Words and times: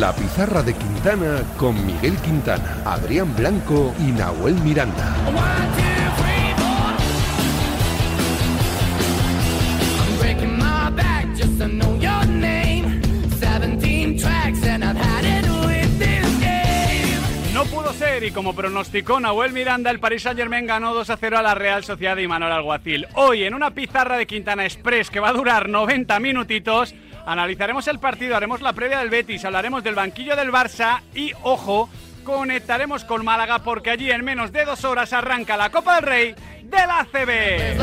La 0.00 0.14
pizarra 0.14 0.62
de 0.62 0.72
Quintana 0.72 1.42
con 1.58 1.84
Miguel 1.84 2.16
Quintana, 2.22 2.78
Adrián 2.86 3.36
Blanco 3.36 3.94
y 3.98 4.04
Nahuel 4.12 4.54
Miranda. 4.54 5.14
No 17.52 17.64
pudo 17.66 17.92
ser 17.92 18.24
y 18.24 18.30
como 18.30 18.54
pronosticó 18.54 19.20
Nahuel 19.20 19.52
Miranda, 19.52 19.90
el 19.90 20.00
Paris 20.00 20.22
Saint 20.22 20.38
Germain 20.38 20.66
ganó 20.66 20.94
2 20.94 21.10
a 21.10 21.18
0 21.18 21.36
a 21.36 21.42
la 21.42 21.54
Real 21.54 21.84
Sociedad 21.84 22.16
y 22.16 22.26
Manuel 22.26 22.52
Alguacil. 22.52 23.06
Hoy 23.16 23.44
en 23.44 23.52
una 23.52 23.72
pizarra 23.72 24.16
de 24.16 24.26
Quintana 24.26 24.64
Express 24.64 25.10
que 25.10 25.20
va 25.20 25.28
a 25.28 25.34
durar 25.34 25.68
90 25.68 26.18
minutitos, 26.20 26.94
analizaremos 27.26 27.86
el 27.88 27.98
partido, 27.98 28.36
haremos 28.36 28.60
la 28.60 28.72
previa 28.72 28.98
del 28.98 29.10
Betis, 29.10 29.44
hablaremos 29.44 29.82
del 29.82 29.94
banquillo 29.94 30.36
del 30.36 30.50
Barça 30.50 31.00
y, 31.14 31.32
ojo, 31.42 31.88
conectaremos 32.24 33.04
con 33.04 33.24
Málaga 33.24 33.60
porque 33.60 33.90
allí 33.90 34.10
en 34.10 34.24
menos 34.24 34.52
de 34.52 34.64
dos 34.64 34.84
horas 34.84 35.12
arranca 35.12 35.56
la 35.56 35.70
Copa 35.70 35.96
del 35.96 36.04
Rey 36.04 36.34
de 36.62 36.86
la 36.86 37.00
ACB. 37.00 37.78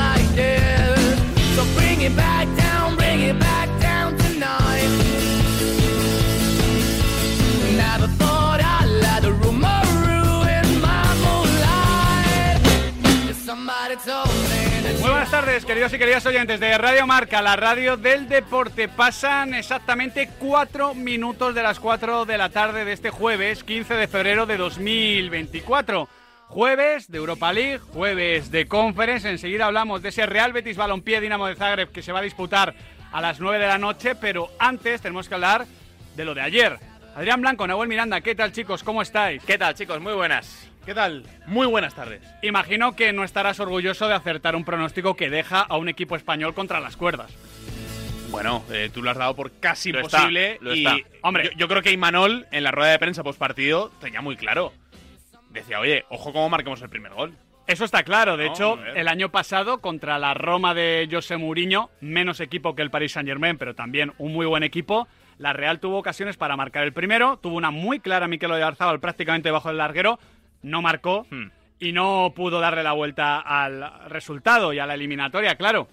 Muy 15.07 15.13
buenas 15.13 15.31
tardes, 15.31 15.63
queridos 15.63 15.93
y 15.93 15.97
queridas 15.97 16.25
oyentes 16.25 16.59
de 16.59 16.77
Radio 16.77 17.07
Marca, 17.07 17.41
la 17.41 17.55
radio 17.55 17.95
del 17.95 18.27
deporte. 18.27 18.89
Pasan 18.89 19.53
exactamente 19.53 20.29
cuatro 20.37 20.93
minutos 20.95 21.55
de 21.55 21.63
las 21.63 21.79
cuatro 21.79 22.25
de 22.25 22.37
la 22.37 22.49
tarde 22.49 22.83
de 22.83 22.91
este 22.91 23.09
jueves, 23.09 23.63
15 23.63 23.93
de 23.93 24.09
febrero 24.09 24.45
de 24.45 24.57
2024. 24.57 26.09
Jueves 26.49 27.09
de 27.09 27.19
Europa 27.19 27.53
League, 27.53 27.79
jueves 27.79 28.51
de 28.51 28.67
Conference. 28.67 29.29
Enseguida 29.29 29.67
hablamos 29.67 30.01
de 30.01 30.09
ese 30.09 30.25
Real 30.25 30.51
Betis 30.51 30.75
Balompié 30.75 31.21
Dinamo 31.21 31.47
de 31.47 31.55
Zagreb 31.55 31.89
que 31.93 32.03
se 32.03 32.11
va 32.11 32.19
a 32.19 32.23
disputar 32.23 32.75
a 33.13 33.21
las 33.21 33.39
9 33.39 33.59
de 33.59 33.67
la 33.67 33.77
noche, 33.77 34.13
pero 34.15 34.49
antes 34.59 34.99
tenemos 35.01 35.29
que 35.29 35.35
hablar 35.35 35.67
de 36.17 36.25
lo 36.25 36.33
de 36.33 36.41
ayer. 36.41 36.79
Adrián 37.15 37.39
Blanco, 37.39 37.65
Nahuel 37.65 37.87
Miranda, 37.87 38.19
¿qué 38.19 38.35
tal 38.35 38.51
chicos? 38.51 38.83
¿Cómo 38.83 39.01
estáis? 39.01 39.41
¿Qué 39.45 39.57
tal, 39.57 39.73
chicos? 39.73 40.01
Muy 40.01 40.13
buenas. 40.13 40.67
¿Qué 40.87 40.93
tal? 40.93 41.23
Muy 41.47 41.67
buenas 41.67 41.93
tardes. 41.95 42.21
Imagino 42.41 42.95
que 42.95 43.11
no 43.11 43.25
estarás 43.25 43.59
orgulloso 43.59 44.07
de 44.07 44.13
acertar 44.13 44.55
un 44.55 44.63
pronóstico 44.63 45.17
que 45.17 45.29
deja 45.29 45.59
a 45.59 45.75
un 45.75 45.89
equipo 45.89 46.15
español 46.15 46.53
contra 46.53 46.79
las 46.79 46.95
cuerdas. 46.95 47.29
Bueno, 48.31 48.63
eh, 48.71 48.89
tú 48.93 49.03
lo 49.03 49.11
has 49.11 49.17
dado 49.17 49.35
por 49.35 49.51
casi 49.59 49.91
Lo 49.91 49.99
está, 49.99 50.19
imposible. 50.19 50.57
lo 50.61 50.73
y, 50.73 50.85
está. 50.85 50.95
hombre, 51.23 51.43
yo, 51.43 51.51
yo 51.57 51.67
creo 51.67 51.81
que 51.81 51.91
Imanol, 51.91 52.47
en 52.51 52.63
la 52.63 52.71
rueda 52.71 52.91
de 52.91 52.99
prensa 52.99 53.21
post 53.21 53.37
partido, 53.37 53.91
tenía 53.99 54.21
muy 54.21 54.37
claro. 54.37 54.71
Decía, 55.49 55.81
oye, 55.81 56.05
ojo 56.07 56.31
cómo 56.31 56.47
marquemos 56.47 56.81
el 56.81 56.87
primer 56.89 57.11
gol. 57.13 57.33
Eso 57.67 57.83
está 57.83 58.03
claro. 58.03 58.37
De 58.37 58.45
No, 58.45 58.53
hecho, 58.53 58.79
el 58.95 59.09
año 59.09 59.27
pasado 59.29 59.81
contra 59.81 60.17
la 60.19 60.33
Roma 60.33 60.73
de 60.73 61.05
José 61.11 61.35
Mourinho, 61.35 61.89
menos 61.99 62.39
equipo 62.39 62.75
que 62.75 62.81
el 62.81 62.91
Paris 62.91 63.11
Saint-Germain, 63.11 63.57
pero 63.57 63.75
también 63.75 64.13
un 64.19 64.31
muy 64.31 64.45
buen 64.45 64.63
equipo, 64.63 65.05
la 65.37 65.51
Real 65.51 65.81
tuvo 65.81 65.97
ocasiones 65.97 66.37
para 66.37 66.55
marcar 66.55 66.85
el 66.85 66.93
primero, 66.93 67.37
tuvo 67.37 67.57
una 67.57 67.71
muy 67.71 67.99
clara 67.99 68.29
Mikel 68.29 68.51
Oyarzabal 68.53 69.01
prácticamente 69.01 69.51
bajo 69.51 69.69
el 69.69 69.77
larguero, 69.77 70.17
no 70.61 70.81
marcó 70.81 71.25
Hmm. 71.29 71.49
y 71.79 71.91
no 71.91 72.33
pudo 72.35 72.59
darle 72.59 72.83
la 72.83 72.93
vuelta 72.93 73.39
al 73.39 74.09
resultado 74.09 74.73
y 74.73 74.79
a 74.79 74.85
la 74.85 74.95
eliminatoria, 74.95 75.55
claro. 75.55 75.87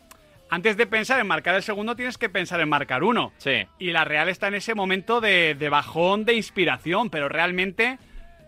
Antes 0.51 0.77
de 0.77 0.87
pensar 0.87 1.21
en 1.21 1.27
marcar 1.27 1.55
el 1.55 1.63
segundo, 1.63 1.97
tienes 1.97 2.17
que 2.19 2.29
pensar 2.29 2.61
en 2.61 2.69
marcar 2.69 3.03
uno. 3.03 3.33
Sí. 3.39 3.67
Y 3.79 3.91
la 3.91 4.05
Real 4.05 4.29
está 4.29 4.49
en 4.49 4.55
ese 4.55 4.75
momento 4.75 5.21
de, 5.21 5.55
de 5.55 5.69
bajón 5.69 6.25
de 6.25 6.35
inspiración, 6.35 7.11
pero 7.11 7.29
realmente 7.29 7.99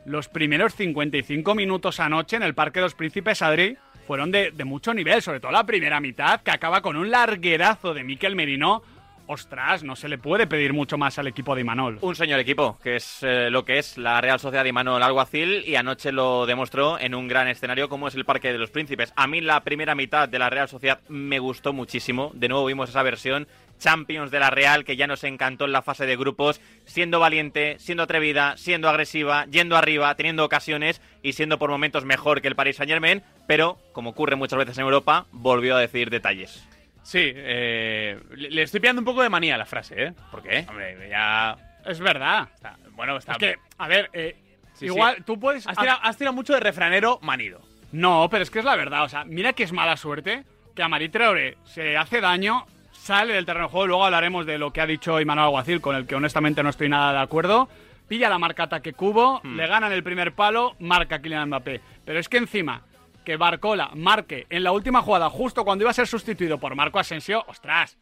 los 0.04 0.28
primeros 0.28 0.74
55 0.74 1.54
minutos 1.54 1.98
anoche 1.98 2.36
en 2.36 2.42
el 2.44 2.54
Parque 2.54 2.78
de 2.80 2.84
los 2.84 2.94
Príncipes 2.94 3.42
Adri 3.42 3.76
fueron 4.06 4.30
de, 4.30 4.52
de 4.52 4.64
mucho 4.64 4.94
nivel, 4.94 5.20
sobre 5.20 5.40
todo 5.40 5.50
la 5.50 5.64
primera 5.66 5.98
mitad, 5.98 6.40
que 6.42 6.52
acaba 6.52 6.80
con 6.80 6.96
un 6.96 7.10
larguerazo 7.10 7.92
de 7.92 8.04
Miquel 8.04 8.36
Merino. 8.36 8.82
Ostras, 9.28 9.82
no 9.82 9.96
se 9.96 10.08
le 10.08 10.18
puede 10.18 10.46
pedir 10.46 10.72
mucho 10.72 10.98
más 10.98 11.18
al 11.18 11.26
equipo 11.26 11.54
de 11.54 11.62
Imanol. 11.62 11.98
Un 12.00 12.14
señor 12.14 12.38
equipo, 12.38 12.78
que 12.82 12.96
es 12.96 13.22
eh, 13.22 13.50
lo 13.50 13.64
que 13.64 13.78
es 13.78 13.98
la 13.98 14.20
Real 14.20 14.38
Sociedad 14.38 14.62
de 14.62 14.72
Manuel 14.72 15.02
Alguacil, 15.02 15.64
y 15.66 15.74
anoche 15.74 16.12
lo 16.12 16.46
demostró 16.46 16.98
en 16.98 17.14
un 17.14 17.26
gran 17.26 17.48
escenario 17.48 17.88
como 17.88 18.06
es 18.06 18.14
el 18.14 18.24
Parque 18.24 18.52
de 18.52 18.58
los 18.58 18.70
Príncipes. 18.70 19.12
A 19.16 19.26
mí 19.26 19.40
la 19.40 19.64
primera 19.64 19.96
mitad 19.96 20.28
de 20.28 20.38
la 20.38 20.48
Real 20.48 20.68
Sociedad 20.68 21.00
me 21.08 21.40
gustó 21.40 21.72
muchísimo. 21.72 22.30
De 22.34 22.48
nuevo 22.48 22.66
vimos 22.66 22.90
esa 22.90 23.02
versión 23.02 23.48
Champions 23.78 24.30
de 24.30 24.40
la 24.40 24.50
Real 24.50 24.84
que 24.84 24.96
ya 24.96 25.06
nos 25.06 25.24
encantó 25.24 25.64
en 25.64 25.72
la 25.72 25.82
fase 25.82 26.06
de 26.06 26.16
grupos, 26.16 26.60
siendo 26.84 27.18
valiente, 27.18 27.76
siendo 27.78 28.04
atrevida, 28.04 28.56
siendo 28.56 28.88
agresiva, 28.88 29.46
yendo 29.46 29.76
arriba, 29.76 30.14
teniendo 30.14 30.44
ocasiones 30.44 31.02
y 31.22 31.32
siendo 31.32 31.58
por 31.58 31.70
momentos 31.70 32.04
mejor 32.04 32.40
que 32.40 32.48
el 32.48 32.56
Paris 32.56 32.76
Saint 32.76 32.90
Germain, 32.90 33.22
pero, 33.48 33.78
como 33.92 34.10
ocurre 34.10 34.36
muchas 34.36 34.58
veces 34.58 34.78
en 34.78 34.84
Europa, 34.84 35.26
volvió 35.32 35.76
a 35.76 35.80
decir 35.80 36.10
detalles. 36.10 36.66
Sí, 37.06 37.20
eh, 37.22 38.18
le, 38.34 38.62
estoy 38.62 38.80
pillando 38.80 39.00
un 39.00 39.04
poco 39.06 39.22
de 39.22 39.28
manía 39.28 39.54
a 39.54 39.58
la 39.58 39.64
frase, 39.64 40.06
¿eh? 40.06 40.12
¿Por 40.28 40.42
qué? 40.42 40.66
Hombre, 40.68 41.08
ya. 41.08 41.56
Es 41.84 42.00
verdad. 42.00 42.48
está- 42.52 42.76
bueno, 42.96 43.16
está. 43.16 43.32
Es 43.32 43.38
que, 43.38 43.54
a 43.78 43.86
ver, 43.86 44.10
eh, 44.12 44.34
Sí, 44.74 44.86
igual 44.86 45.14
sí. 45.18 45.22
tú 45.24 45.38
puedes... 45.38 45.68
Has 45.68 45.76
tirado, 45.78 46.00
has 46.02 46.16
tirado 46.18 46.34
mucho 46.34 46.52
de 46.52 46.58
refranero 46.58 47.20
manido. 47.22 47.60
No, 47.92 48.26
pero 48.28 48.42
es 48.42 48.50
que 48.50 48.58
es 48.58 48.64
la 48.64 48.74
verdad. 48.74 49.04
O 49.04 49.08
sea, 49.08 49.24
mira 49.24 49.52
que 49.52 49.62
es 49.62 49.72
mala 49.72 49.96
suerte 49.96 50.42
que 50.74 50.82
a 50.82 50.88
Marí 50.88 51.08
Traoré 51.08 51.56
se 51.64 51.96
hace 51.96 52.20
daño, 52.20 52.66
sale 52.90 53.34
del 53.34 53.46
terreno 53.46 53.66
de 53.66 53.70
juego. 53.70 53.86
Luego 53.86 54.04
hablaremos 54.04 54.44
de 54.44 54.58
lo 54.58 54.72
que 54.72 54.80
ha 54.80 54.86
dicho 54.86 55.20
Imanol 55.20 55.44
Alguacil, 55.44 55.80
con 55.80 55.94
el 55.94 56.08
que 56.08 56.16
honestamente 56.16 56.64
no 56.64 56.70
estoy 56.70 56.88
nada 56.88 57.12
de 57.12 57.20
acuerdo. 57.20 57.68
Pilla 58.08 58.28
la 58.28 58.38
marca 58.40 58.64
ataque 58.64 58.92
cubo, 58.94 59.40
le 59.44 59.66
ganan 59.68 59.92
el 59.92 60.02
primer 60.02 60.32
palo, 60.32 60.74
marca 60.80 61.20
Kylian 61.22 61.46
Mbappé. 61.50 61.80
Pero 62.04 62.18
es 62.18 62.28
que 62.28 62.38
encima, 62.38 62.82
que 63.26 63.36
Barcola 63.36 63.90
marque 63.94 64.46
en 64.48 64.62
la 64.62 64.70
última 64.70 65.02
jugada, 65.02 65.28
justo 65.28 65.64
cuando 65.64 65.82
iba 65.82 65.90
a 65.90 65.94
ser 65.94 66.06
sustituido 66.06 66.58
por 66.58 66.76
Marco 66.76 67.00
Asensio, 67.00 67.44
ostras. 67.48 67.98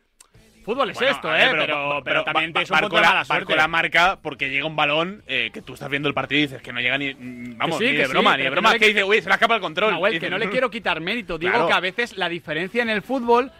Fútbol 0.66 0.90
es 0.90 0.96
Bueno, 0.96 1.10
esto, 1.12 1.34
¿eh? 1.34 1.48
Pero, 1.50 2.00
pero, 2.04 2.24
también 2.24 2.52
Ba- 2.52 2.62
es 2.62 2.70
un 2.70 2.74
Barcola- 2.78 3.08
mala 3.08 3.24
suerte. 3.24 3.44
Barcola 3.44 3.68
marca 3.68 4.18
porque 4.22 4.48
llega 4.50 4.66
un 4.66 4.76
balón 4.76 5.22
eh, 5.26 5.50
que 5.52 5.60
tú 5.62 5.74
estás 5.74 5.88
viendo 5.90 6.08
el 6.08 6.14
partido 6.14 6.38
y 6.38 6.42
dices 6.42 6.62
que 6.62 6.72
no 6.72 6.80
llega 6.80 6.96
ni. 6.98 7.12
mm, 7.14 7.56
Vamos, 7.58 7.78
sí, 7.78 7.84
ni 7.86 7.90
que 7.92 7.98
de 7.98 8.04
sí, 8.06 8.10
broma, 8.12 8.30
pero 8.32 8.36
ni 8.38 8.42
de 8.44 8.44
que 8.44 8.50
broma. 8.50 8.68
no 8.68 8.72
le- 8.74 8.78
que 8.80 8.86
dice, 8.88 9.04
uy, 9.04 9.20
se 9.22 9.28
le 9.28 9.34
escapa 9.34 9.54
el 9.56 9.60
control. 9.62 9.92
Nahuel, 9.92 10.14
Y 10.14 10.20
que 10.20 10.30
no 10.30 10.38
le 10.38 10.48
quiero 10.50 10.70
quitar 10.70 11.00
mérito. 11.00 11.36
Digo 11.38 11.52
Claro. 11.52 11.66
que 11.68 11.72
a 11.74 11.80
veces 11.80 12.16
la 12.18 12.28
diferencia 12.28 12.82
en 12.82 12.88
el 12.90 13.02
fútbol 13.02 13.50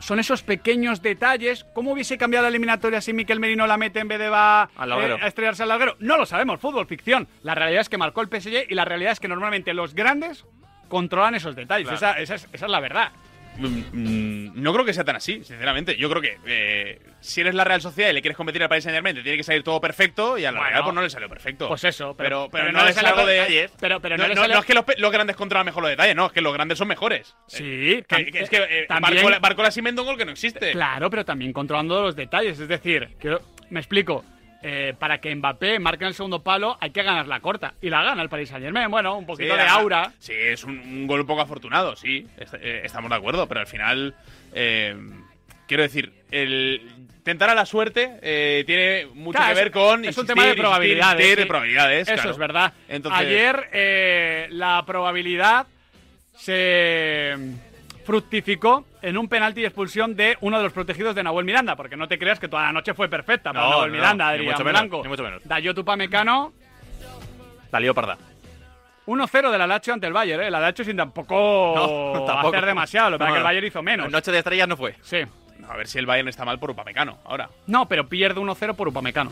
son 0.00 0.18
esos 0.18 0.42
pequeños 0.42 1.00
detalles. 1.02 1.64
¿Cómo 1.74 1.92
hubiese 1.92 2.16
cambiado 2.18 2.44
la 2.44 2.48
eliminatoria 2.50 3.00
si 3.02 3.12
Miquel 3.14 3.40
Merino 3.40 3.66
la 3.66 3.76
mete 3.78 4.00
en 4.00 4.08
vez 4.08 4.18
de 4.18 4.28
va 4.30 4.70
eh, 4.78 5.18
a 5.22 5.26
estrellarse 5.26 5.62
al 5.62 5.68
larguero? 5.70 5.96
No 6.00 6.16
lo 6.18 6.24
sabemos, 6.26 6.58
fútbol 6.60 6.86
ficción. 6.86 7.26
La 7.42 7.54
realidad 7.54 7.80
es 7.82 7.88
que 7.90 7.96
marcó 7.98 8.20
el 8.22 8.28
PSG 8.28 8.66
y 8.70 8.74
la 8.74 8.84
realidad 8.86 9.12
es 9.12 9.20
que 9.20 9.28
normalmente 9.28 9.74
los 9.74 9.94
grandes 9.94 10.46
controlan 10.88 11.34
esos 11.34 11.54
detalles. 11.56 11.88
Claro. 11.88 11.96
Esa, 11.96 12.20
esa 12.20 12.34
es, 12.36 12.48
esa 12.52 12.66
es 12.66 12.70
la 12.72 12.80
verdad. 12.80 13.12
Mm, 13.58 13.64
mm, 13.92 14.52
No 14.62 14.72
creo 14.74 14.84
que 14.84 14.92
sea 14.92 15.04
tan 15.04 15.16
así, 15.16 15.42
sinceramente. 15.42 15.96
Yo 15.96 16.10
creo 16.10 16.20
que 16.20 16.36
eh, 16.44 17.00
si 17.20 17.40
eres 17.40 17.54
la 17.54 17.64
Real 17.64 17.80
Sociedad 17.80 18.10
y 18.10 18.12
le 18.12 18.20
quieres 18.20 18.36
competir 18.36 18.62
al 18.62 18.68
Paris 18.68 18.84
Saint 18.84 18.94
Germain, 18.94 19.16
te 19.16 19.22
tiene 19.22 19.38
que 19.38 19.44
salir 19.44 19.62
todo 19.62 19.80
perfecto 19.80 20.36
y 20.36 20.44
a 20.44 20.52
la 20.52 20.58
Bueno. 20.58 20.70
Real 20.72 20.82
pues 20.84 20.94
no 20.94 21.00
le 21.02 21.08
salió 21.10 21.28
perfecto. 21.30 21.66
Pues 21.68 21.82
eso, 21.84 22.14
pero- 22.16 22.48
pero, 22.50 22.50
pero, 22.50 22.64
pero 22.64 22.72
no, 22.72 22.84
le 22.84 22.92
algo 23.08 23.26
de 23.26 23.32
detalles. 23.34 23.72
Pero, 23.80 24.00
pero 24.00 24.16
no, 24.18 24.24
no, 24.24 24.28
le 24.28 24.34
no- 24.34 24.40
sale- 24.42 24.52
no 24.54 24.60
es 24.60 24.66
que 24.66 24.74
los, 24.74 24.84
grandes 25.12 25.36
controlan 25.36 25.64
mejor 25.64 25.82
los 25.84 25.90
detalles, 25.90 26.14
no, 26.14 26.26
es 26.26 26.32
que 26.32 26.42
los 26.42 26.52
grandes 26.52 26.76
son 26.76 26.88
mejores. 26.88 27.34
Sí, 27.46 28.04
Que, 28.06 28.26
que 28.26 28.40
es 28.40 28.50
que 28.50 28.56
eh, 28.58 28.86
también- 28.88 29.14
Barcola, 29.16 29.38
Barcola 29.38 29.68
un 30.02 30.08
gol 30.08 30.18
que 30.18 30.26
no 30.26 30.32
existe. 30.32 30.72
Claro, 30.72 31.08
pero 31.08 31.24
también 31.24 31.54
controlando 31.54 32.02
los 32.02 32.14
detalles. 32.14 32.60
Es 32.60 32.68
decir, 32.68 33.16
quiero- 33.18 33.40
me 33.70 33.80
explico. 33.80 34.22
Eh, 34.68 34.94
para 34.98 35.18
que 35.18 35.32
Mbappé 35.34 35.78
marque 35.78 36.02
en 36.04 36.08
el 36.08 36.14
segundo 36.14 36.42
palo 36.42 36.76
hay 36.80 36.90
que 36.90 37.02
ganar 37.04 37.28
la 37.28 37.38
corta. 37.40 37.74
Y 37.80 37.88
la 37.88 38.02
gana 38.02 38.20
el 38.22 38.28
Paris 38.28 38.48
Saint 38.48 38.64
Germain. 38.64 38.90
Bueno, 38.90 39.14
un 39.16 39.20
Sí, 39.22 39.26
poquito 39.26 39.56
de 39.56 39.62
aura. 39.62 40.12
Sí, 40.18 40.32
es 40.34 40.64
un, 40.64 40.78
un 40.78 41.06
gol 41.06 41.20
un 41.20 41.26
poco 41.26 41.42
afortunado, 41.42 41.94
sí. 41.94 42.26
est- 42.36 42.54
eh, 42.60 42.80
estamos 42.84 43.08
de 43.10 43.16
acuerdo, 43.16 43.46
pero 43.46 43.60
al 43.60 43.66
final. 43.68 44.14
eh, 44.52 44.96
quiero 45.68 45.82
decir, 45.84 46.12
el 46.30 46.80
tentar 47.22 47.50
a 47.50 47.54
la 47.54 47.66
suerte 47.66 48.18
eh, 48.22 48.62
tiene 48.66 49.06
mucho 49.14 49.38
Claro, 49.38 49.54
que 49.54 49.60
ver 49.60 49.70
con. 49.72 50.04
es 50.04 50.16
un 50.18 50.26
tema 50.26 50.42
de 50.42 50.48
insistir, 50.50 50.62
probabilidades. 50.62 51.14
insistir, 51.14 51.34
sí. 51.36 51.40
de 51.42 51.46
probabilidades. 51.46 52.02
Eso 52.08 52.14
claro. 52.14 52.30
es 52.30 52.38
verdad. 52.38 52.72
Entonces- 52.88 53.20
Ayer 53.20 53.68
eh, 53.72 54.46
la 54.50 54.82
probabilidad 54.86 55.66
se 56.36 57.36
fructificó 58.06 58.86
en 59.02 59.18
un 59.18 59.28
penalti 59.28 59.60
y 59.60 59.64
expulsión 59.64 60.14
de 60.14 60.38
uno 60.40 60.58
de 60.58 60.64
los 60.64 60.72
protegidos 60.72 61.14
de 61.14 61.22
Nahuel 61.22 61.44
Miranda, 61.44 61.74
porque 61.76 61.96
no 61.96 62.06
te 62.08 62.18
creas 62.18 62.38
que 62.38 62.48
toda 62.48 62.62
la 62.62 62.72
noche 62.72 62.94
fue 62.94 63.08
perfecta 63.08 63.52
para 63.52 63.64
No, 63.64 63.70
Nahuel 63.72 63.90
no, 63.90 63.96
Miranda, 63.96 64.28
Adrián 64.28 64.52
mucho 64.52 64.64
menos, 64.64 64.80
Blanco. 64.80 65.02
ni 65.02 65.08
mucho 65.08 65.22
menos. 65.24 65.42
Dayo 65.44 65.74
Tupamecano, 65.74 66.52
La 67.72 67.80
lió 67.80 67.92
parda. 67.94 68.16
1-0 69.06 69.50
de 69.52 69.58
la 69.58 69.66
Lazio 69.66 69.92
ante 69.94 70.06
el 70.06 70.12
Bayern, 70.12 70.42
¿eh? 70.44 70.50
La 70.50 70.58
Lazio 70.60 70.84
sin 70.84 70.96
tampoco, 70.96 71.34
No, 71.76 72.24
tampoco. 72.24 72.48
hacer 72.56 72.66
demasiado, 72.66 73.10
lo 73.10 73.18
que 73.18 73.24
el. 73.24 73.42
Bayern 73.42 73.66
hizo 73.66 73.82
menos. 73.82 74.10
Noche 74.10 74.32
de 74.32 74.38
estrellas 74.38 74.66
no 74.68 74.76
fue. 74.76 74.94
Sí. 75.02 75.18
A 75.68 75.76
ver 75.76 75.86
si 75.88 75.98
el 75.98 76.06
Bayern 76.06 76.28
está 76.28 76.44
mal 76.44 76.58
por 76.58 76.70
Upamecano 76.70 77.18
ahora. 77.24 77.48
No, 77.66 77.86
pero 77.86 78.08
pierde 78.08 78.40
1-0 78.40 78.74
por 78.74 78.88
Upamecano. 78.88 79.30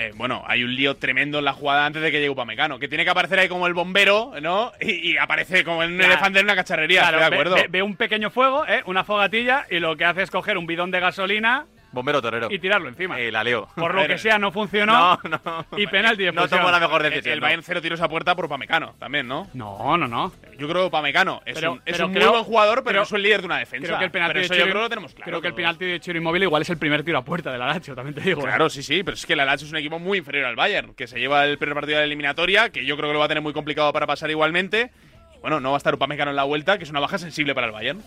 Eh, 0.00 0.12
bueno, 0.14 0.44
hay 0.46 0.62
un 0.62 0.72
lío 0.74 0.96
tremendo 0.96 1.40
en 1.40 1.44
la 1.44 1.52
jugada 1.52 1.84
antes 1.84 2.00
de 2.00 2.12
que 2.12 2.18
llegue 2.18 2.30
Upamecano, 2.30 2.78
que 2.78 2.86
tiene 2.86 3.02
que 3.02 3.10
aparecer 3.10 3.40
ahí 3.40 3.48
como 3.48 3.66
el 3.66 3.74
bombero, 3.74 4.32
¿no? 4.40 4.70
Y, 4.80 5.10
y 5.12 5.16
aparece 5.16 5.64
como 5.64 5.78
un 5.80 5.96
Claro. 5.96 6.12
elefante 6.12 6.38
en 6.38 6.44
una 6.46 6.54
cacharrería, 6.54 7.00
Claro, 7.00 7.16
estoy 7.18 7.24
de 7.24 7.30
ve- 7.30 7.36
acuerdo. 7.36 7.54
Ve, 7.56 7.66
ve 7.68 7.82
un 7.82 7.96
pequeño 7.96 8.30
fuego, 8.30 8.64
¿eh? 8.68 8.82
una 8.86 9.02
fogatilla, 9.02 9.66
y 9.68 9.80
lo 9.80 9.96
que 9.96 10.04
hace 10.04 10.22
es 10.22 10.30
coger 10.30 10.56
un 10.56 10.66
bidón 10.66 10.92
de 10.92 11.00
gasolina 11.00 11.66
Bombero 11.90 12.20
torero. 12.20 12.48
y 12.50 12.58
tirarlo 12.58 12.88
encima. 12.88 13.18
Eh, 13.18 13.32
la 13.32 13.42
leo. 13.42 13.68
Por 13.74 13.94
lo 13.94 14.06
que 14.06 14.18
sea, 14.18 14.38
no 14.38 14.52
funcionó. 14.52 15.18
No, 15.28 15.40
no. 15.44 15.66
Y 15.78 15.86
penalti 15.86 16.24
de 16.24 16.32
No 16.32 16.46
tomó 16.48 16.70
la 16.70 16.78
mejor 16.78 17.04
El, 17.04 17.10
decisión. 17.10 17.34
el. 17.34 17.40
Bayern 17.40 17.62
cero 17.62 17.80
tiros 17.80 18.00
a 18.00 18.08
puerta 18.08 18.34
por 18.36 18.48
Pamecano 18.48 18.94
también, 18.98 19.26
¿no? 19.26 19.48
No, 19.54 19.96
no, 19.96 20.06
no. 20.06 20.32
Yo 20.58 20.68
creo 20.68 20.84
que 20.84 20.90
Pamecano 20.90 21.40
es 21.46 21.54
Pero- 21.54 21.72
un, 21.72 21.78
es 21.86 21.94
pero 21.94 22.06
un 22.06 22.12
creo- 22.12 22.24
muy 22.26 22.32
buen 22.32 22.44
jugador, 22.44 22.76
pero 22.78 22.84
creo- 22.84 23.00
no 23.00 23.04
es 23.04 23.12
el 23.12 23.22
líder 23.22 23.40
de 23.40 23.46
una 23.46 23.58
defensa. 23.58 23.86
Creo 23.86 23.98
que 23.98 24.04
el 24.04 24.10
penalti 24.10 24.32
pero 24.34 24.42
de 24.42 24.48
Chiro, 24.48 24.58
yo 24.58 24.64
creo 24.64 24.74
que 24.74 24.84
lo 24.84 24.88
tenemos 24.90 25.14
claro. 25.14 25.24
creo 25.30 25.40
que 25.40 25.46
el 25.48 25.52
todos. 25.52 25.56
penalti 25.56 25.84
de 25.86 26.00
Chiro 26.00 26.18
Inmóvil 26.18 26.42
igual 26.42 26.62
es 26.62 26.70
el 26.70 26.78
primer 26.78 27.02
tiro 27.04 27.18
a 27.18 27.24
puerta 27.24 27.50
del 27.52 27.62
Alacho, 27.62 27.94
también 27.94 28.14
te 28.14 28.20
digo. 28.20 28.40
¿eh? 28.40 28.44
Claro, 28.44 28.68
sí, 28.68 28.82
sí, 28.82 29.02
pero 29.02 29.14
es 29.14 29.24
que 29.24 29.32
el 29.32 29.40
Alacho 29.40 29.64
es 29.64 29.70
un 29.70 29.78
equipo 29.78 29.98
muy 29.98 30.18
inferior 30.18 30.44
al 30.44 30.56
Bayern, 30.56 30.94
que 30.94 31.06
se 31.06 31.18
lleva 31.18 31.44
el 31.44 31.56
primer 31.58 31.74
partido 31.74 31.96
de 31.96 32.02
la 32.02 32.06
eliminatoria, 32.06 32.70
que 32.70 32.84
yo 32.84 32.96
creo 32.96 33.08
que 33.08 33.12
lo 33.14 33.18
va 33.18 33.24
a 33.24 33.28
tener 33.28 33.42
muy 33.42 33.52
complicado 33.52 33.92
para 33.92 34.06
pasar 34.06 34.30
igualmente. 34.30 34.90
Y 35.34 35.38
bueno, 35.40 35.60
no 35.60 35.70
va 35.70 35.76
a 35.76 35.78
estar 35.78 35.94
Upamecano 35.94 36.30
en 36.30 36.36
la 36.36 36.44
vuelta, 36.44 36.76
que 36.78 36.84
es 36.84 36.90
una 36.90 37.00
baja 37.00 37.18
sensible 37.18 37.54
para 37.54 37.66
el 37.66 37.72
Bayern. 37.72 38.02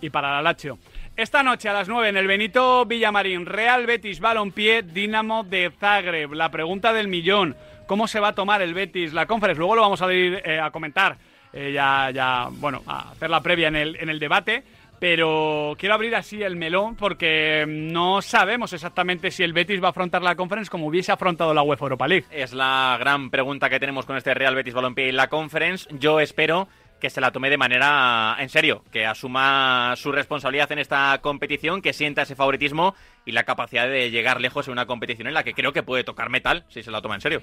y 0.00 0.10
para 0.10 0.30
la 0.32 0.42
Lazio. 0.42 0.78
Esta 1.16 1.42
noche 1.42 1.70
a 1.70 1.72
las 1.72 1.88
9 1.88 2.10
en 2.10 2.18
el 2.18 2.26
Benito 2.26 2.84
Villamarín, 2.84 3.46
Real 3.46 3.86
Betis 3.86 4.20
Balompié, 4.20 4.82
Dinamo 4.82 5.44
de 5.44 5.72
Zagreb. 5.80 6.34
La 6.34 6.50
pregunta 6.50 6.92
del 6.92 7.08
millón, 7.08 7.56
¿cómo 7.86 8.06
se 8.06 8.20
va 8.20 8.28
a 8.28 8.34
tomar 8.34 8.60
el 8.60 8.74
Betis 8.74 9.14
la 9.14 9.24
conference? 9.24 9.58
Luego 9.58 9.76
lo 9.76 9.80
vamos 9.80 10.02
a 10.02 10.12
ir 10.12 10.42
eh, 10.44 10.60
a 10.60 10.70
comentar, 10.70 11.16
eh, 11.54 11.72
ya, 11.72 12.10
ya, 12.10 12.48
bueno, 12.50 12.82
a 12.86 13.12
hacer 13.12 13.30
la 13.30 13.40
previa 13.40 13.68
en 13.68 13.76
el, 13.76 13.96
en 13.96 14.10
el 14.10 14.18
debate. 14.18 14.62
Pero 14.98 15.74
quiero 15.78 15.94
abrir 15.94 16.14
así 16.16 16.42
el 16.42 16.56
melón 16.56 16.96
porque 16.96 17.64
no 17.66 18.20
sabemos 18.20 18.74
exactamente 18.74 19.30
si 19.30 19.42
el 19.42 19.54
Betis 19.54 19.82
va 19.82 19.88
a 19.88 19.90
afrontar 19.90 20.22
la 20.22 20.36
conference 20.36 20.70
como 20.70 20.86
hubiese 20.86 21.12
afrontado 21.12 21.54
la 21.54 21.62
UEFA 21.62 21.86
Europa 21.86 22.08
League. 22.08 22.26
Es 22.30 22.52
la 22.52 22.96
gran 22.98 23.30
pregunta 23.30 23.70
que 23.70 23.80
tenemos 23.80 24.04
con 24.04 24.16
este 24.16 24.34
Real 24.34 24.54
Betis 24.54 24.74
Balompié 24.74 25.08
y 25.08 25.12
la 25.12 25.28
Conference. 25.28 25.86
Yo 25.98 26.20
espero 26.20 26.68
que 27.00 27.10
se 27.10 27.20
la 27.20 27.30
tome 27.30 27.50
de 27.50 27.58
manera 27.58 28.36
en 28.38 28.48
serio, 28.48 28.82
que 28.90 29.06
asuma 29.06 29.94
su 29.96 30.12
responsabilidad 30.12 30.72
en 30.72 30.78
esta 30.78 31.18
competición, 31.20 31.82
que 31.82 31.92
sienta 31.92 32.22
ese 32.22 32.34
favoritismo 32.36 32.94
y 33.24 33.32
la 33.32 33.44
capacidad 33.44 33.86
de 33.86 34.10
llegar 34.10 34.40
lejos 34.40 34.66
en 34.66 34.72
una 34.72 34.86
competición 34.86 35.28
en 35.28 35.34
la 35.34 35.42
que 35.44 35.54
creo 35.54 35.72
que 35.72 35.82
puede 35.82 36.04
tocar 36.04 36.30
metal 36.30 36.64
si 36.68 36.82
se 36.82 36.90
la 36.90 37.02
toma 37.02 37.16
en 37.16 37.20
serio. 37.20 37.42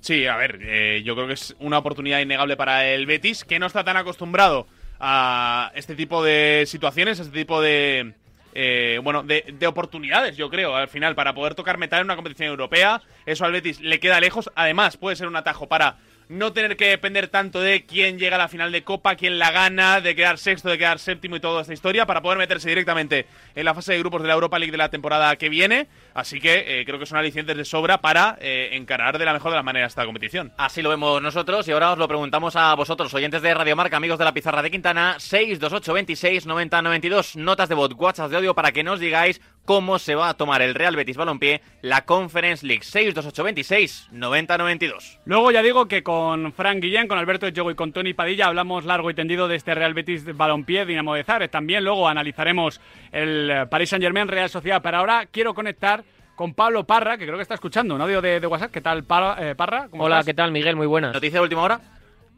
Sí, 0.00 0.26
a 0.26 0.36
ver, 0.36 0.58
eh, 0.62 1.02
yo 1.04 1.14
creo 1.14 1.26
que 1.26 1.34
es 1.34 1.56
una 1.58 1.78
oportunidad 1.78 2.20
innegable 2.20 2.56
para 2.56 2.86
el 2.86 3.06
Betis, 3.06 3.44
que 3.44 3.58
no 3.58 3.66
está 3.66 3.84
tan 3.84 3.96
acostumbrado 3.96 4.66
a 5.00 5.72
este 5.74 5.94
tipo 5.94 6.22
de 6.22 6.64
situaciones, 6.66 7.18
a 7.20 7.24
este 7.24 7.38
tipo 7.38 7.60
de. 7.60 8.14
eh, 8.54 9.00
bueno, 9.02 9.22
de, 9.22 9.54
de 9.58 9.66
oportunidades, 9.66 10.36
yo 10.36 10.48
creo, 10.48 10.76
al 10.76 10.88
final, 10.88 11.14
para 11.14 11.34
poder 11.34 11.54
tocar 11.54 11.78
metal 11.78 12.00
en 12.00 12.06
una 12.06 12.16
competición 12.16 12.48
europea. 12.48 13.02
Eso 13.26 13.44
al 13.44 13.52
Betis 13.52 13.80
le 13.80 13.98
queda 13.98 14.20
lejos. 14.20 14.50
Además, 14.54 14.96
puede 14.96 15.16
ser 15.16 15.26
un 15.26 15.36
atajo 15.36 15.68
para 15.68 15.96
no 16.28 16.52
tener 16.52 16.76
que 16.76 16.86
depender 16.88 17.28
tanto 17.28 17.60
de 17.60 17.84
quién 17.84 18.18
llega 18.18 18.36
a 18.36 18.38
la 18.38 18.48
final 18.48 18.72
de 18.72 18.82
Copa, 18.82 19.16
quién 19.16 19.38
la 19.38 19.50
gana, 19.50 20.00
de 20.00 20.14
quedar 20.14 20.38
sexto, 20.38 20.68
de 20.68 20.78
quedar 20.78 20.98
séptimo 20.98 21.36
y 21.36 21.40
toda 21.40 21.62
esta 21.62 21.72
historia, 21.72 22.06
para 22.06 22.22
poder 22.22 22.38
meterse 22.38 22.68
directamente 22.68 23.26
en 23.54 23.64
la 23.64 23.74
fase 23.74 23.92
de 23.92 23.98
grupos 23.98 24.22
de 24.22 24.28
la 24.28 24.34
Europa 24.34 24.58
League 24.58 24.72
de 24.72 24.78
la 24.78 24.88
temporada 24.88 25.36
que 25.36 25.48
viene. 25.48 25.88
Así 26.14 26.40
que 26.40 26.80
eh, 26.80 26.84
creo 26.84 26.98
que 26.98 27.06
son 27.06 27.18
alicientes 27.18 27.56
de 27.56 27.64
sobra 27.64 27.98
para 27.98 28.36
eh, 28.40 28.70
encarar 28.72 29.18
de 29.18 29.24
la 29.24 29.32
mejor 29.32 29.50
de 29.50 29.56
las 29.56 29.64
maneras 29.64 29.92
esta 29.92 30.04
competición. 30.04 30.52
Así 30.56 30.82
lo 30.82 30.90
vemos 30.90 31.20
nosotros 31.20 31.66
y 31.68 31.72
ahora 31.72 31.92
os 31.92 31.98
lo 31.98 32.08
preguntamos 32.08 32.56
a 32.56 32.74
vosotros, 32.74 33.12
oyentes 33.14 33.42
de 33.42 33.54
Radio 33.54 33.76
Marca, 33.76 33.96
amigos 33.96 34.18
de 34.18 34.24
la 34.24 34.32
pizarra 34.32 34.62
de 34.62 34.70
Quintana, 34.70 35.16
628 35.18 35.92
26 35.92 36.46
90 36.46 36.82
92, 36.82 37.36
notas 37.36 37.68
de 37.68 37.74
voz, 37.74 37.92
WhatsApp 37.96 38.30
de 38.30 38.36
audio 38.36 38.54
para 38.54 38.72
que 38.72 38.82
nos 38.82 39.00
digáis 39.00 39.40
cómo 39.64 39.98
se 39.98 40.14
va 40.14 40.28
a 40.28 40.34
tomar 40.34 40.62
el 40.62 40.74
Real 40.74 40.96
Betis 40.96 41.16
Balompié 41.16 41.60
la 41.82 42.02
Conference 42.04 42.66
League 42.66 42.82
628 42.84 43.42
26 43.44 44.08
90 44.12 44.58
92. 44.58 45.20
Luego 45.24 45.50
ya 45.50 45.62
digo 45.62 45.86
que 45.86 46.02
con 46.02 46.52
Frank 46.52 46.80
Guillén, 46.80 47.08
con 47.08 47.18
Alberto 47.18 47.48
Yogo 47.48 47.70
y 47.70 47.74
con 47.74 47.92
Tony 47.92 48.14
Padilla 48.14 48.46
hablamos 48.46 48.84
largo 48.84 49.10
y 49.10 49.14
tendido 49.14 49.48
de 49.48 49.56
este 49.56 49.74
Real 49.74 49.94
Betis 49.94 50.36
Balompié 50.36 50.84
Dinamo 50.86 51.14
de 51.14 51.24
Zagreb. 51.24 51.50
También 51.50 51.84
luego 51.84 52.08
analizaremos 52.08 52.80
el 53.12 53.50
eh, 53.50 53.66
Paris 53.66 53.90
Saint 53.90 54.02
Germain 54.02 54.28
Real 54.28 54.48
Sociedad. 54.50 54.80
Pero 54.82 54.98
ahora 54.98 55.26
quiero 55.30 55.54
conectar 55.54 56.04
con 56.34 56.52
Pablo 56.54 56.84
Parra, 56.84 57.16
que 57.16 57.24
creo 57.26 57.36
que 57.36 57.42
está 57.42 57.54
escuchando 57.54 57.94
un 57.94 58.00
audio 58.00 58.20
de, 58.20 58.40
de 58.40 58.46
WhatsApp. 58.46 58.72
¿Qué 58.72 58.80
tal, 58.80 59.04
Parra? 59.04 59.36
eh, 59.50 59.54
Parra? 59.54 59.88
¿Cómo 59.88 60.04
Hola, 60.04 60.16
estás? 60.16 60.26
¿qué 60.26 60.34
tal, 60.34 60.50
Miguel? 60.52 60.76
Muy 60.76 60.86
buenas. 60.86 61.14
¿Noticia 61.14 61.38
de 61.38 61.44
última 61.44 61.62
hora? 61.62 61.80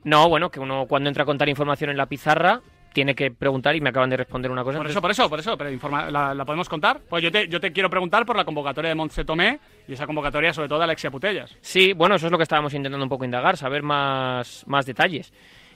No, 0.05 0.28
bueno, 0.28 0.50
que 0.50 0.61
uno 0.61 0.87
cuando 0.87 1.08
entra 1.08 1.25
a 1.25 1.26
contar 1.26 1.49
información 1.49 1.90
en 1.90 1.96
la 1.96 2.06
pizarra 2.06 2.61
tiene 2.96 3.14
que 3.14 3.31
preguntar 3.31 3.76
y 3.76 3.82
me 3.82 3.90
acaban 3.90 4.08
de 4.08 4.16
responder 4.16 4.50
una 4.50 4.64
cosa. 4.64 4.78
Por 4.78 4.87
eso, 4.88 5.02
por 5.02 5.10
eso, 5.10 5.28
por 5.28 5.38
eso, 5.38 5.54
pero 5.58 5.70
informa- 5.70 6.10
la, 6.10 6.32
la 6.32 6.44
podemos 6.46 6.66
contar? 6.66 6.98
Pues 7.10 7.22
yo 7.22 7.31
te, 7.31 7.46
yo 7.46 7.60
te 7.60 7.70
quiero 7.70 7.90
preguntar 7.90 8.25
por 8.25 8.37
la 8.37 8.44
convocatoria 8.46 8.88
de 8.88 8.94
Montse 8.94 9.22
Tomé 9.22 9.60
y 9.87 9.93
esa 9.93 10.06
convocatoria 10.06 10.54
sobre 10.54 10.66
todo 10.66 10.78
de 10.78 10.84
Alexia 10.84 11.10
Putellas. 11.10 11.54
Sí, 11.60 11.93
bueno, 11.93 12.14
eso 12.14 12.25
es 12.25 12.32
lo 12.32 12.38
que 12.38 12.44
estábamos 12.44 12.72
intentando 12.72 13.04
un 13.04 13.10
poco 13.10 13.26
indagar, 13.26 13.58
saber 13.58 13.82
más, 13.82 14.64
más 14.66 14.87
detalles. 14.87 15.31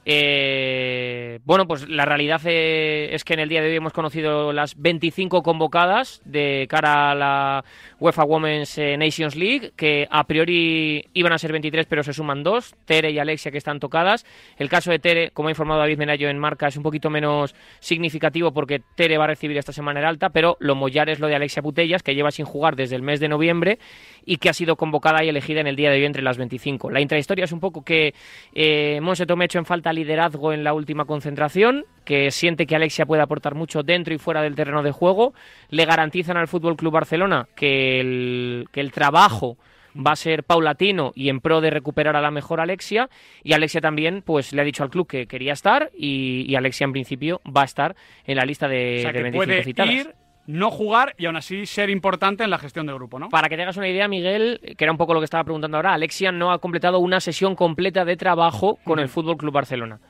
Eh, 0.07 1.41
bueno, 1.45 1.67
pues 1.67 1.87
la 1.89 2.07
realidad 2.07 2.41
eh, 2.47 3.11
es 3.13 3.23
que 3.23 3.35
en 3.35 3.41
el 3.41 3.51
día 3.51 3.61
de 3.61 3.69
hoy 3.69 3.77
hemos 3.77 3.93
conocido 3.93 4.51
las 4.53 4.81
25 4.81 5.43
convocadas 5.43 6.23
de 6.25 6.67
cara 6.71 7.11
a 7.11 7.15
la 7.15 7.65
UEFA 7.99 8.25
Women's 8.25 8.79
eh, 8.79 8.97
Nations 8.97 9.37
League, 9.37 9.73
que 9.77 10.09
a 10.11 10.25
priori 10.25 11.05
iban 11.13 11.35
a 11.35 11.39
ser 11.39 11.53
23, 11.53 11.85
pero 11.87 12.03
se 12.03 12.15
suman 12.15 12.43
dos, 12.43 12.75
Tere 12.87 13.11
y 13.11 13.19
Alexia, 13.19 13.53
que 13.53 13.59
están 13.59 13.79
tocadas. 13.79 14.25
El 14.57 14.71
caso 14.71 14.91
de 14.91 14.99
Tere, 14.99 15.33
como 15.33 15.49
ha 15.49 15.53
informado 15.53 15.81
David 15.81 15.99
Menayo 15.99 16.31
en 16.31 16.39
marca, 16.39 16.69
es 16.69 16.77
un 16.79 16.83
poquito 16.83 17.11
menos 17.11 17.55
significativo 17.81 18.53
porque 18.53 18.81
Tere 18.95 19.19
va 19.19 19.25
a 19.25 19.29
recibir 19.29 19.59
esta 19.59 19.73
semana 19.73 20.01
el 20.01 20.07
alta, 20.07 20.31
pero 20.31 20.57
lo 20.61 20.75
mollar 20.75 21.11
es 21.11 21.21
lo 21.21 21.27
de 21.27 21.37
Alexia 21.37 21.63
Putellas, 21.63 22.03
que 22.03 22.15
lleva 22.15 22.31
sin 22.31 22.47
jugar 22.47 22.75
desde 22.75 22.97
el 22.97 23.03
mes 23.03 23.21
de 23.21 23.29
noviembre 23.29 23.79
y 24.25 24.39
que 24.39 24.49
ha 24.49 24.55
sido 24.55 24.77
convocada 24.77 25.23
y 25.25 25.29
elegida 25.29 25.61
en 25.61 25.67
el 25.67 25.77
día 25.77 25.91
de 25.91 25.97
hoy 25.97 26.05
entre 26.05 26.23
las 26.23 26.39
25. 26.39 26.91
La 26.91 27.01
intrahistoria 27.01 27.45
es 27.45 27.53
un 27.53 27.61
poco 27.61 27.85
que 27.85 28.15
eh, 28.55 28.99
Monse 29.03 29.27
Tomé 29.27 29.45
hecho 29.45 29.59
en 29.59 29.67
falta 29.67 29.90
liderazgo 29.93 30.53
en 30.53 30.65
la 30.65 30.73
última 30.75 31.05
concentración, 31.05 31.85
que 32.05 32.31
siente 32.31 32.67
que 32.67 32.77
Alexia 32.77 33.07
puede 33.07 33.23
aportar 33.23 33.55
mucho 33.55 33.83
dentro 33.83 34.15
y 34.15 34.19
fuera 34.19 34.43
del 34.43 34.55
terreno 34.55 34.83
de 34.83 34.93
juego. 34.93 35.35
Le 35.69 35.85
garantizan 35.85 36.37
al 36.37 36.49
Fútbol 36.49 36.77
Club 36.77 36.93
Barcelona 36.93 37.49
que 37.55 38.01
el, 38.01 38.67
que 38.73 38.81
el 38.81 38.93
trabajo 38.93 39.57
va 39.97 40.13
a 40.13 40.17
ser 40.17 40.45
paulatino 40.45 41.13
y 41.15 41.29
en 41.31 41.41
pro 41.41 41.61
de 41.61 41.71
recuperar 41.71 42.15
a 42.15 42.21
la 42.21 42.31
mejor 42.31 42.61
Alexia 42.61 43.09
y 43.43 43.55
Alexia 43.55 43.81
también 43.81 44.23
pues 44.25 44.53
le 44.53 44.61
ha 44.63 44.65
dicho 44.65 44.85
al 44.85 44.91
club 44.91 45.09
que 45.09 45.27
quería 45.27 45.53
estar 45.53 45.91
y, 45.97 46.45
y 46.49 46.55
Alexia 46.55 46.85
en 46.85 46.93
principio 46.93 47.41
va 47.45 47.63
a 47.63 47.65
estar 47.65 47.97
en 48.25 48.37
la 48.37 48.45
lista 48.45 48.69
de, 48.69 48.99
o 48.99 49.03
sea, 49.03 49.13
de 49.13 49.19
que 49.19 49.23
25 49.25 49.45
puede 49.45 49.65
citadas. 49.65 49.93
ir, 49.93 50.15
no 50.47 50.71
jugar 50.71 51.15
y 51.19 51.27
aún 51.27 51.37
así 51.37 51.67
ser 51.67 51.91
importante 51.91 52.45
en 52.45 52.51
la 52.51 52.59
gestión 52.59 52.87
de 52.87 52.95
grupo, 52.95 53.19
¿no? 53.19 53.29
Para 53.29 53.49
que 53.49 53.57
te 53.57 53.63
hagas 53.63 53.77
una 53.77 53.89
idea, 53.89 54.09
Miguel, 54.09 54.61
que 54.77 54.85
era 54.85 54.93
un 54.93 54.99
poco 54.99 55.15
lo 55.15 55.21
que 55.21 55.25
estaba 55.25 55.45
preguntando 55.45 55.77
ahora, 55.77 55.95
Alexia 55.95 56.33
no 56.33 56.53
ha 56.53 56.59
completado 56.59 56.99
una 56.99 57.21
sesión 57.21 57.55
completa 57.55 58.05
de 58.05 58.17
trabajo 58.17 58.79
con 58.85 58.99
el 58.99 59.09
Fútbol 59.09 59.37
Club 59.37 59.55
Barcelona. 59.55 60.01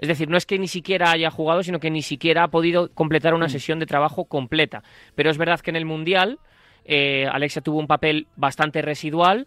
Es 0.00 0.08
decir, 0.08 0.28
no 0.30 0.38
es 0.38 0.46
que 0.46 0.58
ni 0.58 0.68
siquiera 0.68 1.10
haya 1.10 1.30
jugado, 1.30 1.62
sino 1.62 1.78
que 1.78 1.90
ni 1.90 2.00
siquiera 2.00 2.44
ha 2.44 2.48
podido 2.48 2.90
completar 2.94 3.34
una 3.34 3.50
sesión 3.50 3.78
de 3.78 3.86
trabajo 3.86 4.24
completa. 4.24 4.82
Pero 5.14 5.30
es 5.30 5.36
verdad 5.36 5.60
que 5.60 5.70
en 5.70 5.76
el 5.76 5.84
Mundial 5.84 6.38
eh, 6.86 7.26
Alexia 7.30 7.60
tuvo 7.60 7.78
un 7.78 7.86
papel 7.86 8.26
bastante 8.36 8.80
residual 8.80 9.46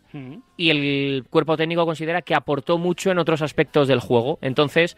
y 0.55 0.69
el 0.69 1.25
cuerpo 1.29 1.57
técnico 1.57 1.85
considera 1.85 2.21
que 2.21 2.35
aportó 2.35 2.77
mucho 2.77 3.09
en 3.09 3.17
otros 3.17 3.41
aspectos 3.41 3.87
del 3.87 3.99
juego. 3.99 4.37
Entonces, 4.41 4.95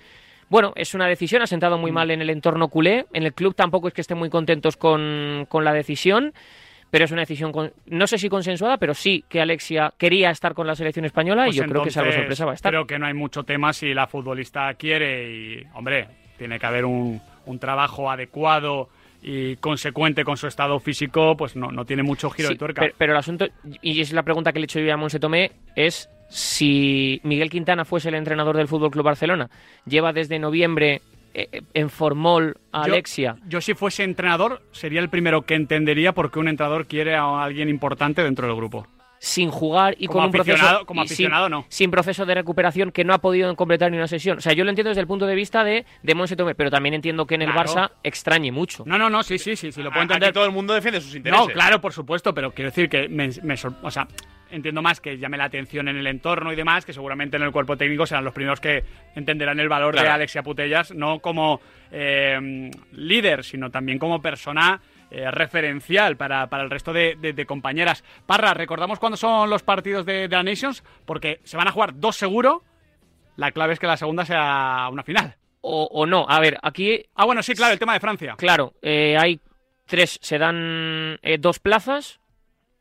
bueno, 0.49 0.73
es 0.75 0.93
una 0.93 1.07
decisión, 1.07 1.41
ha 1.41 1.47
sentado 1.47 1.77
muy 1.77 1.91
mal 1.91 2.11
en 2.11 2.21
el 2.21 2.29
entorno 2.29 2.67
culé. 2.67 3.05
En 3.13 3.23
el 3.23 3.33
club 3.33 3.55
tampoco 3.55 3.87
es 3.87 3.93
que 3.93 4.01
estén 4.01 4.17
muy 4.17 4.29
contentos 4.29 4.77
con, 4.77 5.45
con 5.49 5.63
la 5.63 5.73
decisión, 5.73 6.33
pero 6.91 7.05
es 7.05 7.11
una 7.11 7.21
decisión, 7.21 7.51
con- 7.51 7.73
no 7.87 8.07
sé 8.07 8.17
si 8.17 8.29
consensuada, 8.29 8.77
pero 8.77 8.93
sí 8.93 9.25
que 9.27 9.41
Alexia 9.41 9.93
quería 9.97 10.29
estar 10.29 10.53
con 10.53 10.67
la 10.67 10.75
selección 10.75 11.03
española 11.05 11.45
Pues 11.45 11.55
y 11.55 11.59
yo 11.59 11.65
creo 11.65 11.83
que 11.83 11.91
salvo 11.91 12.07
entonces, 12.09 12.21
sorpresa 12.23 12.45
va 12.45 12.51
a 12.51 12.55
estar. 12.55 12.71
Creo 12.71 12.85
que 12.87 12.99
no 12.99 13.07
hay 13.07 13.13
mucho 13.13 13.43
tema 13.43 13.73
si 13.73 13.93
la 13.93 14.07
futbolista 14.07 14.73
quiere 14.75 15.29
y, 15.33 15.63
hombre, 15.73 16.07
tiene 16.37 16.59
que 16.59 16.65
haber 16.65 16.85
un, 16.85 17.19
un 17.45 17.59
trabajo 17.59 18.09
adecuado 18.11 18.89
y 19.27 19.55
consecuente 19.55 20.23
con 20.23 20.37
su 20.37 20.45
estado 20.45 20.79
físico, 20.79 21.35
pues 21.35 21.55
no, 21.55 21.71
no 21.71 21.83
tiene 21.85 22.03
mucho 22.03 22.29
giro 22.29 22.49
Sí, 22.49 22.53
de 22.53 22.59
tuerca. 22.59 22.81
Pero, 22.83 22.93
pero 22.97 23.13
el 23.13 23.17
asunto, 23.17 23.47
y 23.81 23.99
es 23.99 24.13
la 24.13 24.21
pregunta 24.21 24.53
que 24.53 24.59
le 24.59 24.65
he 24.65 24.65
hecho 24.65 24.79
yo 24.79 24.93
a 24.93 24.97
Monse 24.97 25.19
Tomé, 25.19 25.51
es 25.75 26.09
si 26.29 27.19
Miguel 27.23 27.49
Quintana 27.49 27.85
fuese 27.85 28.09
el 28.09 28.15
entrenador 28.15 28.57
del 28.57 28.67
Fútbol 28.67 28.91
Club 28.91 29.05
Barcelona, 29.05 29.49
lleva 29.85 30.13
desde 30.13 30.39
noviembre 30.39 31.01
eh, 31.33 31.49
eh, 31.51 31.61
en 31.73 31.89
formol 31.89 32.57
a 32.71 32.83
Alexia. 32.83 33.35
Yo 33.47 33.61
si 33.61 33.73
fuese 33.73 34.03
entrenador 34.03 34.61
sería 34.71 34.99
el 35.01 35.09
primero 35.09 35.41
que 35.43 35.55
entendería 35.55 36.13
por 36.13 36.31
qué 36.31 36.39
un 36.39 36.47
entrenador 36.47 36.87
quiere 36.87 37.15
a 37.15 37.43
alguien 37.43 37.69
importante 37.69 38.23
dentro 38.23 38.47
del 38.47 38.55
grupo. 38.55 38.87
sin 39.17 39.49
jugar 39.49 39.95
y 39.97 40.05
Como 40.07 40.19
con 40.19 40.25
un 40.25 40.31
proceso 40.33 40.55
aficionado- 40.57 40.85
como 40.85 41.01
y 41.03 41.07
sin- 41.07 41.13
aficionado, 41.15 41.49
no. 41.49 41.65
sin 41.69 41.89
proceso 41.89 42.25
de 42.27 42.35
recuperación 42.35 42.91
que 42.91 43.03
no 43.03 43.13
ha 43.13 43.17
podido 43.17 43.55
completar 43.55 43.89
ni 43.89 43.97
una 43.97 44.07
sesión. 44.07 44.37
O 44.37 44.41
sea, 44.41 44.53
yo 44.53 44.63
lo 44.63 44.69
entiendo 44.69 44.89
desde 44.89 45.01
el 45.01 45.07
punto 45.07 45.25
de 45.25 45.33
vista 45.33 45.63
de, 45.63 45.85
de 46.03 46.15
Monse 46.15 46.35
Tomé, 46.35 46.53
pero 46.53 46.69
también 46.69 46.93
entiendo 46.93 47.25
que 47.25 47.35
en 47.35 47.41
el 47.41 47.51
Claro. 47.51 47.69
Barça 47.73 47.91
extrañe 48.03 48.51
mucho. 48.51 48.83
No, 48.85 48.97
no, 48.99 49.09
no, 49.09 49.23
sí, 49.23 49.39
sí, 49.39 49.55
sí, 49.55 49.71
sí, 49.71 49.81
lo 49.81 49.89
puedo 49.89 50.03
Aquí 50.03 50.13
entender. 50.13 50.33
todo 50.33 50.45
el 50.45 50.51
mundo 50.51 50.73
defiende 50.75 51.01
sus 51.01 51.15
intereses. 51.15 51.47
No, 51.47 51.51
claro, 51.51 51.81
por 51.81 51.91
supuesto, 51.93 52.33
pero 52.35 52.51
quiero 52.51 52.69
decir 52.69 52.87
que 52.87 53.07
me, 53.09 53.29
me 53.41 53.55
o 53.81 53.89
sea, 53.91 54.07
entiendo 54.55 54.81
más 54.81 54.99
que 55.01 55.17
llame 55.17 55.37
la 55.37 55.43
atención 55.45 55.87
en 55.87 55.97
el 55.97 56.07
entorno 56.07 56.51
y 56.51 56.55
demás, 56.55 56.85
que 56.85 56.93
seguramente 56.93 57.37
en 57.37 57.43
el 57.43 57.51
cuerpo 57.51 57.77
técnico 57.77 58.05
serán 58.05 58.23
los 58.25 58.33
primeros 58.33 58.59
que 58.59 58.83
entenderán 59.15 59.59
el 59.59 59.69
valor 59.69 59.93
de. 59.95 60.07
Alexia 60.07 60.43
Putellas, 60.43 60.93
no 60.93 61.19
como 61.19 61.59
eh, 61.91 62.71
líder, 62.93 63.43
sino 63.43 63.69
también 63.71 63.99
como 63.99 64.21
persona 64.21 64.81
eh, 65.11 65.29
referencial 65.31 66.17
para, 66.17 66.47
para 66.47 66.63
el 66.63 66.69
resto 66.69 66.91
de, 66.93 67.15
de- 67.19 67.33
de 67.33 67.45
compañeras. 67.45 68.03
Parra, 68.25 68.53
recordamos 68.53 68.97
cuándo 68.99 69.17
son 69.17 69.49
los 69.49 69.61
partidos 69.63 70.05
de, 70.05 70.27
de 70.27 70.35
la 70.35 70.43
Nations, 70.43 70.83
porque 71.05 71.39
se 71.43 71.57
van 71.57 71.67
a 71.67 71.71
jugar 71.71 71.99
dos 71.99 72.15
seguro. 72.15 72.63
La 73.37 73.51
clave 73.51 73.73
es 73.73 73.79
que 73.79 73.87
la 73.87 73.97
segunda 73.97 74.25
sea 74.25 74.87
una 74.91 75.03
final. 75.03 75.35
O, 75.61 75.83
o 75.91 76.05
no. 76.05 76.25
A 76.29 76.39
ver, 76.39 76.57
aquí, 76.61 77.03
Ah, 77.15 77.25
bueno, 77.25 77.43
sí, 77.43 77.53
claro, 77.53 77.73
el 77.73 77.79
tema 77.79 77.93
de 77.93 77.99
Francia. 77.99 78.35
claro, 78.37 78.73
eh, 78.81 79.17
hay 79.19 79.39
tres 79.85 80.17
se 80.21 80.37
dan 80.39 81.19
dos 81.39 81.59
plazas 81.59 82.19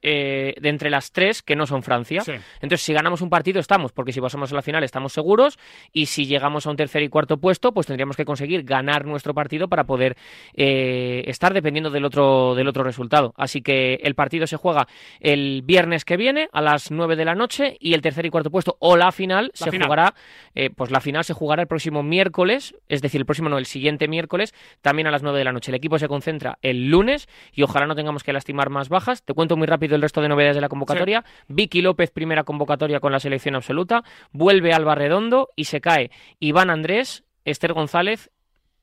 eh, 0.06 0.54
de 0.61 0.68
entre 0.68 0.90
las 0.90 1.11
tres 1.12 1.42
que 1.42 1.56
no 1.56 1.66
son 1.66 1.82
Francia. 1.82 2.20
Sí. 2.20 2.32
Entonces, 2.61 2.82
si 2.82 2.92
ganamos 2.92 3.23
un 3.23 3.30
partido, 3.30 3.58
estamos, 3.58 3.90
porque 3.92 4.12
si 4.12 4.20
pasamos 4.20 4.52
a 4.52 4.54
la 4.54 4.62
final 4.62 4.84
estamos 4.84 5.14
seguros, 5.14 5.58
y 5.92 6.06
si 6.06 6.26
llegamos 6.26 6.66
a 6.66 6.70
un 6.70 6.76
tercer 6.76 7.02
y 7.02 7.08
cuarto 7.08 7.38
puesto, 7.38 7.73
pues 7.73 7.87
tendríamos 7.87 8.16
que 8.16 8.26
conseguir 8.26 8.64
ganar 8.64 9.06
nuestro 9.06 9.32
partido 9.32 9.68
para 9.68 9.84
poder 9.84 10.16
eh, 10.54 11.25
estar 11.26 11.54
dependiendo 11.54 11.90
del 11.90 12.04
otro, 12.04 12.54
del 12.54 12.68
otro 12.68 12.84
resultado. 12.84 13.32
Así 13.37 13.62
que 13.62 13.94
el 14.02 14.14
partido 14.14 14.46
se 14.46 14.56
juega 14.56 14.87
el 15.20 15.62
viernes 15.64 16.04
que 16.04 16.18
viene 16.18 16.49
a 16.52 16.61
las 16.61 16.90
9 16.90 17.16
de 17.16 17.25
la 17.25 17.34
noche 17.34 17.76
y 17.80 17.94
el 17.94 18.02
tercer 18.02 18.26
y 18.26 18.30
cuarto 18.30 18.50
puesto 18.50 18.76
o 18.80 18.96
la 18.96 19.11
final 19.11 19.52
La 19.58 19.64
se 19.64 19.70
final. 19.70 19.87
jugará, 19.87 20.14
eh, 20.54 20.68
pues 20.68 20.90
la 20.90 21.00
final 21.00 21.25
se 21.25 21.32
jugará 21.32 21.62
el 21.62 21.68
próximo 21.68 22.02
miércoles, 22.02 22.75
es 22.88 23.00
decir, 23.00 23.20
el 23.20 23.26
próximo 23.26 23.49
no, 23.49 23.56
el 23.58 23.66
siguiente 23.66 24.06
miércoles, 24.06 24.52
también 24.82 25.06
a 25.06 25.11
las 25.11 25.23
9 25.23 25.38
de 25.38 25.44
la 25.44 25.52
noche. 25.52 25.70
El 25.70 25.76
equipo 25.76 25.99
se 25.99 26.08
concentra 26.08 26.58
el 26.61 26.90
lunes 26.90 27.28
y 27.52 27.62
ojalá 27.62 27.87
no 27.87 27.94
tengamos 27.94 28.23
que 28.23 28.32
lastimar 28.32 28.70
más 28.70 28.88
bajas. 28.88 29.23
Te 29.23 29.32
cuento 29.32 29.56
muy 29.56 29.66
rápido 29.66 29.93
el 29.94 30.02
resto 30.02 30.20
de 30.20 30.28
novedades 30.28 30.56
de 30.56 30.60
la 30.60 30.68
convocatoria. 30.68 31.24
Vicky 31.48 31.82
López, 31.82 32.10
primera 32.10 32.44
convocatoria 32.44 33.00
con 33.00 33.12
la 33.12 33.20
selección 33.20 33.54
absoluta. 33.54 34.04
Vuelve 34.32 34.72
Alba 34.72 34.94
Redondo 34.94 35.50
y 35.56 35.64
se 35.64 35.80
cae 35.80 36.10
Iván 36.40 36.70
Andrés, 36.70 37.24
Esther 37.44 37.72
González 37.72 38.30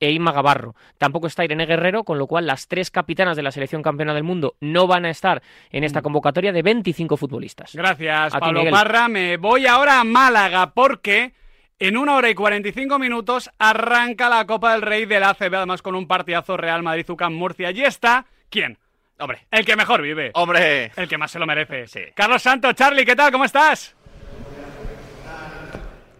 e 0.02 0.10
Inma 0.10 0.32
Gavarro. 0.32 0.74
Tampoco 0.98 1.28
está 1.28 1.44
Irene 1.44 1.64
Guerrero, 1.64 2.02
con 2.02 2.18
lo 2.18 2.26
cual 2.26 2.44
las 2.46 2.66
tres 2.66 2.90
capitanas 2.90 3.36
de 3.36 3.42
la 3.44 3.52
selección 3.52 3.82
campeona 3.82 4.14
del 4.14 4.24
mundo 4.24 4.56
no 4.60 4.88
van 4.88 5.04
a 5.04 5.10
estar 5.10 5.42
en 5.70 5.84
esta 5.84 6.02
convocatoria 6.02 6.52
de 6.52 6.62
25 6.62 7.16
futbolistas. 7.16 7.74
Gracias, 7.74 8.34
A 8.34 8.38
ti, 8.38 8.40
Pablo 8.40 8.58
Miguel. 8.60 8.74
Parra. 8.74 9.06
Me 9.06 9.36
voy 9.36 9.66
ahora 9.66 10.00
a 10.00 10.04
Málaga 10.04 10.72
porque 10.74 11.34
en 11.78 11.96
una 11.96 12.16
hora 12.16 12.30
y 12.30 12.34
45 12.34 12.98
minutos 12.98 13.48
arranca 13.58 14.28
la 14.28 14.44
Copa 14.44 14.72
del 14.72 14.82
Rey 14.82 15.04
del 15.06 15.22
ACB, 15.22 15.54
además 15.54 15.82
con 15.82 15.94
un 15.94 16.08
partidazo 16.08 16.56
Real 16.56 16.82
Madrid-Ucam 16.82 17.32
Murcia. 17.32 17.68
Allí 17.68 17.84
está, 17.84 18.26
¿quién? 18.50 18.78
Hombre, 19.22 19.46
El 19.52 19.64
que 19.64 19.76
mejor 19.76 20.02
vive. 20.02 20.32
hombre. 20.34 20.90
El 20.96 21.06
que 21.08 21.16
más 21.16 21.30
se 21.30 21.38
lo 21.38 21.46
merece. 21.46 21.86
Sí. 21.86 22.00
Carlos 22.14 22.42
Santos, 22.42 22.74
Charlie, 22.74 23.04
¿qué 23.04 23.14
tal? 23.14 23.30
¿Cómo 23.30 23.44
estás? 23.44 23.94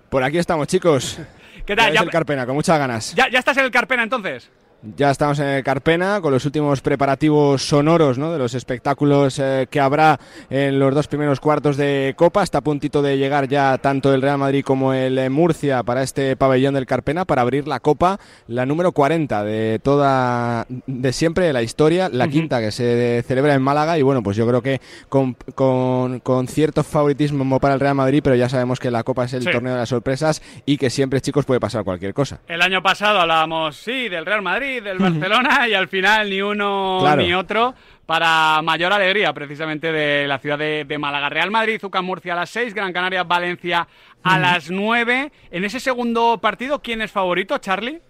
Por 0.09 0.23
aquí 0.23 0.39
estamos, 0.39 0.69
chicos. 0.69 1.19
¿Qué 1.67 1.75
Ya 1.75 1.77
tal? 1.77 1.89
es 1.89 1.95
¿Ya, 1.95 2.01
el 2.03 2.11
Carpena, 2.11 2.47
con 2.47 2.55
muchas 2.55 2.79
ganas. 2.79 3.15
ya- 3.15 3.29
ya 3.29 3.39
estás 3.41 3.57
en 3.57 3.65
el 3.65 3.71
Carpena 3.71 4.03
entonces? 4.05 4.51
Ya 4.85 5.13
estamos 5.13 5.39
en 5.39 5.47
el 5.47 5.63
Carpena 5.63 6.21
con 6.21 6.33
los 6.33 6.45
últimos 6.45 6.81
preparativos 6.81 7.63
sonoros 7.69 8.19
¿no? 8.19 8.33
de 8.33 8.39
los 8.41 8.53
espectáculos 8.55 9.39
eh, 9.39 9.69
que 9.71 9.79
habrá 9.79 10.19
en 10.51 10.81
los 10.81 10.93
dos 10.93 11.07
primeros 11.07 11.39
cuartos 11.39 11.77
de 11.77 12.15
Copa. 12.17 12.43
Está 12.43 12.59
a 12.59 12.63
puntito 12.63 13.01
de 13.01 13.17
llegar 13.17 13.47
ya 13.47 13.79
tanto 13.79 14.13
el 14.13 14.21
Real 14.23 14.39
Madrid 14.39 14.65
como 14.65 14.93
el 14.93 15.17
eh, 15.19 15.31
Murcia 15.31 15.85
para 15.85 16.03
este 16.03 16.35
pabellón 16.35 16.75
del 16.75 16.87
Carpena 16.87 17.25
para 17.25 17.43
abrir 17.43 17.69
la 17.69 17.79
Copa, 17.79 18.19
la 18.49 18.67
número 18.67 18.91
40 18.91 19.45
de 19.45 19.79
toda, 19.81 20.67
de 20.69 21.13
siempre 21.13 21.47
de 21.47 21.53
la 21.53 21.63
historia, 21.63 22.09
la 22.09 22.27
quinta 22.27 22.59
que 22.59 22.73
se 22.73 23.23
celebra 23.25 23.55
en 23.55 23.63
Málaga. 23.63 23.99
Y 23.99 24.03
bueno, 24.03 24.21
pues 24.25 24.37
yo 24.37 24.49
creo 24.49 24.63
que 24.63 24.81
con, 25.09 25.37
con- 25.55 26.19
con 26.19 26.49
cierto 26.49 26.83
favoritismo 26.83 27.61
para 27.61 27.75
el 27.75 27.81
Real 27.81 27.95
Madrid, 27.95 28.21
pero 28.25 28.35
ya 28.35 28.49
sabemos 28.49 28.81
que 28.81 28.91
la 28.91 29.05
Copa 29.05 29.27
es 29.27 29.33
el 29.35 29.43
Sí. 29.45 29.51
torneo 29.53 29.75
de 29.75 29.79
las 29.79 29.89
sorpresas 29.91 30.43
y 30.67 30.77
que 30.77 30.91
siempre, 30.91 31.21
chicos, 31.21 31.45
puede 31.45 31.61
pasar 31.61 31.85
cualquier 31.85 32.15
cosa. 32.15 32.41
El 32.49 32.63
año 32.63 32.83
pasado 32.83 33.21
hablábamos, 33.21 33.77
sí, 33.77 34.09
del 34.09 34.27
Real 34.27 34.43
Madrid, 34.43 34.72
del 34.81 34.99
Barcelona, 34.99 35.69
y 35.69 35.75
al 35.75 35.89
final 35.89 36.31
ni 36.31 36.41
uno 36.43 36.99
Claro. 37.01 37.23
ni 37.23 37.33
otro, 37.35 37.75
para 38.07 38.61
mayor 38.63 38.93
alegría 38.93 39.33
precisamente 39.33 39.93
de 39.93 40.27
la 40.27 40.39
ciudad 40.39 40.59
de, 40.59 40.85
de 40.85 40.99
Málaga. 40.99 41.29
Real 41.29 41.51
Madrid, 41.51 41.79
Zucca 41.81 42.03
Murcia 42.03 42.33
a 42.33 42.37
las 42.37 42.51
6, 42.51 42.75
Gran 42.75 42.93
Canaria, 42.93 43.23
Valencia 43.25 43.87
a 44.23 44.39
las 44.39 44.71
9. 44.71 45.33
En 45.51 45.65
ese 45.65 45.81
segundo 45.81 46.39
partido, 46.41 46.81
¿quién 46.83 47.03
es 47.03 47.11
favorito, 47.11 47.59
Charlie? 47.59 48.01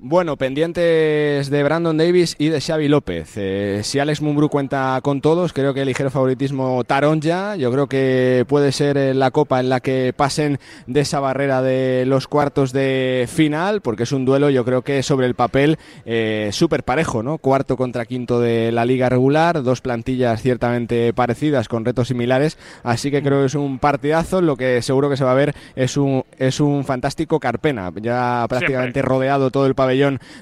Bueno, 0.00 0.36
pendientes 0.36 1.50
de 1.50 1.62
Brandon 1.64 1.96
Davis 1.96 2.36
y 2.38 2.50
de 2.50 2.60
Xavi 2.60 2.86
López. 2.86 3.32
Eh, 3.34 3.80
si 3.82 3.98
Alex 3.98 4.22
Mumbrú 4.22 4.48
cuenta 4.48 5.00
con 5.02 5.20
todos, 5.20 5.52
creo 5.52 5.74
que 5.74 5.80
el 5.80 5.88
ligero 5.88 6.08
favoritismo 6.08 6.84
Taronja. 6.84 7.56
Yo 7.56 7.72
creo 7.72 7.88
que 7.88 8.44
puede 8.46 8.70
ser 8.70 8.96
eh, 8.96 9.12
la 9.12 9.32
copa 9.32 9.58
en 9.58 9.68
la 9.68 9.80
que 9.80 10.14
pasen 10.16 10.60
de 10.86 11.00
esa 11.00 11.18
barrera 11.18 11.62
de 11.62 12.04
los 12.06 12.28
cuartos 12.28 12.72
de 12.72 13.28
final, 13.28 13.80
porque 13.80 14.04
es 14.04 14.12
un 14.12 14.24
duelo, 14.24 14.50
yo 14.50 14.64
creo 14.64 14.82
que 14.82 15.02
sobre 15.02 15.26
el 15.26 15.34
papel 15.34 15.78
eh, 16.06 16.50
súper 16.52 16.84
parejo, 16.84 17.24
¿no? 17.24 17.38
Cuarto 17.38 17.76
contra 17.76 18.06
quinto 18.06 18.40
de 18.40 18.70
la 18.70 18.84
liga 18.84 19.08
regular, 19.08 19.64
dos 19.64 19.80
plantillas 19.80 20.40
ciertamente 20.40 21.12
parecidas 21.12 21.66
con 21.66 21.84
retos 21.84 22.06
similares, 22.06 22.56
así 22.84 23.10
que 23.10 23.20
creo 23.20 23.40
que 23.40 23.46
es 23.46 23.56
un 23.56 23.80
partidazo. 23.80 24.42
Lo 24.42 24.56
que 24.56 24.80
seguro 24.80 25.10
que 25.10 25.16
se 25.16 25.24
va 25.24 25.32
a 25.32 25.34
ver 25.34 25.56
es 25.74 25.96
un, 25.96 26.24
es 26.38 26.60
un 26.60 26.84
fantástico 26.84 27.40
Carpena, 27.40 27.92
ya 28.00 28.46
prácticamente 28.48 29.02
rodeado 29.02 29.50
todo 29.50 29.66
el 29.66 29.74
pabellón 29.74 29.87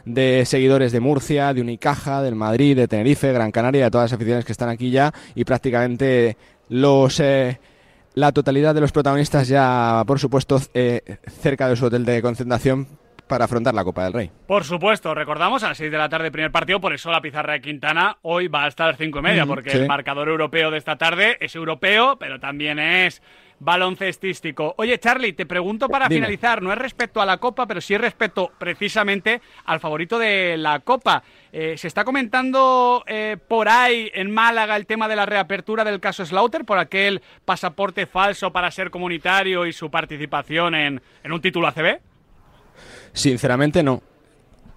de 0.05 0.45
seguidores 0.45 0.93
de 0.93 1.01
Murcia, 1.01 1.53
de 1.55 1.61
Unicaja, 1.61 2.23
del 2.23 2.35
Madrid, 2.35 2.77
de 2.77 2.89
Tenerife, 2.89 3.33
Gran 3.33 3.51
Canaria, 3.51 3.85
de 3.85 3.91
todas 3.91 4.11
las 4.11 4.17
aficiones 4.17 4.45
que 4.45 4.53
están 4.53 4.69
aquí 4.69 4.91
ya 4.91 5.13
y 5.35 5.45
prácticamente 5.45 6.37
los 6.69 7.21
eh, 7.21 7.59
la 8.15 8.33
totalidad 8.33 8.75
de 8.75 8.81
los 8.81 8.93
protagonistas 8.93 9.47
ya, 9.47 10.03
por 10.07 10.19
supuesto, 10.19 10.59
eh, 10.73 11.19
cerca 11.41 11.69
de 11.69 11.77
su 11.77 11.85
hotel 11.85 12.05
de 12.05 12.23
concentración 12.23 12.89
para 13.27 13.45
afrontar 13.45 13.75
la 13.75 13.85
Copa 13.85 14.05
del 14.05 14.13
Rey. 14.13 14.31
Por 14.47 14.65
supuesto, 14.65 15.15
recordamos 15.15 15.63
a 15.65 15.69
las 15.69 15.79
6 15.79 15.91
de 15.91 15.99
la 15.99 16.09
tarde 16.09 16.31
primer 16.31 16.53
partido, 16.53 16.81
por 16.81 16.95
eso 16.95 17.11
la 17.11 17.21
pizarra 17.21 17.55
de 17.55 17.61
Quintana 17.61 18.17
hoy 18.23 18.49
va 18.49 18.65
a 18.65 18.69
estar 18.69 18.87
a 18.87 18.91
las 18.91 18.99
5 18.99 19.19
y 19.19 19.23
media, 19.23 19.47
porque 19.47 19.71
sí. 19.71 19.79
el 19.79 19.87
marcador 19.87 20.29
europeo 20.29 20.71
de 20.71 20.79
esta 20.79 20.97
tarde 20.97 21.37
es 21.41 21.55
europeo, 21.55 22.17
pero 22.19 22.41
también 22.41 22.79
es 22.79 23.23
baloncestístico. 23.59 24.75
Oye, 24.79 24.99
Charlie, 24.99 25.33
te 25.33 25.47
pregunto 25.47 25.89
para 25.89 26.09
Dime. 26.09 26.21
finalizar, 26.21 26.63
no 26.63 26.73
es 26.73 26.79
respecto 26.79 27.21
a 27.21 27.27
la 27.27 27.39
Copa, 27.39 27.67
pero 27.67 27.81
sí 27.81 27.95
es 27.95 28.01
respecto 28.01 28.51
precisamente 28.59 29.41
al 29.65 29.81
favorito 29.81 30.19
de 30.19 30.57
la 30.57 30.81
Copa. 30.81 31.23
Eh, 31.53 31.77
se 31.79 31.89
está 31.89 32.05
comentando 32.05 33.03
eh, 33.07 33.37
por 33.49 33.69
ahí 33.69 34.11
en 34.15 34.31
Málaga 34.31 34.77
el 34.77 34.87
tema 34.87 35.09
de 35.09 35.17
la 35.17 35.27
reapertura 35.27 35.85
del 35.85 36.01
caso 36.01 36.25
Slaughter 36.27 36.65
por 36.65 36.79
aquel 36.79 37.23
pasaporte 37.45 38.07
falso 38.07 38.53
para 38.53 38.71
ser 38.71 38.91
comunitario 38.91 39.67
y 39.67 39.73
su 39.73 39.91
participación 39.91 40.75
en, 40.75 41.01
en 41.25 41.33
un 41.33 41.41
título 41.41 41.67
ACB. 41.69 41.99
Sinceramente 43.13 43.83
no. 43.83 44.03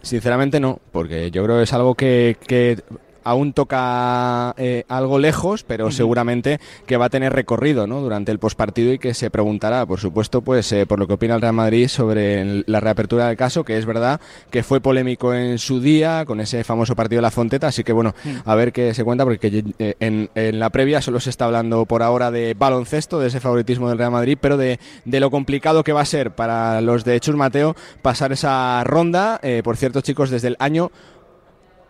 Sinceramente 0.01 0.61
no, 0.61 0.79
porque 0.93 1.29
yo 1.29 1.43
creo 1.43 1.57
que 1.57 1.63
es 1.63 1.73
algo 1.73 1.95
que, 1.95 2.37
que 2.47 2.77
aún 3.23 3.53
toca 3.53 4.53
eh, 4.57 4.83
algo 4.87 5.19
lejos, 5.19 5.63
pero 5.63 5.91
seguramente 5.91 6.59
que 6.85 6.97
va 6.97 7.05
a 7.05 7.09
tener 7.09 7.33
recorrido 7.33 7.87
¿no? 7.87 8.01
durante 8.01 8.31
el 8.31 8.39
postpartido 8.39 8.93
y 8.93 8.99
que 8.99 9.13
se 9.13 9.29
preguntará, 9.29 9.85
por 9.85 9.99
supuesto, 9.99 10.41
pues 10.41 10.71
eh, 10.71 10.85
por 10.85 10.99
lo 10.99 11.07
que 11.07 11.13
opina 11.13 11.35
el 11.35 11.41
Real 11.41 11.53
Madrid 11.53 11.87
sobre 11.87 12.41
el- 12.41 12.63
la 12.67 12.79
reapertura 12.79 13.27
del 13.27 13.37
caso, 13.37 13.63
que 13.63 13.77
es 13.77 13.85
verdad 13.85 14.19
que 14.51 14.63
fue 14.63 14.81
polémico 14.81 15.33
en 15.33 15.57
su 15.59 15.79
día 15.79 16.25
con 16.25 16.39
ese 16.39 16.63
famoso 16.63 16.95
partido 16.95 17.17
de 17.19 17.23
la 17.23 17.31
Fonteta, 17.31 17.67
así 17.67 17.83
que 17.83 17.93
bueno, 17.93 18.13
a 18.45 18.55
ver 18.55 18.71
qué 18.73 18.93
se 18.93 19.03
cuenta, 19.03 19.23
porque 19.23 19.63
eh, 19.79 19.95
en, 19.99 20.29
en 20.35 20.59
la 20.59 20.69
previa 20.69 21.01
solo 21.01 21.19
se 21.19 21.29
está 21.29 21.45
hablando 21.45 21.85
por 21.85 22.03
ahora 22.03 22.31
de 22.31 22.55
baloncesto, 22.57 23.19
de 23.19 23.27
ese 23.27 23.39
favoritismo 23.39 23.89
del 23.89 23.97
Real 23.97 24.11
Madrid, 24.11 24.37
pero 24.39 24.57
de, 24.57 24.79
de 25.05 25.19
lo 25.19 25.31
complicado 25.31 25.83
que 25.83 25.93
va 25.93 26.01
a 26.01 26.05
ser 26.05 26.31
para 26.31 26.81
los 26.81 27.03
de 27.03 27.19
Chus 27.19 27.35
Mateo 27.35 27.75
pasar 28.01 28.31
esa 28.31 28.83
ronda. 28.83 29.39
Por 29.63 29.77
cierto, 29.77 30.01
chicos, 30.01 30.29
desde 30.29 30.49
el 30.49 30.55
año 30.59 30.91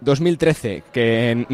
2013 0.01 0.83
que 0.93 1.45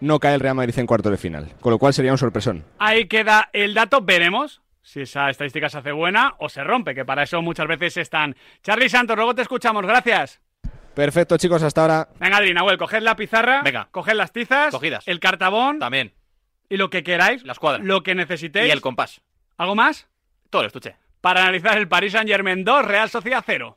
no 0.00 0.18
cae 0.20 0.34
el 0.34 0.40
Real 0.40 0.54
Madrid 0.54 0.78
en 0.78 0.86
cuarto 0.86 1.10
de 1.10 1.16
final, 1.16 1.52
con 1.60 1.72
lo 1.72 1.78
cual 1.78 1.92
sería 1.94 2.12
un 2.12 2.18
sorpresón. 2.18 2.64
Ahí 2.78 3.06
queda 3.06 3.48
el 3.52 3.74
dato, 3.74 4.00
veremos 4.02 4.62
si 4.82 5.00
esa 5.02 5.28
estadística 5.30 5.68
se 5.68 5.78
hace 5.78 5.92
buena 5.92 6.34
o 6.38 6.48
se 6.48 6.62
rompe, 6.62 6.94
que 6.94 7.04
para 7.04 7.24
eso 7.24 7.42
muchas 7.42 7.66
veces 7.66 7.96
están. 7.96 8.36
Charlie 8.62 8.88
Santos, 8.88 9.16
luego 9.16 9.34
te 9.34 9.42
escuchamos, 9.42 9.84
gracias. 9.84 10.40
Perfecto, 10.94 11.36
chicos, 11.36 11.62
hasta 11.62 11.82
ahora. 11.82 12.08
Venga, 12.20 12.36
Adri, 12.38 12.54
Nahuel, 12.54 12.78
coged 12.78 13.02
la 13.02 13.16
pizarra, 13.16 13.62
Venga. 13.62 13.88
coged 13.90 14.14
las 14.14 14.32
tizas, 14.32 14.70
Cogidas. 14.70 15.06
el 15.08 15.20
cartabón 15.20 15.78
También. 15.78 16.14
y 16.68 16.76
lo 16.76 16.88
que 16.88 17.02
queráis, 17.02 17.42
La 17.44 17.52
escuadra. 17.52 17.82
lo 17.82 18.02
que 18.02 18.14
necesitéis. 18.14 18.68
Y 18.68 18.70
el 18.70 18.80
compás. 18.80 19.20
¿Algo 19.58 19.74
más? 19.74 20.06
Todo 20.50 20.62
el 20.62 20.66
estuche. 20.68 20.96
Para 21.20 21.42
analizar 21.42 21.76
el 21.76 21.88
Paris 21.88 22.12
Saint 22.12 22.28
Germain 22.30 22.64
2, 22.64 22.84
Real 22.84 23.10
Sociedad 23.10 23.42
0. 23.44 23.76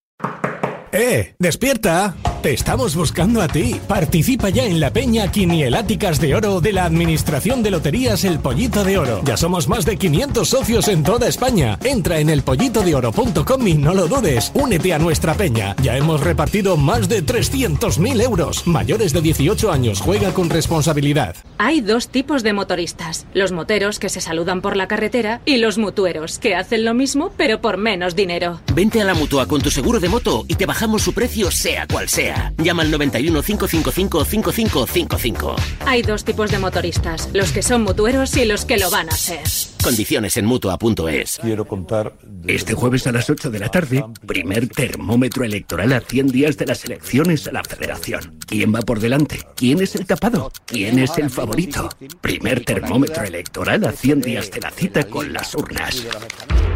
¡Eh! 0.93 1.35
¡Despierta! 1.39 2.15
Te 2.43 2.53
estamos 2.53 2.95
buscando 2.95 3.41
a 3.41 3.47
ti. 3.47 3.79
Participa 3.87 4.49
ya 4.49 4.65
en 4.65 4.79
la 4.79 4.91
Peña 4.91 5.31
Quinieláticas 5.31 6.19
de 6.19 6.35
Oro 6.35 6.59
de 6.59 6.73
la 6.73 6.85
Administración 6.85 7.63
de 7.63 7.71
Loterías 7.71 8.25
El 8.25 8.39
Pollito 8.39 8.83
de 8.83 8.97
Oro. 8.97 9.21
Ya 9.23 9.37
somos 9.37 9.69
más 9.69 9.85
de 9.85 9.95
500 9.95 10.49
socios 10.49 10.87
en 10.87 11.03
toda 11.03 11.27
España. 11.27 11.77
Entra 11.83 12.19
en 12.19 12.29
elpollitodeoro.com 12.29 13.67
y 13.67 13.75
no 13.75 13.93
lo 13.93 14.07
dudes. 14.07 14.51
Únete 14.55 14.93
a 14.93 14.99
nuestra 14.99 15.35
peña. 15.35 15.75
Ya 15.81 15.95
hemos 15.95 16.21
repartido 16.21 16.77
más 16.77 17.07
de 17.07 17.23
300.000 17.23 18.21
euros. 18.21 18.65
Mayores 18.65 19.13
de 19.13 19.21
18 19.21 19.71
años, 19.71 20.01
juega 20.01 20.33
con 20.33 20.49
responsabilidad. 20.49 21.35
Hay 21.59 21.81
dos 21.81 22.09
tipos 22.09 22.41
de 22.41 22.53
motoristas. 22.53 23.27
Los 23.35 23.51
moteros 23.51 23.99
que 23.99 24.09
se 24.09 24.19
saludan 24.19 24.61
por 24.61 24.75
la 24.75 24.87
carretera 24.87 25.41
y 25.45 25.57
los 25.57 25.77
mutueros 25.77 26.39
que 26.39 26.55
hacen 26.55 26.83
lo 26.85 26.95
mismo 26.95 27.31
pero 27.37 27.61
por 27.61 27.77
menos 27.77 28.15
dinero. 28.15 28.59
Vente 28.73 28.99
a 28.99 29.05
la 29.05 29.13
mutua 29.13 29.45
con 29.45 29.61
tu 29.61 29.69
seguro 29.69 29.99
de 29.99 30.09
moto 30.09 30.43
y 30.47 30.55
te 30.55 30.65
bajamos 30.65 30.80
su 30.99 31.13
precio 31.13 31.51
sea 31.51 31.87
cual 31.87 32.09
sea. 32.09 32.53
Llama 32.57 32.83
al 32.83 32.91
91 32.91 33.41
555 33.41 34.25
5555. 34.25 35.55
Hay 35.85 36.01
dos 36.01 36.23
tipos 36.23 36.51
de 36.51 36.59
motoristas, 36.59 37.29
los 37.33 37.51
que 37.51 37.61
son 37.61 37.83
mutueros 37.83 38.35
y 38.37 38.45
los 38.45 38.65
que 38.65 38.77
lo 38.77 38.89
van 38.89 39.09
a 39.09 39.11
ser. 39.13 39.41
Condiciones 39.83 40.37
en 40.37 40.45
mutua.es. 40.45 41.39
Quiero 41.41 41.65
contar. 41.65 42.13
Este 42.47 42.73
jueves 42.73 43.07
a 43.07 43.11
las 43.11 43.29
8 43.29 43.49
de 43.49 43.59
la 43.59 43.69
tarde, 43.69 44.03
primer 44.27 44.67
termómetro 44.67 45.43
electoral 45.43 45.93
a 45.93 46.01
100 46.01 46.27
días 46.27 46.57
de 46.57 46.67
las 46.67 46.85
elecciones 46.85 47.47
a 47.47 47.51
la 47.51 47.63
Federación. 47.63 48.37
¿Quién 48.45 48.73
va 48.73 48.81
por 48.81 48.99
delante? 48.99 49.39
¿Quién 49.55 49.81
es 49.81 49.95
el 49.95 50.05
tapado? 50.05 50.51
¿Quién 50.65 50.99
es 50.99 51.17
el 51.17 51.29
favorito? 51.29 51.89
Primer 52.21 52.63
termómetro 52.63 53.23
electoral 53.23 53.83
a 53.85 53.91
100 53.91 54.21
días 54.21 54.51
de 54.51 54.61
la 54.61 54.69
cita 54.69 55.03
con 55.05 55.33
las 55.33 55.55
urnas. 55.55 56.05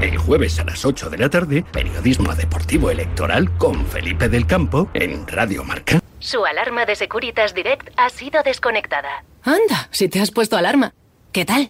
El 0.02 0.18
jueves 0.18 0.60
a 0.60 0.64
las 0.64 0.84
8 0.84 1.10
de 1.10 1.18
la 1.18 1.30
tarde, 1.30 1.64
periodismo 1.72 2.34
deportivo 2.34 2.90
electoral 2.90 3.56
con 3.58 3.86
Felipe 3.86 4.30
del 4.30 4.48
Campo 4.48 4.90
en 4.94 5.28
Radio 5.28 5.64
Marca. 5.64 6.00
Su 6.20 6.44
alarma 6.44 6.86
de 6.86 6.96
Securitas 6.96 7.54
Direct 7.54 7.90
ha 7.98 8.10
sido 8.10 8.42
desconectada. 8.44 9.24
Anda, 9.44 9.90
si 9.92 10.10
te 10.10 10.20
has 10.20 10.32
puesto 10.32 10.58
alarma. 10.58 10.94
¿Qué 11.32 11.46
tal? 11.46 11.70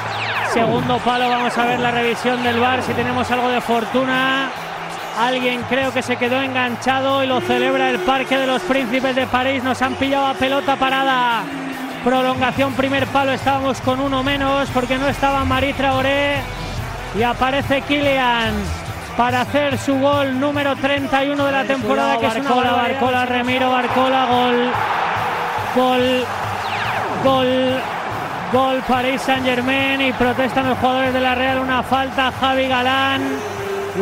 Segundo 0.53 0.97
palo, 0.99 1.29
vamos 1.29 1.57
a 1.57 1.65
ver 1.65 1.79
la 1.79 1.91
revisión 1.91 2.43
del 2.43 2.59
bar 2.59 2.83
si 2.83 2.93
tenemos 2.93 3.29
algo 3.31 3.47
de 3.49 3.61
fortuna. 3.61 4.49
Alguien 5.17 5.63
creo 5.69 5.93
que 5.93 6.01
se 6.01 6.17
quedó 6.17 6.41
enganchado 6.41 7.23
y 7.23 7.27
lo 7.27 7.39
celebra 7.41 7.89
el 7.89 7.99
Parque 7.99 8.37
de 8.37 8.47
los 8.47 8.61
Príncipes 8.63 9.15
de 9.15 9.27
París. 9.27 9.63
Nos 9.63 9.81
han 9.81 9.95
pillado 9.95 10.27
a 10.27 10.33
pelota 10.33 10.75
parada. 10.75 11.43
Prolongación, 12.03 12.73
primer 12.73 13.07
palo, 13.07 13.31
estábamos 13.31 13.79
con 13.81 14.01
uno 14.01 14.23
menos 14.23 14.69
porque 14.73 14.97
no 14.97 15.07
estaba 15.07 15.45
Marie 15.45 15.73
Traoré. 15.73 16.41
Y 17.17 17.23
aparece 17.23 17.81
Kylian 17.81 18.53
para 19.15 19.41
hacer 19.41 19.77
su 19.77 19.99
gol 19.99 20.37
número 20.39 20.75
31 20.75 21.45
de 21.45 21.51
la 21.51 21.63
temporada, 21.63 22.17
que 22.17 22.27
es 22.27 22.35
una 22.35 22.49
Barcola. 22.49 22.71
Barcola, 22.73 23.25
Remiro, 23.25 23.71
Barcola, 23.71 24.25
gol. 24.25 24.71
Gol. 25.75 26.25
Gol. 27.23 28.00
Gol 28.51 28.81
París 28.85 29.21
Saint 29.21 29.45
Germain 29.45 30.01
y 30.01 30.11
protestan 30.11 30.67
los 30.67 30.77
jugadores 30.77 31.13
de 31.13 31.21
la 31.21 31.35
Real 31.35 31.59
una 31.59 31.83
falta 31.83 32.33
Javi 32.33 32.67
Galán. 32.67 33.21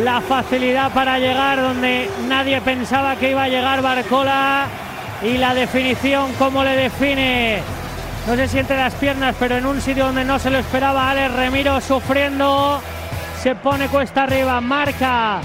La 0.04 0.22
facilidad 0.22 0.92
para 0.92 1.20
llegar 1.20 1.62
donde 1.62 2.10
nadie 2.28 2.60
pensaba 2.62 3.16
que 3.16 3.30
iba 3.30 3.44
a 3.44 3.48
llegar 3.48 3.84
Barcola 3.84 4.66
y 5.22 5.38
la 5.38 5.54
definición 5.54 6.34
como 6.34 6.64
le 6.64 6.76
define. 6.76 7.60
No 8.28 8.36
se 8.36 8.48
siente 8.48 8.76
las 8.76 8.96
piernas, 8.96 9.36
pero 9.38 9.58
en 9.58 9.68
un 9.68 9.80
sitio 9.82 10.06
donde 10.06 10.26
no 10.26 10.40
se 10.40 10.50
lo 10.50 10.58
esperaba 10.58 11.12
Alex 11.12 11.34
Remiro 11.34 11.80
sufriendo. 11.80 12.82
Se 13.44 13.54
pone 13.54 13.88
cuesta 13.88 14.24
arriba, 14.24 14.60
marca 14.62 15.42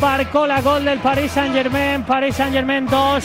Barcola, 0.00 0.60
gol 0.60 0.84
del 0.84 1.00
Paris 1.00 1.32
Saint 1.32 1.52
Germain. 1.52 2.04
Paris 2.04 2.36
Saint 2.36 2.52
Germain 2.52 2.86
2, 2.86 3.24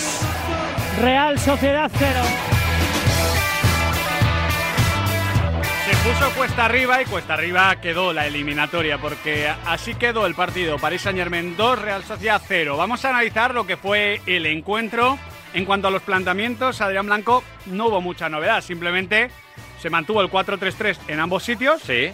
Real 1.01 1.37
Sociedad 1.37 1.91
0. 1.93 2.50
Puso 6.03 6.31
cuesta 6.35 6.65
arriba 6.65 6.99
y 7.01 7.05
cuesta 7.05 7.35
arriba 7.35 7.79
quedó 7.79 8.11
la 8.11 8.25
eliminatoria, 8.25 8.97
porque 8.97 9.47
así 9.67 9.93
quedó 9.93 10.25
el 10.25 10.33
partido. 10.33 10.79
París 10.79 11.01
Saint 11.01 11.19
Germain 11.19 11.55
2, 11.55 11.79
Real 11.79 12.03
Sociedad 12.03 12.41
0. 12.47 12.75
Vamos 12.75 13.05
a 13.05 13.09
analizar 13.09 13.53
lo 13.53 13.67
que 13.67 13.77
fue 13.77 14.19
el 14.25 14.47
encuentro. 14.47 15.19
En 15.53 15.63
cuanto 15.65 15.89
a 15.89 15.91
los 15.91 16.01
planteamientos, 16.01 16.81
Adrián 16.81 17.05
Blanco 17.05 17.43
no 17.67 17.87
hubo 17.87 18.01
mucha 18.01 18.29
novedad, 18.29 18.63
simplemente 18.63 19.29
se 19.79 19.89
mantuvo 19.89 20.21
el 20.21 20.29
4-3-3 20.29 20.97
en 21.07 21.19
ambos 21.19 21.43
sitios. 21.43 21.81
Sí. 21.83 22.11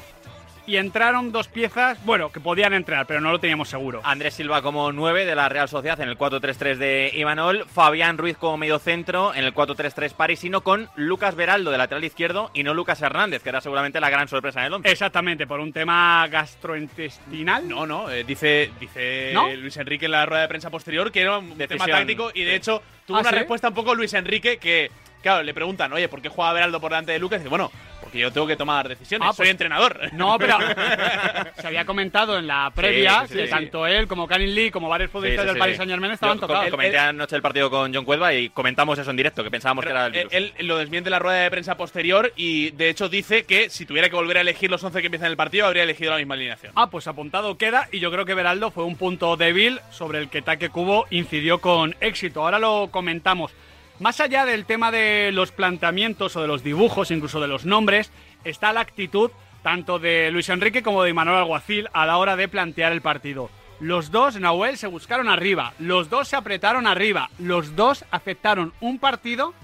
Y 0.67 0.75
entraron 0.75 1.32
dos 1.32 1.47
piezas, 1.47 1.97
bueno, 2.03 2.30
que 2.30 2.41
podían 2.41 2.73
entrar, 2.73 3.08
pero 3.08 3.21
no 3.21 3.32
lo 3.32 3.39
teníamos 3.39 3.69
seguro. 3.69 4.01
Andrés 4.03 4.34
Silva 4.34 4.62
como 4.62 4.91
9 4.91 5.25
de 5.25 5.34
la 5.34 5.47
Real 5.47 5.69
Sociedad 5.69 5.99
en 6.01 6.10
el 6.10 6.17
4-3-3 6.17 6.75
de 6.75 7.12
Imanol, 7.15 7.65
Fabián 7.73 8.17
Ruiz 8.17 8.38
como 8.38 8.58
medio 8.58 8.77
centro 8.77 9.34
en 9.34 9.45
el 9.45 9.53
4-3-3 9.56 10.12
parisino 10.12 10.62
con 10.62 10.89
Lucas 10.97 11.36
Beraldo 11.36 11.71
de 11.71 11.77
lateral 11.77 12.03
izquierdo 12.03 12.51
y 12.53 12.63
no 12.63 12.73
Lucas 12.73 13.01
Hernández, 13.01 13.43
que 13.43 13.49
era 13.49 13.62
seguramente 13.62 14.01
la 14.01 14.10
gran 14.10 14.27
sorpresa 14.27 14.60
en 14.60 14.65
el 14.65 14.73
11. 14.73 14.91
Exactamente, 14.91 15.47
por 15.47 15.62
un 15.62 15.71
tema 15.71 16.27
gastrointestinal. 16.27 17.65
No, 17.65 17.88
no, 17.88 18.10
eh, 18.12 18.25
dice, 18.25 18.69
dice 18.77 19.32
¿No? 19.34 19.49
Luis 19.56 19.77
Enrique 19.77 20.06
en 20.06 20.12
la 20.12 20.25
rueda 20.25 20.41
de 20.41 20.47
prensa 20.49 20.69
posterior 20.69 21.13
que 21.13 21.21
era 21.21 21.38
un 21.38 21.58
tema 21.58 21.88
táctico 21.88 22.30
y 22.34 22.43
de 22.43 22.51
sí. 22.51 22.56
hecho 22.58 22.84
tuvo 23.06 23.17
¿Ah, 23.17 23.21
una 23.21 23.30
sí? 23.30 23.36
respuesta 23.38 23.69
un 23.69 23.73
poco 23.73 23.95
Luis 23.95 24.13
Enrique 24.13 24.58
que, 24.58 24.91
claro, 25.21 25.43
le 25.43 25.53
preguntan, 25.53 25.93
oye, 25.93 26.10
¿por 26.10 26.21
qué 26.21 26.27
juega 26.27 26.51
Beraldo 26.51 26.82
por 26.82 26.91
delante 26.91 27.13
de 27.13 27.19
Lucas? 27.19 27.38
Y 27.38 27.43
dice, 27.43 27.49
bueno, 27.49 27.71
porque 28.08 28.20
yo 28.20 28.32
tengo 28.32 28.48
que 28.48 28.56
tomar 28.56 28.88
decisiones, 28.88 29.28
Ah, 29.30 29.34
soy 29.34 29.43
pues- 29.46 29.50
entrenador. 29.52 30.00
No, 30.13 30.38
pero 30.39 30.58
se 31.60 31.67
había 31.67 31.84
comentado 31.86 32.38
en 32.39 32.48
la 32.48 32.72
previa 32.74 33.22
Sí, 33.22 33.28
sí, 33.28 33.34
sí, 33.34 33.39
que 33.39 33.46
sí. 33.48 33.50
tanto 33.52 33.86
él 33.86 34.08
como 34.08 34.28
Karin 34.28 34.56
Lee, 34.56 34.72
como 34.72 34.88
varios 34.88 35.10
Sí, 35.10 35.13
futbolistas 35.13 35.43
sí, 35.43 35.50
del. 35.50 35.58
Paris 35.60 35.78
Saint 35.78 35.91
Germain 35.91 36.13
estaban 36.13 36.38
Yo 36.38 36.48
tocados. 36.48 36.70
Comenté 36.70 36.98
anoche 36.98 37.36
el 37.36 37.41
partido 37.41 37.70
con 37.70 37.93
John 37.93 38.06
Cuelva 38.06 38.34
y 38.34 38.50
comentamos 38.50 38.98
eso 38.98 39.12
en 39.12 39.17
directo, 39.17 39.43
que 39.43 39.52
pensábamos 39.52 39.84
que 39.84 39.91
era 39.91 40.06
el 40.06 40.12
virus. 40.13 40.34
Él, 40.34 40.54
él 40.58 40.67
lo 40.67 40.78
desmiente 40.78 41.10
en 41.10 41.12
la 41.12 41.20
rueda 41.20 41.41
de 41.43 41.52
prensa 41.52 41.76
posterior 41.76 42.32
y 42.38 42.72
de 42.72 42.89
hecho 42.89 43.10
dice 43.10 43.43
que 43.43 43.70
si 43.70 43.86
tuviera 43.86 44.10
que 44.10 44.15
volver 44.15 44.38
a 44.38 44.41
elegir 44.41 44.72
los 44.72 44.82
11 44.84 45.02
que 45.02 45.08
empiezan 45.08 45.30
el 45.30 45.36
partido, 45.38 45.65
habría 45.67 45.84
elegido 45.84 46.12
la 46.12 46.17
misma 46.17 46.36
alineación. 46.36 46.72
Ah, 46.76 46.89
pues 46.89 47.08
apuntado 47.08 47.58
queda 47.58 47.89
y 47.91 48.00
yo 48.00 48.10
creo 48.12 48.24
que 48.26 48.34
Beraldo 48.34 48.72
fue 48.72 48.86
un 48.86 48.96
punto 48.96 49.36
débil 49.36 49.82
sobre 49.91 50.20
el 50.20 50.30
que 50.30 50.41
Taque 50.41 50.70
Cubo 50.70 51.06
incidió 51.10 51.60
con 51.60 51.96
éxito. 52.00 52.41
Ahora 52.43 52.60
lo 52.60 52.88
comentamos. 52.91 53.52
Más 54.00 54.20
allá 54.20 54.46
del 54.46 54.66
tema 54.66 54.92
de 54.92 55.32
los 55.34 55.52
planteamientos 55.52 56.36
o 56.36 56.42
de 56.42 56.48
los 56.48 56.64
dibujos, 56.64 57.10
incluso 57.10 57.42
de 57.42 57.48
los 57.48 57.66
nombres, 57.66 58.12
está 58.44 58.72
la 58.72 58.82
actitud 58.82 59.32
tanto 59.64 59.98
de 59.98 60.30
Luis 60.30 60.50
Enrique 60.50 60.84
como 60.84 61.02
de 61.02 61.16
Manuel 61.16 61.40
Alguacil 61.40 61.90
a 61.94 62.06
la 62.06 62.18
hora 62.18 62.36
de 62.36 62.48
plantear 62.48 62.92
el 62.92 63.02
partido. 63.02 63.50
Los 63.80 64.12
dos, 64.12 64.40
Nahuel, 64.40 64.78
se 64.78 64.86
buscaron 64.86 65.28
arriba, 65.30 65.74
los 65.80 66.12
dos 66.12 66.28
se 66.28 66.36
apretaron 66.36 66.86
arriba, 66.86 67.32
los 67.40 67.76
dos 67.76 68.06
aceptaron 68.12 68.72
un 68.82 69.00
partido 69.00 69.56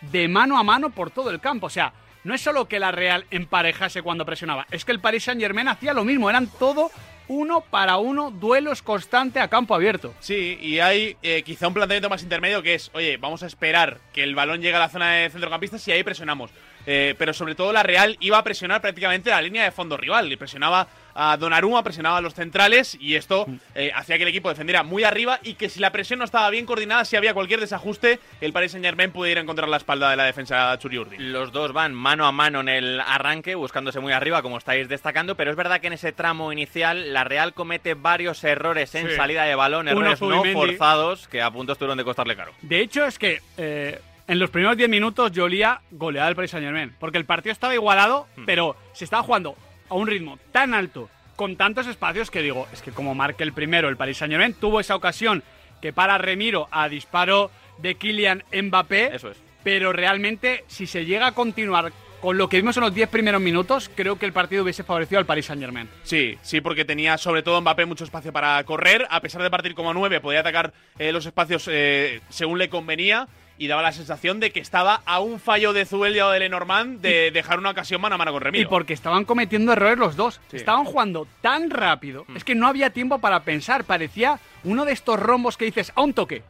de 0.00 0.26
mano 0.26 0.58
a 0.58 0.64
mano 0.64 0.90
por 0.90 1.10
todo 1.10 1.30
el 1.30 1.40
campo. 1.40 1.66
O 1.66 1.70
sea, 1.70 1.92
no 2.24 2.34
es 2.34 2.40
solo 2.40 2.66
que 2.66 2.80
la 2.80 2.90
Real 2.90 3.24
emparejase 3.30 4.02
cuando 4.02 4.26
presionaba, 4.26 4.66
es 4.72 4.84
que 4.84 4.92
el 4.92 5.00
Paris 5.00 5.24
Saint 5.24 5.40
Germain 5.40 5.68
hacía 5.68 5.94
lo 5.94 6.04
mismo, 6.04 6.28
eran 6.28 6.48
todo 6.58 6.90
uno 7.28 7.60
para 7.60 7.96
uno, 7.96 8.30
duelos 8.30 8.82
constante 8.82 9.40
a 9.40 9.48
campo 9.48 9.74
abierto. 9.74 10.14
Sí, 10.20 10.58
y 10.60 10.78
hay 10.78 11.16
eh, 11.22 11.42
quizá 11.42 11.68
un 11.68 11.74
planteamiento 11.74 12.08
más 12.08 12.22
intermedio 12.22 12.62
que 12.62 12.74
es, 12.74 12.90
oye, 12.94 13.16
vamos 13.16 13.42
a 13.42 13.46
esperar 13.46 14.00
que 14.12 14.22
el 14.22 14.34
balón 14.34 14.60
llegue 14.60 14.76
a 14.76 14.80
la 14.80 14.88
zona 14.88 15.12
de 15.12 15.30
centrocampistas 15.30 15.86
y 15.88 15.92
ahí 15.92 16.02
presionamos. 16.02 16.50
Eh, 16.86 17.14
pero 17.18 17.32
sobre 17.34 17.54
todo 17.54 17.72
la 17.72 17.82
Real 17.82 18.16
iba 18.20 18.38
a 18.38 18.44
presionar 18.44 18.80
prácticamente 18.80 19.30
la 19.30 19.42
línea 19.42 19.64
de 19.64 19.72
fondo 19.72 19.96
rival. 19.96 20.30
Y 20.32 20.36
presionaba 20.36 20.86
a 21.18 21.36
Donnarumma, 21.38 21.82
presionaba 21.82 22.18
a 22.18 22.20
los 22.20 22.34
centrales 22.34 22.96
y 23.00 23.14
esto 23.14 23.46
eh, 23.74 23.90
hacía 23.94 24.16
que 24.18 24.22
el 24.24 24.28
equipo 24.28 24.50
defendiera 24.50 24.82
muy 24.82 25.02
arriba 25.02 25.40
y 25.42 25.54
que 25.54 25.70
si 25.70 25.80
la 25.80 25.90
presión 25.90 26.18
no 26.18 26.24
estaba 26.26 26.50
bien 26.50 26.66
coordinada, 26.66 27.06
si 27.06 27.16
había 27.16 27.32
cualquier 27.32 27.58
desajuste, 27.58 28.20
el 28.42 28.52
Paris 28.52 28.72
Saint 28.72 28.84
Germain 28.84 29.10
pudiera 29.10 29.40
encontrar 29.40 29.68
la 29.68 29.78
espalda 29.78 30.10
de 30.10 30.16
la 30.16 30.24
defensa 30.24 30.78
Churiurdi. 30.78 31.16
Los 31.18 31.52
dos 31.52 31.72
van 31.72 31.94
mano 31.94 32.26
a 32.26 32.32
mano 32.32 32.60
en 32.60 32.68
el 32.68 33.00
arranque, 33.00 33.54
buscándose 33.54 33.98
muy 34.00 34.12
arriba, 34.12 34.42
como 34.42 34.58
estáis 34.58 34.88
destacando, 34.88 35.36
pero 35.36 35.50
es 35.50 35.56
verdad 35.56 35.80
que 35.80 35.86
en 35.86 35.94
ese 35.94 36.12
tramo 36.12 36.52
inicial 36.52 37.14
la 37.14 37.24
Real 37.24 37.54
comete 37.54 37.94
varios 37.94 38.44
errores 38.44 38.94
en 38.94 39.08
Sí. 39.08 39.16
salida 39.16 39.44
de 39.44 39.54
balón, 39.54 39.88
Uno 39.88 40.12
errores 40.12 40.20
no 40.20 40.44
forzados 40.52 41.28
que 41.28 41.40
a 41.40 41.50
punto 41.50 41.72
estuvieron 41.72 41.96
de 41.96 42.04
costarle 42.04 42.36
caro. 42.36 42.52
De 42.60 42.80
hecho, 42.80 43.06
es 43.06 43.18
que 43.18 43.40
eh, 43.56 43.98
en 44.28 44.38
los 44.38 44.50
primeros 44.50 44.76
10 44.76 44.88
minutos 44.88 45.32
yo 45.32 45.44
olía 45.44 45.80
goleada 45.90 46.26
del 46.26 46.36
Paris 46.36 46.50
Saint 46.50 46.66
Germain. 46.66 46.94
Porque 46.98 47.18
el 47.18 47.24
partido 47.24 47.52
estaba 47.52 47.74
igualado, 47.74 48.26
pero 48.44 48.76
se 48.92 49.04
estaba 49.04 49.22
jugando 49.22 49.56
a 49.88 49.94
un 49.94 50.06
ritmo 50.06 50.38
tan 50.52 50.74
alto, 50.74 51.08
con 51.36 51.56
tantos 51.56 51.86
espacios, 51.86 52.30
que 52.30 52.42
digo, 52.42 52.66
es 52.72 52.82
que 52.82 52.90
como 52.90 53.14
marque 53.14 53.42
el 53.42 53.52
primero 53.52 53.88
el 53.88 53.96
Paris 53.96 54.18
Saint 54.18 54.32
Germain, 54.32 54.54
tuvo 54.54 54.80
esa 54.80 54.96
ocasión 54.96 55.42
que 55.80 55.92
para 55.92 56.18
Remiro 56.18 56.68
a 56.70 56.88
disparo 56.88 57.50
de 57.78 57.94
Kylian 57.94 58.42
Mbappé. 58.52 59.14
Eso 59.14 59.30
es. 59.30 59.38
pero 59.62 59.92
realmente 59.92 60.64
si 60.66 60.86
se 60.86 61.04
llega 61.04 61.28
a 61.28 61.32
continuar 61.32 61.92
con 62.20 62.38
lo 62.38 62.48
que 62.48 62.56
vimos 62.56 62.76
en 62.76 62.82
los 62.82 62.94
10 62.94 63.10
primeros 63.10 63.40
minutos, 63.40 63.90
creo 63.94 64.18
que 64.18 64.26
el 64.26 64.32
partido 64.32 64.62
hubiese 64.62 64.82
favorecido 64.82 65.18
al 65.18 65.26
Paris 65.26 65.46
Saint-Germain. 65.46 65.88
Sí, 66.02 66.38
sí, 66.42 66.60
porque 66.60 66.84
tenía 66.84 67.18
sobre 67.18 67.42
todo 67.42 67.60
Mbappé 67.60 67.84
mucho 67.84 68.04
espacio 68.04 68.32
para 68.32 68.64
correr, 68.64 69.06
a 69.10 69.20
pesar 69.20 69.42
de 69.42 69.50
partir 69.50 69.74
como 69.74 69.92
9, 69.92 70.20
podía 70.20 70.40
atacar 70.40 70.72
eh, 70.98 71.12
los 71.12 71.26
espacios 71.26 71.68
eh, 71.70 72.20
según 72.30 72.58
le 72.58 72.70
convenía 72.70 73.28
y 73.58 73.68
daba 73.68 73.82
la 73.82 73.92
sensación 73.92 74.40
de 74.40 74.50
que 74.50 74.60
estaba 74.60 75.02
a 75.06 75.20
un 75.20 75.40
fallo 75.40 75.72
de 75.72 75.86
Zubelia 75.86 76.26
o 76.26 76.30
de 76.30 76.40
Lenormand 76.40 77.00
de 77.00 77.30
dejar 77.30 77.58
una 77.58 77.70
ocasión 77.70 78.00
mano 78.00 78.16
a 78.16 78.18
mano 78.18 78.32
con 78.32 78.42
Remiro. 78.42 78.62
Y 78.62 78.68
porque 78.68 78.92
estaban 78.92 79.24
cometiendo 79.24 79.72
errores 79.72 79.98
los 79.98 80.16
dos. 80.16 80.40
Estaban 80.52 80.84
jugando 80.84 81.26
tan 81.40 81.70
rápido. 81.70 82.26
Es 82.34 82.44
que 82.44 82.54
no 82.54 82.66
había 82.66 82.90
tiempo 82.90 83.18
para 83.18 83.40
pensar. 83.40 83.84
Parecía 83.84 84.38
uno 84.64 84.84
de 84.84 84.92
estos 84.92 85.18
rombos 85.18 85.56
que 85.56 85.64
dices 85.64 85.92
a 85.94 86.02
un 86.02 86.12
toque. 86.12 86.42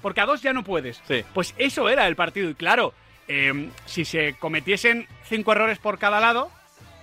Porque 0.00 0.20
a 0.20 0.26
dos 0.26 0.42
ya 0.42 0.52
no 0.52 0.62
puedes. 0.62 1.02
Sí. 1.08 1.24
Pues 1.34 1.54
eso 1.58 1.88
era 1.88 2.06
el 2.06 2.16
partido. 2.16 2.50
Y 2.50 2.54
claro, 2.54 2.94
eh, 3.28 3.70
si 3.86 4.04
se 4.04 4.34
cometiesen 4.34 5.06
cinco 5.24 5.52
errores 5.52 5.78
por 5.78 5.98
cada 5.98 6.20
lado, 6.20 6.50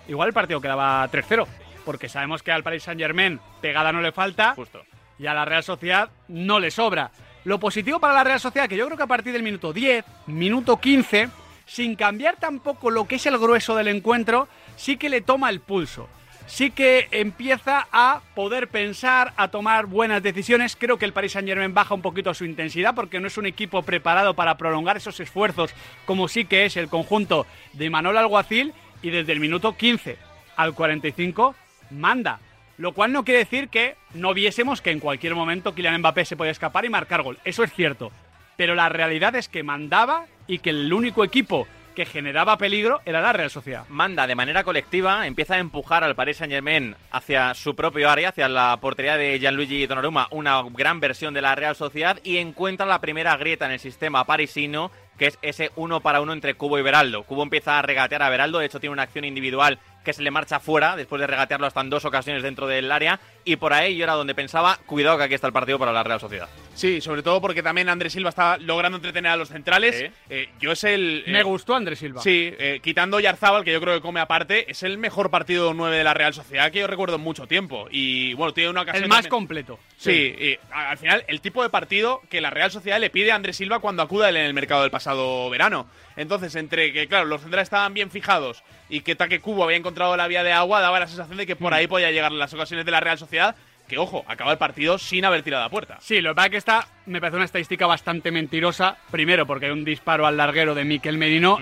igual 0.07 0.29
el 0.29 0.33
partido 0.33 0.61
quedaba 0.61 1.09
3-0. 1.09 1.45
Porque 1.85 2.07
sabemos 2.07 2.43
que 2.43 2.51
al 2.51 2.63
Paris 2.63 2.83
Saint-Germain 2.83 3.39
pegada 3.61 3.91
no 3.91 4.01
le 4.01 4.11
falta. 4.11 4.53
Justo. 4.55 4.83
Y 5.17 5.27
a 5.27 5.33
la 5.33 5.43
Real 5.43 5.63
Sociedad 5.63 6.09
no 6.29 6.59
le 6.59 6.71
sobra. 6.71 7.11
Lo 7.49 7.59
positivo 7.59 7.99
para 7.99 8.13
la 8.13 8.23
Real 8.23 8.39
Sociedad, 8.39 8.69
que 8.69 8.77
yo 8.77 8.85
creo 8.85 8.95
que 8.95 9.01
a 9.01 9.07
partir 9.07 9.33
del 9.33 9.41
minuto 9.41 9.73
10, 9.73 10.05
minuto 10.27 10.77
15, 10.79 11.29
sin 11.65 11.95
cambiar 11.95 12.35
tampoco 12.35 12.91
lo 12.91 13.07
que 13.07 13.15
es 13.15 13.25
el 13.25 13.39
grueso 13.39 13.75
del 13.75 13.87
encuentro, 13.87 14.47
sí 14.75 14.97
que 14.97 15.09
le 15.09 15.21
toma 15.21 15.49
el 15.49 15.59
pulso. 15.59 16.07
Sí 16.45 16.69
que 16.69 17.07
empieza 17.09 17.87
a 17.91 18.21
poder 18.35 18.67
pensar, 18.67 19.33
a 19.35 19.47
tomar 19.47 19.87
buenas 19.87 20.21
decisiones. 20.21 20.75
Creo 20.75 20.99
que 20.99 21.05
el 21.05 21.13
Paris 21.13 21.31
Saint-Germain 21.31 21.73
baja 21.73 21.95
un 21.95 22.03
poquito 22.03 22.31
su 22.35 22.45
intensidad 22.45 22.93
porque 22.93 23.19
no 23.19 23.25
es 23.25 23.39
un 23.39 23.47
equipo 23.47 23.81
preparado 23.81 24.35
para 24.35 24.55
prolongar 24.55 24.97
esos 24.97 25.19
esfuerzos 25.19 25.73
como 26.05 26.27
sí 26.27 26.45
que 26.45 26.65
es 26.65 26.77
el 26.77 26.87
conjunto 26.87 27.47
de 27.73 27.89
Manuel 27.89 28.17
Alguacil 28.17 28.75
y 29.01 29.09
desde 29.09 29.31
el 29.31 29.39
minuto 29.39 29.75
15 29.75 30.19
al 30.55 30.75
45 30.75 31.55
manda. 31.89 32.41
Lo 32.79 32.93
cual 32.93 33.11
no 33.11 33.25
quiere 33.25 33.39
decir 33.39 33.67
que 33.67 33.97
no 34.13 34.33
viésemos 34.33 34.81
que 34.81 34.91
en 34.91 35.01
cualquier 35.01 35.35
momento 35.35 35.75
Kylian 35.75 35.99
Mbappé 35.99 36.23
se 36.23 36.37
podía 36.37 36.53
escapar 36.53 36.85
y 36.85 36.89
marcar 36.89 37.23
gol. 37.23 37.37
Eso 37.43 37.61
es 37.61 37.73
cierto. 37.73 38.09
Pero 38.55 38.73
la 38.73 38.87
realidad 38.87 39.35
es 39.35 39.49
que 39.49 39.63
mandaba 39.63 40.27
y 40.47 40.59
que 40.59 40.69
el 40.69 40.93
único 40.93 41.25
equipo 41.25 41.67
que 41.93 42.05
generaba 42.05 42.57
peligro 42.57 43.01
era 43.05 43.19
la 43.19 43.33
Real 43.33 43.49
Sociedad. 43.49 43.83
Manda 43.89 44.27
de 44.27 44.35
manera 44.35 44.63
colectiva, 44.63 45.27
empieza 45.27 45.55
a 45.55 45.59
empujar 45.59 46.05
al 46.05 46.15
Paris 46.15 46.37
Saint-Germain 46.37 46.95
hacia 47.11 47.53
su 47.53 47.75
propio 47.75 48.09
área, 48.09 48.29
hacia 48.29 48.47
la 48.47 48.77
portería 48.79 49.17
de 49.17 49.39
Gianluigi 49.39 49.85
Donnarumma, 49.85 50.29
una 50.31 50.63
gran 50.71 51.01
versión 51.01 51.33
de 51.33 51.41
la 51.41 51.55
Real 51.55 51.75
Sociedad 51.75 52.17
y 52.23 52.37
encuentra 52.37 52.85
la 52.85 53.01
primera 53.01 53.35
grieta 53.35 53.65
en 53.65 53.73
el 53.73 53.79
sistema 53.79 54.23
parisino, 54.23 54.89
que 55.17 55.27
es 55.27 55.39
ese 55.41 55.71
uno 55.75 55.99
para 55.99 56.21
uno 56.21 56.31
entre 56.31 56.53
Cubo 56.53 56.79
y 56.79 56.81
Beraldo. 56.81 57.23
Cubo 57.23 57.43
empieza 57.43 57.77
a 57.77 57.81
regatear 57.81 58.23
a 58.23 58.29
Beraldo, 58.29 58.59
de 58.59 58.67
hecho 58.67 58.79
tiene 58.79 58.93
una 58.93 59.03
acción 59.03 59.25
individual 59.25 59.79
que 60.03 60.13
se 60.13 60.21
le 60.21 60.31
marcha 60.31 60.59
fuera 60.59 60.95
después 60.95 61.19
de 61.19 61.27
regatearlo 61.27 61.67
hasta 61.67 61.81
en 61.81 61.89
dos 61.89 62.05
ocasiones 62.05 62.43
dentro 62.43 62.67
del 62.67 62.91
área 62.91 63.19
y 63.45 63.55
por 63.57 63.73
ahí 63.73 63.95
yo 63.97 64.03
era 64.03 64.13
donde 64.13 64.35
pensaba, 64.35 64.77
cuidado 64.85 65.17
que 65.17 65.23
aquí 65.23 65.33
está 65.33 65.47
el 65.47 65.53
partido 65.53 65.79
para 65.79 65.91
la 65.91 66.03
Real 66.03 66.19
Sociedad. 66.19 66.47
Sí, 66.75 67.01
sobre 67.01 67.23
todo 67.23 67.41
porque 67.41 67.61
también 67.63 67.89
Andrés 67.89 68.13
Silva 68.13 68.29
está 68.29 68.57
logrando 68.57 68.97
entretener 68.97 69.31
a 69.31 69.35
los 69.37 69.49
centrales. 69.49 70.11
Eh, 70.29 70.49
yo 70.59 70.71
es 70.71 70.83
el. 70.85 71.23
Me 71.27 71.39
eh, 71.39 71.43
gustó 71.43 71.75
Andrés 71.75 71.99
Silva. 71.99 72.21
Sí, 72.21 72.53
eh, 72.57 72.79
quitando 72.81 73.19
Yarzábal, 73.19 73.63
que 73.65 73.73
yo 73.73 73.81
creo 73.81 73.95
que 73.95 74.01
come 74.01 74.19
aparte, 74.19 74.69
es 74.71 74.83
el 74.83 74.97
mejor 74.97 75.29
partido 75.29 75.73
9 75.73 75.97
de 75.97 76.03
la 76.03 76.13
Real 76.13 76.33
Sociedad 76.33 76.71
que 76.71 76.79
yo 76.79 76.87
recuerdo 76.87 77.15
en 77.15 77.21
mucho 77.21 77.47
tiempo. 77.47 77.87
Y 77.91 78.33
bueno, 78.35 78.53
tiene 78.53 78.69
una 78.69 78.81
ocasión. 78.81 79.03
El 79.03 79.09
más 79.09 79.17
también- 79.17 79.29
completo. 79.31 79.79
Sí, 79.97 80.11
y 80.39 80.59
a- 80.71 80.91
al 80.91 80.97
final, 80.97 81.25
el 81.27 81.41
tipo 81.41 81.61
de 81.63 81.69
partido 81.69 82.21
que 82.29 82.39
la 82.39 82.49
Real 82.49 82.71
Sociedad 82.71 82.99
le 82.99 83.09
pide 83.09 83.31
a 83.31 83.35
Andrés 83.35 83.57
Silva 83.57 83.79
cuando 83.79 84.01
acuda 84.03 84.29
él 84.29 84.37
en 84.37 84.45
el 84.45 84.53
mercado 84.53 84.81
del 84.83 84.91
pasado 84.91 85.49
verano. 85.49 85.87
Entonces, 86.19 86.53
entre 86.55 86.91
que, 86.91 87.07
claro, 87.07 87.23
los 87.25 87.39
centrales 87.39 87.67
estaban 87.67 87.93
bien 87.93 88.11
fijados 88.11 88.61
y 88.89 88.99
que 89.01 89.15
Taque 89.15 89.39
Cubo 89.39 89.63
había 89.63 89.77
encontrado 89.77 90.17
la 90.17 90.27
vía 90.27 90.43
de 90.43 90.51
agua, 90.51 90.81
daba 90.81 90.99
la 90.99 91.07
sensación 91.07 91.37
de 91.37 91.47
que 91.47 91.55
por 91.55 91.73
ahí 91.73 91.87
podía 91.87 92.11
llegar 92.11 92.33
las 92.33 92.53
ocasiones 92.53 92.85
de 92.85 92.91
la 92.91 92.99
Real 92.99 93.17
Sociedad. 93.17 93.55
Que, 93.87 93.97
ojo, 93.97 94.25
acaba 94.27 94.51
el 94.51 94.57
partido 94.57 94.97
sin 94.97 95.23
haber 95.23 95.43
tirado 95.43 95.63
a 95.63 95.69
puerta. 95.69 95.97
Sí, 96.01 96.19
lo 96.19 96.31
que 96.31 96.35
pasa 96.35 96.45
es 96.47 96.51
que 96.51 96.57
esta 96.57 96.87
me 97.05 97.21
parece 97.21 97.37
una 97.37 97.45
estadística 97.45 97.87
bastante 97.87 98.31
mentirosa. 98.31 98.97
Primero, 99.09 99.47
porque 99.47 99.67
hay 99.67 99.71
un 99.71 99.85
disparo 99.85 100.27
al 100.27 100.35
larguero 100.35 100.75
de 100.75 100.83
Miquel 100.83 101.17
Merino, 101.17 101.57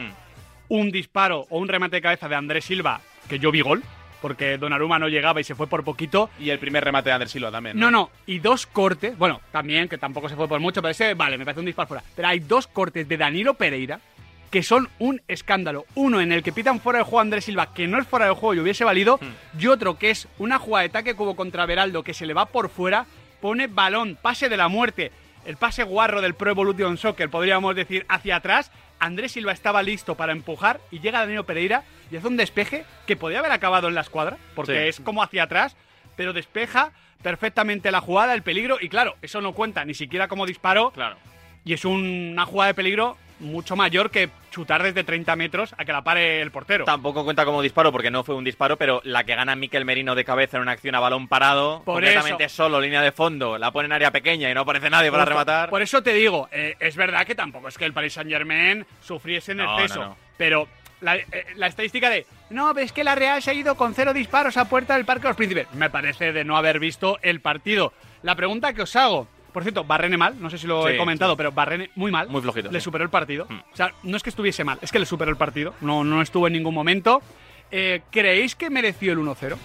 un 0.69 0.89
disparo 0.89 1.45
o 1.51 1.59
un 1.59 1.67
remate 1.67 1.97
de 1.97 2.01
cabeza 2.01 2.27
de 2.27 2.35
Andrés 2.35 2.65
Silva, 2.65 2.99
que 3.29 3.37
yo 3.37 3.51
vi 3.51 3.61
gol, 3.61 3.83
porque 4.23 4.57
Donnarumma 4.57 4.97
no 4.97 5.07
llegaba 5.07 5.39
y 5.39 5.43
se 5.43 5.53
fue 5.53 5.67
por 5.67 5.83
poquito. 5.83 6.31
Y 6.39 6.49
el 6.49 6.57
primer 6.57 6.83
remate 6.83 7.09
de 7.09 7.13
Andrés 7.13 7.31
Silva 7.31 7.51
también. 7.51 7.79
No, 7.79 7.91
no, 7.91 8.09
y 8.25 8.39
dos 8.39 8.65
cortes, 8.65 9.15
bueno, 9.19 9.39
también, 9.51 9.87
que 9.87 9.99
tampoco 9.99 10.27
se 10.27 10.35
fue 10.35 10.47
por 10.47 10.59
mucho, 10.59 10.81
pero 10.81 10.91
ese, 10.91 11.13
vale, 11.13 11.37
me 11.37 11.45
parece 11.45 11.59
un 11.59 11.67
disparo 11.67 11.87
fuera. 11.87 12.03
Pero 12.15 12.27
hay 12.27 12.39
dos 12.39 12.65
cortes 12.65 13.07
de 13.07 13.17
Danilo 13.17 13.53
Pereira 13.53 13.99
que 14.49 14.63
son 14.63 14.89
un 14.99 15.21
escándalo. 15.27 15.85
Uno 15.95 16.21
en 16.21 16.31
el 16.31 16.41
que 16.43 16.51
pitan 16.53 16.79
fuera 16.79 16.99
de 16.99 17.03
juego 17.05 17.19
a 17.19 17.21
Andrés 17.23 17.45
Silva, 17.45 17.73
que 17.73 17.87
no 17.87 17.99
es 17.99 18.07
fuera 18.07 18.25
de 18.25 18.31
juego 18.31 18.53
y 18.53 18.59
hubiese 18.59 18.83
valido, 18.85 19.19
y 19.59 19.67
otro 19.67 19.97
que 19.97 20.09
es 20.09 20.27
una 20.37 20.57
jugada 20.59 20.83
de 20.83 20.89
ataque 20.89 21.15
cubo 21.15 21.35
contra 21.35 21.65
Beraldo 21.65 22.03
que 22.03 22.13
se 22.13 22.25
le 22.25 22.33
va 22.33 22.45
por 22.45 22.69
fuera, 22.69 23.05
pone 23.41 23.67
balón, 23.67 24.17
pase 24.21 24.47
de 24.49 24.57
la 24.57 24.67
muerte, 24.69 25.11
el 25.45 25.57
pase 25.57 25.83
guarro 25.83 26.21
del 26.21 26.33
Pro 26.33 26.49
Evolution 26.51 26.97
Soccer, 26.97 27.29
podríamos 27.29 27.75
decir, 27.75 28.05
hacia 28.09 28.37
atrás. 28.37 28.71
Andrés 28.99 29.33
Silva 29.33 29.51
estaba 29.51 29.83
listo 29.83 30.15
para 30.15 30.31
empujar 30.31 30.79
y 30.91 30.99
llega 30.99 31.19
Danilo 31.19 31.45
Pereira 31.45 31.83
y 32.09 32.15
hace 32.17 32.27
un 32.27 32.35
despeje 32.37 32.83
que 33.05 33.15
podía 33.15 33.39
haber 33.39 33.51
acabado 33.51 33.87
en 33.87 33.95
la 33.95 34.01
escuadra, 34.01 34.37
porque 34.55 34.73
Sí. 34.83 34.87
es 34.87 34.99
como 35.01 35.21
hacia 35.21 35.43
atrás, 35.43 35.75
pero 36.15 36.33
despeja 36.33 36.91
perfectamente 37.21 37.91
la 37.91 38.01
jugada, 38.01 38.33
el 38.33 38.41
peligro, 38.41 38.77
y 38.81 38.89
claro, 38.89 39.15
eso 39.21 39.41
no 39.41 39.53
cuenta 39.53 39.83
ni 39.85 39.93
siquiera 39.93 40.27
como 40.27 40.45
disparo. 40.45 40.91
Claro. 40.91 41.17
Y 41.65 41.73
es 41.73 41.83
un- 41.85 42.29
una 42.33 42.45
jugada 42.45 42.69
de 42.69 42.73
peligro 42.73 43.17
mucho 43.39 43.75
mayor 43.75 44.09
que 44.11 44.29
chutar 44.51 44.81
desde 44.83 45.03
30 45.03 45.35
metros 45.35 45.75
a 45.77 45.85
que 45.85 45.91
la 45.93 46.03
pare 46.03 46.41
el 46.41 46.51
portero. 46.51 46.85
Tampoco 46.85 47.23
cuenta 47.23 47.45
como 47.45 47.61
disparo 47.61 47.91
porque 47.91 48.09
no 48.09 48.23
fue 48.23 48.35
un 48.35 48.43
disparo, 48.43 48.77
pero 48.77 49.01
la 49.03 49.23
que 49.23 49.35
gana 49.35 49.55
Miquel 49.55 49.85
Merino 49.85 50.15
de 50.15 50.25
cabeza 50.25 50.57
en 50.57 50.63
una 50.63 50.71
acción 50.71 50.95
a 50.95 50.99
balón 50.99 51.27
parado, 51.27 51.83
Por 51.83 51.95
completamente 51.95 52.45
eso. 52.45 52.55
solo, 52.63 52.81
línea 52.81 53.01
de 53.01 53.11
fondo, 53.11 53.57
la 53.57 53.71
pone 53.71 53.85
en 53.85 53.93
área 53.93 54.11
pequeña 54.11 54.49
y 54.49 54.53
no 54.53 54.61
aparece 54.61 54.89
nadie 54.89 55.11
para 55.11 55.25
rematar. 55.25 55.69
Por 55.69 55.81
eso 55.81 56.01
te 56.01 56.13
digo, 56.13 56.49
eh, 56.51 56.75
es 56.79 56.95
verdad 56.95 57.25
que 57.25 57.35
tampoco 57.35 57.67
es 57.67 57.77
que 57.77 57.85
el 57.85 57.93
Paris 57.93 58.13
Saint 58.13 58.29
Germain 58.31 58.85
sufriese 59.01 59.51
en 59.51 59.59
No, 59.59 59.79
exceso, 59.79 59.99
no, 60.01 60.09
no. 60.09 60.17
pero 60.37 60.67
la, 61.01 61.17
eh, 61.17 61.27
la 61.55 61.67
estadística 61.67 62.09
de 62.09 62.25
no, 62.49 62.73
ves 62.73 62.91
que 62.91 63.03
la 63.03 63.13
Real 63.13 63.41
se 63.43 63.51
ha 63.51 63.53
ido 63.53 63.75
con 63.75 63.93
cero 63.93 64.13
disparos 64.13 64.57
a 64.57 64.65
puerta 64.69 64.95
del 64.95 65.05
Parque 65.05 65.23
de 65.23 65.27
los 65.29 65.37
Príncipes, 65.37 65.67
me 65.73 65.89
parece 65.89 66.31
de 66.33 66.43
no 66.43 66.57
haber 66.57 66.79
visto 66.79 67.19
el 67.21 67.41
partido. 67.41 67.93
La 68.23 68.33
pregunta 68.35 68.73
que 68.73 68.81
os 68.81 68.95
hago, 68.95 69.27
por 69.57 69.63
cierto, 69.63 69.83
Barrene 69.85 70.17
mal, 70.17 70.35
no 70.39 70.51
sé 70.51 70.59
si 70.59 70.67
lo 70.67 70.85
Sí, 70.85 70.93
he 70.93 70.97
comentado, 70.97 71.31
sí. 71.31 71.37
pero 71.37 71.51
Barrene 71.51 71.89
muy 71.95 72.11
mal. 72.11 72.29
Muy 72.29 72.43
flojito, 72.43 72.69
Le 72.71 72.79
sí. 72.79 72.83
superó 72.83 73.03
el 73.03 73.09
partido. 73.09 73.47
O 73.73 73.75
sea, 73.75 73.91
no 74.03 74.15
es 74.15 74.21
que 74.21 74.29
estuviese 74.29 74.63
mal, 74.63 74.77
es 74.83 74.91
que 74.91 74.99
le 74.99 75.07
superó 75.07 75.31
el 75.31 75.37
partido. 75.37 75.73
No, 75.81 76.03
no 76.03 76.21
estuvo 76.21 76.45
en 76.45 76.53
ningún 76.53 76.75
momento. 76.75 77.23
Eh, 77.71 78.01
¿Creéis 78.11 78.53
que 78.53 78.69
mereció 78.69 79.13
el 79.13 79.17
1-0? 79.17 79.57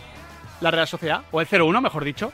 La 0.62 0.70
Real 0.70 0.88
Sociedad, 0.88 1.24
o 1.30 1.42
el 1.42 1.46
0-1, 1.46 1.82
mejor 1.82 2.04
dicho. 2.04 2.32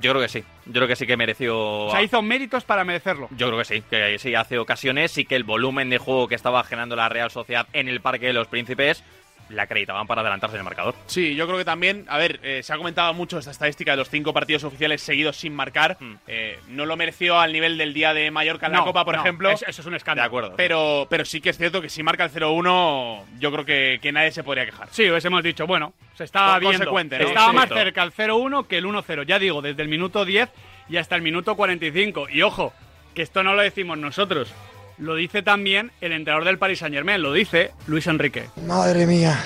Yo 0.00 0.10
creo 0.10 0.20
que 0.20 0.28
sí. 0.28 0.42
Yo 0.66 0.72
creo 0.72 0.88
que 0.88 0.96
sí 0.96 1.06
que 1.06 1.16
mereció. 1.16 1.56
O 1.86 1.90
sea, 1.92 2.02
hizo 2.02 2.20
méritos 2.22 2.64
para 2.64 2.82
merecerlo. 2.82 3.28
Yo 3.36 3.46
creo 3.46 3.58
que 3.60 3.64
sí, 3.66 3.82
que 3.88 4.18
sí, 4.18 4.34
hace 4.34 4.58
ocasiones 4.58 5.16
y 5.16 5.24
que 5.26 5.36
el 5.36 5.44
volumen 5.44 5.90
de 5.90 5.98
juego 5.98 6.26
que 6.26 6.34
estaba 6.34 6.64
generando 6.64 6.96
la 6.96 7.08
Real 7.08 7.30
Sociedad 7.30 7.68
en 7.72 7.86
el 7.86 8.00
Parque 8.00 8.26
de 8.26 8.32
los 8.32 8.48
Príncipes 8.48 9.04
la 9.50 9.64
acreditaban 9.64 10.06
para 10.06 10.20
adelantarse 10.22 10.56
en 10.56 10.60
el 10.60 10.64
marcador. 10.64 10.94
Sí, 11.06 11.34
yo 11.34 11.46
creo 11.46 11.58
que 11.58 11.64
también, 11.64 12.04
a 12.08 12.16
ver, 12.18 12.40
eh, 12.42 12.62
se 12.62 12.72
ha 12.72 12.76
comentado 12.76 13.12
mucho 13.14 13.38
esta 13.38 13.50
estadística 13.50 13.90
de 13.90 13.96
los 13.98 14.08
cinco 14.10 14.32
partidos 14.32 14.64
oficiales 14.64 15.02
seguidos 15.02 15.36
sin 15.36 15.54
marcar. 15.54 15.98
Eh, 16.26 16.58
no 16.68 16.86
lo 16.86 16.96
mereció 16.96 17.38
al 17.38 17.52
nivel 17.52 17.76
del 17.76 17.92
día 17.92 18.14
de 18.14 18.30
Mallorca 18.30 18.66
en 18.66 18.72
la 18.72 18.78
No, 18.78 18.84
Copa, 18.84 19.04
por 19.04 19.14
no, 19.16 19.20
ejemplo. 19.22 19.50
es- 19.50 19.62
eso 19.66 19.82
es 19.82 19.86
un 19.86 19.94
escándalo. 19.94 20.24
De 20.24 20.26
acuerdo. 20.26 20.54
Pero, 20.56 21.06
pero 21.10 21.24
sí 21.24 21.40
que 21.40 21.50
es 21.50 21.58
cierto 21.58 21.80
que 21.82 21.88
si 21.88 22.02
marca 22.02 22.24
el 22.24 22.30
0-1, 22.30 23.24
yo 23.38 23.52
creo 23.52 23.64
que, 23.64 23.98
que 24.00 24.12
nadie 24.12 24.30
se 24.32 24.42
podría 24.44 24.64
quejar. 24.66 24.88
Sí, 24.90 25.08
os 25.08 25.24
hemos 25.24 25.42
dicho, 25.42 25.66
bueno, 25.66 25.92
se 26.14 26.24
estaba 26.24 26.54
Con- 26.60 26.70
viendo. 26.70 26.90
¿no? 26.92 26.98
Estaba 27.00 27.50
Sí, 27.50 27.56
más 27.56 27.68
cerca 27.68 28.02
el 28.02 28.12
0-1 28.12 28.66
que 28.66 28.78
el 28.78 28.86
1-0. 28.86 29.22
Ya 29.24 29.38
digo, 29.38 29.62
desde 29.62 29.82
el 29.82 29.88
minuto 29.88 30.24
10 30.24 30.50
y 30.88 30.96
hasta 30.96 31.16
el 31.16 31.22
minuto 31.22 31.56
45. 31.56 32.28
Y 32.30 32.42
ojo, 32.42 32.72
que 33.14 33.22
esto 33.22 33.42
no 33.42 33.54
lo 33.54 33.62
decimos 33.62 33.98
nosotros. 33.98 34.52
Lo 35.00 35.14
dice 35.14 35.42
también 35.42 35.90
el 36.02 36.12
entrenador 36.12 36.44
del 36.44 36.58
Paris 36.58 36.80
Saint 36.80 36.94
Germain, 36.94 37.22
lo 37.22 37.32
dice 37.32 37.72
Luis 37.86 38.06
Enrique. 38.06 38.44
Madre 38.66 39.06
mía, 39.06 39.42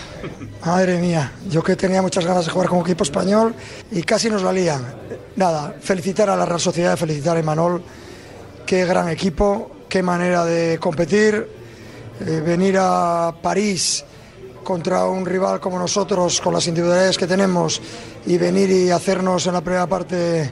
madre 0.66 0.98
mía. 0.98 1.30
Yo 1.48 1.62
que 1.62 1.76
tenía 1.76 2.02
muchas 2.02 2.26
ganas 2.26 2.44
de 2.44 2.50
jugar 2.50 2.68
con 2.68 2.80
equipo 2.80 3.04
español 3.04 3.54
y 3.92 4.02
casi 4.02 4.28
nos 4.28 4.42
la 4.42 4.52
lían. 4.52 4.84
Nada, 5.36 5.76
felicitar 5.80 6.28
a 6.28 6.36
la 6.36 6.44
Real 6.44 6.60
Sociedad, 6.60 6.96
felicitar 6.96 7.36
a 7.36 7.40
Imanol. 7.40 7.82
Qué 8.66 8.84
gran 8.84 9.08
equipo, 9.08 9.84
qué 9.88 10.02
manera 10.02 10.44
de 10.44 10.78
competir. 10.80 11.46
Eh, 12.20 12.42
venir 12.44 12.76
a 12.80 13.32
París 13.40 14.04
contra 14.64 15.04
un 15.06 15.24
rival 15.24 15.60
como 15.60 15.78
nosotros, 15.78 16.40
con 16.40 16.54
las 16.54 16.66
individualidades 16.66 17.16
que 17.16 17.28
tenemos, 17.28 17.80
y 18.26 18.38
venir 18.38 18.70
y 18.70 18.90
hacernos 18.90 19.46
en 19.46 19.52
la 19.52 19.60
primera 19.60 19.86
parte 19.86 20.50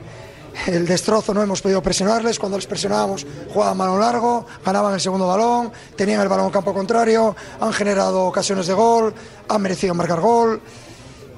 el 0.66 0.86
destrozo, 0.86 1.34
no 1.34 1.42
hemos 1.42 1.62
podido 1.62 1.82
presionarles, 1.82 2.38
cuando 2.38 2.58
les 2.58 2.66
presionábamos 2.66 3.26
jugaban 3.52 3.78
balón 3.78 4.00
largo, 4.00 4.46
ganaban 4.64 4.94
el 4.94 5.00
segundo 5.00 5.26
balón, 5.26 5.72
tenían 5.96 6.20
el 6.20 6.28
balón 6.28 6.46
en 6.46 6.52
campo 6.52 6.74
contrario, 6.74 7.34
han 7.60 7.72
generado 7.72 8.24
ocasiones 8.24 8.66
de 8.66 8.74
gol, 8.74 9.14
han 9.48 9.62
merecido 9.62 9.94
marcar 9.94 10.20
gol, 10.20 10.60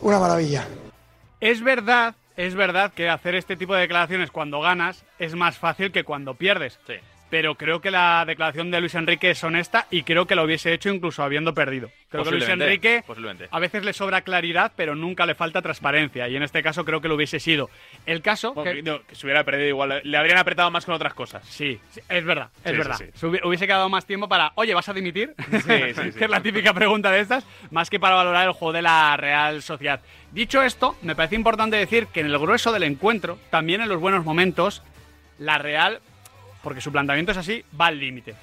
una 0.02 0.18
maravilla. 0.18 0.66
Es 1.40 1.62
verdad, 1.62 2.14
es 2.36 2.54
verdad 2.54 2.92
que 2.92 3.08
hacer 3.08 3.34
este 3.34 3.56
tipo 3.56 3.74
de 3.74 3.82
declaraciones 3.82 4.30
cuando 4.30 4.60
ganas 4.60 5.04
es 5.18 5.34
más 5.34 5.58
fácil 5.58 5.92
que 5.92 6.04
cuando 6.04 6.34
pierdes. 6.34 6.78
Pero 7.30 7.56
creo 7.56 7.80
que 7.80 7.90
la 7.90 8.24
declaración 8.26 8.70
de 8.70 8.80
Luis 8.80 8.94
Enrique 8.94 9.30
es 9.30 9.42
honesta 9.42 9.86
y 9.90 10.02
creo 10.04 10.26
que 10.26 10.34
lo 10.36 10.44
hubiese 10.44 10.72
hecho 10.72 10.88
incluso 10.90 11.22
habiendo 11.22 11.52
perdido. 11.54 11.90
Creo 12.10 12.22
que 12.22 12.30
Luis 12.30 12.48
Enrique 12.48 13.02
a 13.50 13.58
veces 13.58 13.84
le 13.84 13.92
sobra 13.92 14.20
claridad, 14.20 14.70
pero 14.76 14.94
nunca 14.94 15.26
le 15.26 15.34
falta 15.34 15.60
transparencia 15.60 16.28
y 16.28 16.36
en 16.36 16.44
este 16.44 16.62
caso 16.62 16.84
creo 16.84 17.00
que 17.00 17.08
lo 17.08 17.16
hubiese 17.16 17.40
sido. 17.40 17.70
El 18.06 18.22
caso 18.22 18.54
que, 18.62 18.82
no, 18.82 19.02
que 19.04 19.16
se 19.16 19.26
hubiera 19.26 19.42
perdido 19.42 19.68
igual, 19.68 20.00
le 20.04 20.16
habrían 20.16 20.38
apretado 20.38 20.70
más 20.70 20.84
con 20.84 20.94
otras 20.94 21.12
cosas. 21.14 21.44
Sí, 21.48 21.80
sí, 21.90 22.00
es 22.08 22.24
verdad, 22.24 22.50
es 22.64 22.70
Sí, 22.72 22.78
verdad. 22.78 22.96
sí, 22.98 23.04
sí. 23.06 23.10
Se 23.18 23.26
hubi- 23.26 23.40
hubiese 23.44 23.66
quedado 23.66 23.88
más 23.88 24.06
tiempo 24.06 24.28
para, 24.28 24.52
oye, 24.54 24.72
¿vas 24.74 24.88
a 24.88 24.92
dimitir? 24.92 25.34
sí, 25.50 25.58
sí. 25.60 26.10
que 26.18 26.24
es 26.24 26.30
la 26.30 26.40
típica 26.40 26.72
pregunta 26.72 27.10
de 27.10 27.20
estas, 27.20 27.44
más 27.72 27.90
que 27.90 27.98
para 27.98 28.14
valorar 28.14 28.46
el 28.46 28.52
juego 28.52 28.72
de 28.72 28.82
la 28.82 29.16
Real 29.16 29.60
Sociedad. 29.62 30.00
Dicho 30.30 30.62
esto, 30.62 30.96
me 31.02 31.16
parece 31.16 31.34
importante 31.34 31.76
decir 31.76 32.06
que 32.08 32.20
en 32.20 32.26
el 32.26 32.38
grueso 32.38 32.70
del 32.70 32.84
encuentro, 32.84 33.38
también 33.50 33.80
en 33.80 33.88
los 33.88 33.98
buenos 34.00 34.24
momentos, 34.24 34.82
la 35.38 35.58
Real, 35.58 36.00
porque 36.64 36.80
su 36.80 36.90
planteamiento 36.90 37.30
es 37.30 37.38
así, 37.38 37.64
va 37.78 37.86
al 37.86 38.00
límite. 38.00 38.34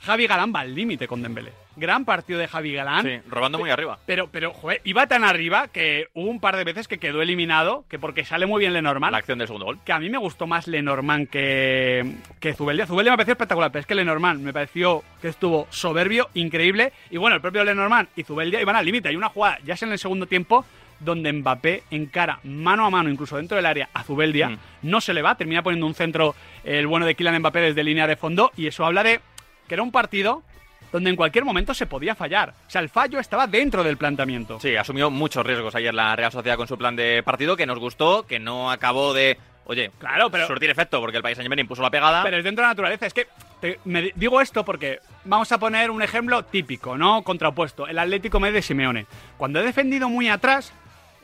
Javi 0.00 0.26
Galán 0.26 0.52
va 0.54 0.60
al 0.60 0.74
límite 0.74 1.06
con 1.06 1.22
Dembélé. 1.22 1.52
Gran 1.76 2.04
partido 2.04 2.40
de 2.40 2.48
Javi 2.48 2.72
Galán. 2.72 3.04
Sí, 3.04 3.20
robando 3.28 3.58
muy 3.58 3.70
arriba. 3.70 3.98
Pero, 4.06 4.28
pero, 4.28 4.52
joder, 4.52 4.80
iba 4.84 5.06
tan 5.06 5.22
arriba 5.22 5.68
que 5.68 6.08
hubo 6.14 6.28
un 6.28 6.40
par 6.40 6.56
de 6.56 6.64
veces 6.64 6.88
que 6.88 6.98
quedó 6.98 7.22
eliminado, 7.22 7.84
que 7.88 7.98
porque 7.98 8.24
sale 8.24 8.46
muy 8.46 8.60
bien 8.60 8.72
Lenormand. 8.72 9.12
La 9.12 9.18
acción 9.18 9.38
del 9.38 9.46
segundo 9.46 9.66
gol. 9.66 9.78
Que 9.84 9.92
a 9.92 10.00
mí 10.00 10.08
me 10.08 10.18
gustó 10.18 10.46
más 10.46 10.66
Lenormand 10.66 11.28
que, 11.28 12.16
que 12.40 12.54
Zubeldia. 12.54 12.86
Zubeldia 12.86 13.12
me 13.12 13.18
pareció 13.18 13.32
espectacular, 13.32 13.70
pero 13.70 13.80
es 13.80 13.86
que 13.86 13.94
Lenormand 13.94 14.40
me 14.40 14.52
pareció 14.52 15.04
que 15.20 15.28
estuvo 15.28 15.68
soberbio, 15.70 16.28
increíble. 16.34 16.92
Y 17.10 17.16
bueno, 17.16 17.36
el 17.36 17.42
propio 17.42 17.62
Lenormand 17.62 18.08
y 18.16 18.24
Zubeldia 18.24 18.60
iban 18.60 18.74
al 18.74 18.84
límite. 18.84 19.08
Hay 19.08 19.16
una 19.16 19.28
jugada, 19.28 19.58
ya 19.64 19.76
sea 19.76 19.86
en 19.86 19.92
el 19.92 19.98
segundo 19.98 20.26
tiempo, 20.26 20.64
donde 21.00 21.32
Mbappé 21.32 21.84
encara 21.90 22.40
mano 22.44 22.84
a 22.86 22.90
mano, 22.90 23.08
incluso 23.10 23.36
dentro 23.36 23.56
del 23.56 23.66
área, 23.66 23.88
a 23.94 24.02
Zubeldia. 24.02 24.48
Mm. 24.50 24.58
No 24.82 25.00
se 25.00 25.14
le 25.14 25.22
va, 25.22 25.34
termina 25.36 25.62
poniendo 25.62 25.86
un 25.86 25.94
centro 25.94 26.34
el 26.64 26.86
bueno 26.86 27.06
de 27.06 27.14
Kylian 27.14 27.38
Mbappé 27.38 27.60
desde 27.60 27.84
línea 27.84 28.06
de 28.06 28.16
fondo. 28.16 28.50
Y 28.56 28.66
eso 28.66 28.84
habla 28.84 29.02
de 29.02 29.20
que 29.66 29.74
era 29.74 29.82
un 29.82 29.92
partido 29.92 30.42
donde 30.90 31.10
en 31.10 31.16
cualquier 31.16 31.44
momento 31.44 31.74
se 31.74 31.86
podía 31.86 32.14
fallar. 32.14 32.54
O 32.66 32.70
sea, 32.70 32.80
el 32.80 32.88
fallo 32.88 33.20
estaba 33.20 33.46
dentro 33.46 33.84
del 33.84 33.96
planteamiento. 33.98 34.58
Sí, 34.60 34.74
asumió 34.74 35.10
muchos 35.10 35.44
riesgos 35.46 35.74
ayer 35.74 35.92
la 35.92 36.16
Real 36.16 36.32
Sociedad 36.32 36.56
con 36.56 36.66
su 36.66 36.78
plan 36.78 36.96
de 36.96 37.22
partido, 37.22 37.56
que 37.56 37.66
nos 37.66 37.78
gustó, 37.78 38.26
que 38.26 38.38
no 38.38 38.70
acabó 38.70 39.12
de, 39.12 39.36
oye, 39.66 39.90
Claro, 39.98 40.30
pero- 40.30 40.46
surtir 40.46 40.70
efecto, 40.70 40.98
porque 41.00 41.18
el 41.18 41.22
país 41.22 41.36
Saint-Germain 41.36 41.60
impuso 41.60 41.82
la 41.82 41.90
pegada. 41.90 42.22
Pero 42.22 42.38
es 42.38 42.44
dentro 42.44 42.62
de 42.62 42.68
la 42.68 42.70
naturaleza. 42.70 43.04
Es 43.04 43.12
que 43.12 43.26
te- 43.60 43.78
me 43.84 44.00
di- 44.00 44.12
digo 44.14 44.40
esto 44.40 44.64
porque 44.64 45.00
vamos 45.24 45.52
a 45.52 45.58
poner 45.58 45.90
un 45.90 46.00
ejemplo 46.00 46.42
típico, 46.46 46.96
¿no? 46.96 47.22
Contrapuesto. 47.22 47.86
El 47.86 47.98
Atlético 47.98 48.40
Madrid 48.40 48.54
de 48.54 48.62
Simeone. 48.62 49.04
Cuando 49.36 49.60
he 49.60 49.64
defendido 49.64 50.08
muy 50.08 50.30
atrás, 50.30 50.72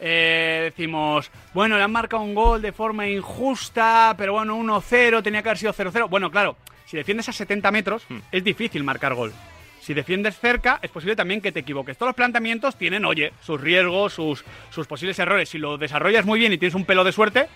eh, 0.01 0.61
decimos, 0.65 1.31
bueno, 1.53 1.77
le 1.77 1.83
han 1.83 1.93
marcado 1.93 2.23
un 2.23 2.35
gol 2.35 2.61
de 2.63 2.73
forma 2.73 3.07
injusta, 3.09 4.15
pero 4.17 4.35
bueno, 4.35 4.57
1-0, 4.59 5.23
tenía 5.23 5.43
que 5.43 5.49
haber 5.49 5.59
sido 5.59 5.73
0-0. 5.73 6.09
Bueno, 6.09 6.31
claro, 6.31 6.57
si 6.87 6.97
defiendes 6.97 7.29
a 7.29 7.33
70 7.33 7.71
metros, 7.71 8.07
es 8.33 8.45
difícil 8.45 8.83
marcar 8.85 9.15
gol. 9.15 9.33
Si 9.81 9.93
defiendes 9.93 10.39
cerca, 10.39 10.79
es 10.81 10.91
posible 10.91 11.15
también 11.15 11.41
que 11.43 11.53
te 11.53 11.61
equivoques. 11.61 11.97
Todos 11.99 12.09
los 12.11 12.17
planteamientos 12.17 12.77
tienen, 12.77 13.05
oye, 13.05 13.33
sus 13.43 13.61
riesgos, 13.61 14.15
sus, 14.15 14.43
sus 14.71 14.87
posibles 14.87 15.19
errores. 15.19 15.49
Si 15.51 15.59
lo 15.59 15.77
desarrollas 15.77 16.25
muy 16.25 16.39
bien 16.39 16.53
y 16.55 16.59
tienes 16.59 16.75
un 16.75 16.87
pelo 16.87 17.05
de 17.05 17.13
suerte, 17.13 17.49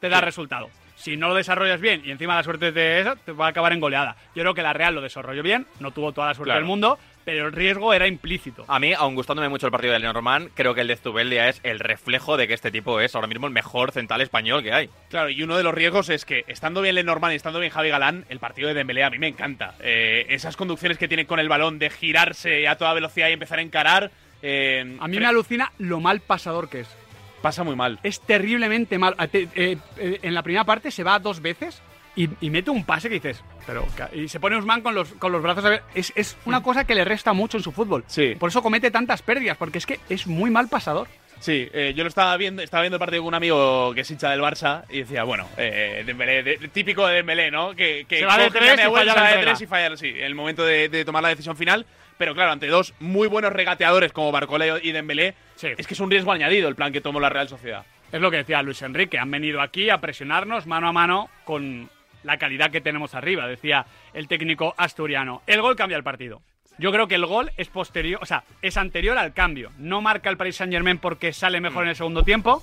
te 0.00 0.08
da 0.10 0.20
resultado. 0.20 0.68
Si 0.96 1.16
no 1.16 1.28
lo 1.28 1.34
desarrollas 1.34 1.80
bien 1.80 2.02
y 2.04 2.10
encima 2.10 2.34
la 2.34 2.42
suerte 2.42 2.72
de 2.72 3.00
eso, 3.00 3.16
te 3.24 3.32
va 3.32 3.46
a 3.46 3.48
acabar 3.50 3.72
en 3.72 3.80
goleada. 3.80 4.16
Yo 4.34 4.42
creo 4.42 4.52
que 4.52 4.60
la 4.60 4.74
Real 4.74 4.94
lo 4.94 5.00
desarrolló 5.00 5.42
bien, 5.42 5.66
no 5.80 5.92
tuvo 5.92 6.12
toda 6.12 6.26
la 6.26 6.34
suerte 6.34 6.48
Claro. 6.48 6.60
del 6.60 6.66
mundo, 6.66 6.98
pero 7.24 7.46
el 7.46 7.52
riesgo 7.52 7.92
era 7.92 8.06
implícito. 8.06 8.64
A 8.68 8.78
mí, 8.78 8.92
aun 8.92 9.14
gustándome 9.14 9.48
mucho 9.48 9.66
el 9.66 9.72
partido 9.72 9.92
de 9.92 9.98
Lenormand, 10.00 10.50
creo 10.54 10.74
que 10.74 10.80
el 10.80 10.88
de 10.88 10.96
Zubeldia 10.96 11.48
es 11.48 11.60
el 11.62 11.78
reflejo 11.78 12.36
de 12.36 12.48
que 12.48 12.54
este 12.54 12.70
tipo 12.70 13.00
es 13.00 13.14
ahora 13.14 13.26
mismo 13.26 13.46
el 13.46 13.52
mejor 13.52 13.92
central 13.92 14.20
español 14.20 14.62
que 14.62 14.72
hay. 14.72 14.90
Claro, 15.10 15.30
y 15.30 15.42
uno 15.42 15.56
de 15.56 15.62
los 15.62 15.74
riesgos 15.74 16.08
es 16.08 16.24
que, 16.24 16.44
estando 16.48 16.82
bien 16.82 16.94
Lenormand 16.94 17.32
y 17.32 17.36
estando 17.36 17.60
bien 17.60 17.72
Javi 17.72 17.88
Galán, 17.90 18.24
el 18.28 18.38
partido 18.38 18.68
de 18.68 18.74
Dembélé 18.74 19.04
a 19.04 19.10
mí 19.10 19.18
me 19.18 19.28
encanta. 19.28 19.74
Eh, 19.80 20.26
esas 20.30 20.56
conducciones 20.56 20.98
que 20.98 21.08
tiene 21.08 21.26
con 21.26 21.38
el 21.40 21.48
balón 21.48 21.78
de 21.78 21.90
girarse 21.90 22.66
a 22.68 22.76
toda 22.76 22.94
velocidad 22.94 23.28
y 23.28 23.32
empezar 23.32 23.58
a 23.58 23.62
encarar. 23.62 24.10
eh, 24.42 24.96
A 25.00 25.08
mí 25.08 25.18
me 25.18 25.26
alucina 25.26 25.72
lo 25.78 26.00
mal 26.00 26.20
pasador 26.20 26.68
que 26.68 26.80
es. 26.80 26.88
Pasa 27.42 27.64
muy 27.64 27.74
mal. 27.76 27.98
Es 28.02 28.20
terriblemente 28.20 28.98
mal. 28.98 29.14
Eh, 29.32 29.48
eh, 29.54 30.18
en 30.22 30.34
la 30.34 30.42
primera 30.42 30.64
parte 30.64 30.90
se 30.90 31.02
va 31.04 31.18
dos 31.18 31.40
veces 31.40 31.80
y, 32.16 32.28
y 32.40 32.50
mete 32.50 32.70
un 32.70 32.84
pase 32.84 33.08
que 33.08 33.14
dices, 33.14 33.42
pero 33.66 33.86
y 34.12 34.28
se 34.28 34.40
pone 34.40 34.56
Usman 34.56 34.80
con 34.82 34.94
los, 34.94 35.12
con 35.12 35.32
los 35.32 35.42
brazos 35.42 35.64
a 35.64 35.70
ver. 35.70 35.82
Es, 35.94 36.12
es 36.16 36.36
una 36.44 36.62
cosa 36.62 36.84
que 36.84 36.94
le 36.94 37.04
resta 37.04 37.32
mucho 37.32 37.56
en 37.56 37.62
su 37.62 37.72
fútbol. 37.72 38.04
Sí. 38.06 38.34
Por 38.38 38.50
eso 38.50 38.62
comete 38.62 38.90
tantas 38.90 39.22
pérdidas, 39.22 39.56
porque 39.56 39.78
es 39.78 39.86
que 39.86 40.00
es 40.08 40.26
muy 40.26 40.50
mal 40.50 40.68
pasador. 40.68 41.08
Sí, 41.38 41.68
eh, 41.72 41.94
yo 41.96 42.02
lo 42.04 42.08
estaba 42.08 42.36
viendo, 42.36 42.60
estaba 42.60 42.82
viendo 42.82 42.96
el 42.96 43.00
partido 43.00 43.22
con 43.22 43.28
un 43.28 43.34
amigo 43.34 43.94
que 43.94 44.02
es 44.02 44.10
hincha 44.10 44.30
del 44.30 44.40
Barça 44.42 44.84
y 44.90 44.98
decía, 44.98 45.24
bueno, 45.24 45.48
eh, 45.56 46.02
Dembélé, 46.04 46.42
de- 46.42 46.68
típico 46.68 47.06
de 47.06 47.14
Dembélé, 47.14 47.50
¿no? 47.50 47.74
Que, 47.74 48.04
que 48.06 48.18
Se 48.18 48.26
va 48.26 48.36
de 48.36 48.50
tres 48.50 48.74
y 48.74 48.90
falla 48.90 49.14
la 49.14 49.36
de 49.36 49.42
tres 49.42 49.60
y 49.62 49.66
falla, 49.66 49.96
sí, 49.96 50.08
en 50.08 50.24
el 50.24 50.34
momento 50.34 50.66
de, 50.66 50.90
de 50.90 51.02
tomar 51.04 51.22
la 51.22 51.30
decisión 51.30 51.56
final. 51.56 51.86
Pero 52.18 52.34
claro, 52.34 52.52
ante 52.52 52.66
dos 52.66 52.92
muy 53.00 53.26
buenos 53.26 53.54
regateadores 53.54 54.12
como 54.12 54.30
Barcoleo 54.30 54.76
y 54.82 54.92
Dembélé, 54.92 55.34
es 55.62 55.86
que 55.86 55.94
es 55.94 56.00
un 56.00 56.10
riesgo 56.10 56.30
añadido 56.32 56.68
el 56.68 56.74
plan 56.74 56.92
que 56.92 57.00
tomó 57.00 57.18
la 57.20 57.30
Real 57.30 57.48
Sociedad. 57.48 57.86
Es 58.12 58.20
lo 58.20 58.30
que 58.30 58.36
decía 58.36 58.60
Luis 58.62 58.82
Enrique, 58.82 59.16
han 59.18 59.30
venido 59.30 59.62
aquí 59.62 59.88
a 59.88 59.96
presionarnos 59.98 60.66
mano 60.66 60.88
a 60.88 60.92
mano 60.92 61.30
con 61.44 61.88
la 62.22 62.38
calidad 62.38 62.70
que 62.70 62.80
tenemos 62.80 63.14
arriba, 63.14 63.46
decía 63.46 63.86
el 64.12 64.28
técnico 64.28 64.74
asturiano. 64.76 65.42
El 65.46 65.60
gol 65.62 65.76
cambia 65.76 65.96
el 65.96 66.04
partido. 66.04 66.42
Yo 66.78 66.92
creo 66.92 67.08
que 67.08 67.16
el 67.16 67.26
gol 67.26 67.50
es 67.56 67.68
posterior, 67.68 68.20
o 68.22 68.26
sea, 68.26 68.44
es 68.62 68.76
anterior 68.76 69.18
al 69.18 69.34
cambio. 69.34 69.70
No 69.78 70.00
marca 70.00 70.30
el 70.30 70.36
Paris 70.36 70.56
Saint 70.56 70.72
Germain 70.72 70.98
porque 70.98 71.32
sale 71.32 71.60
mejor 71.60 71.84
en 71.84 71.90
el 71.90 71.96
segundo 71.96 72.22
tiempo, 72.22 72.62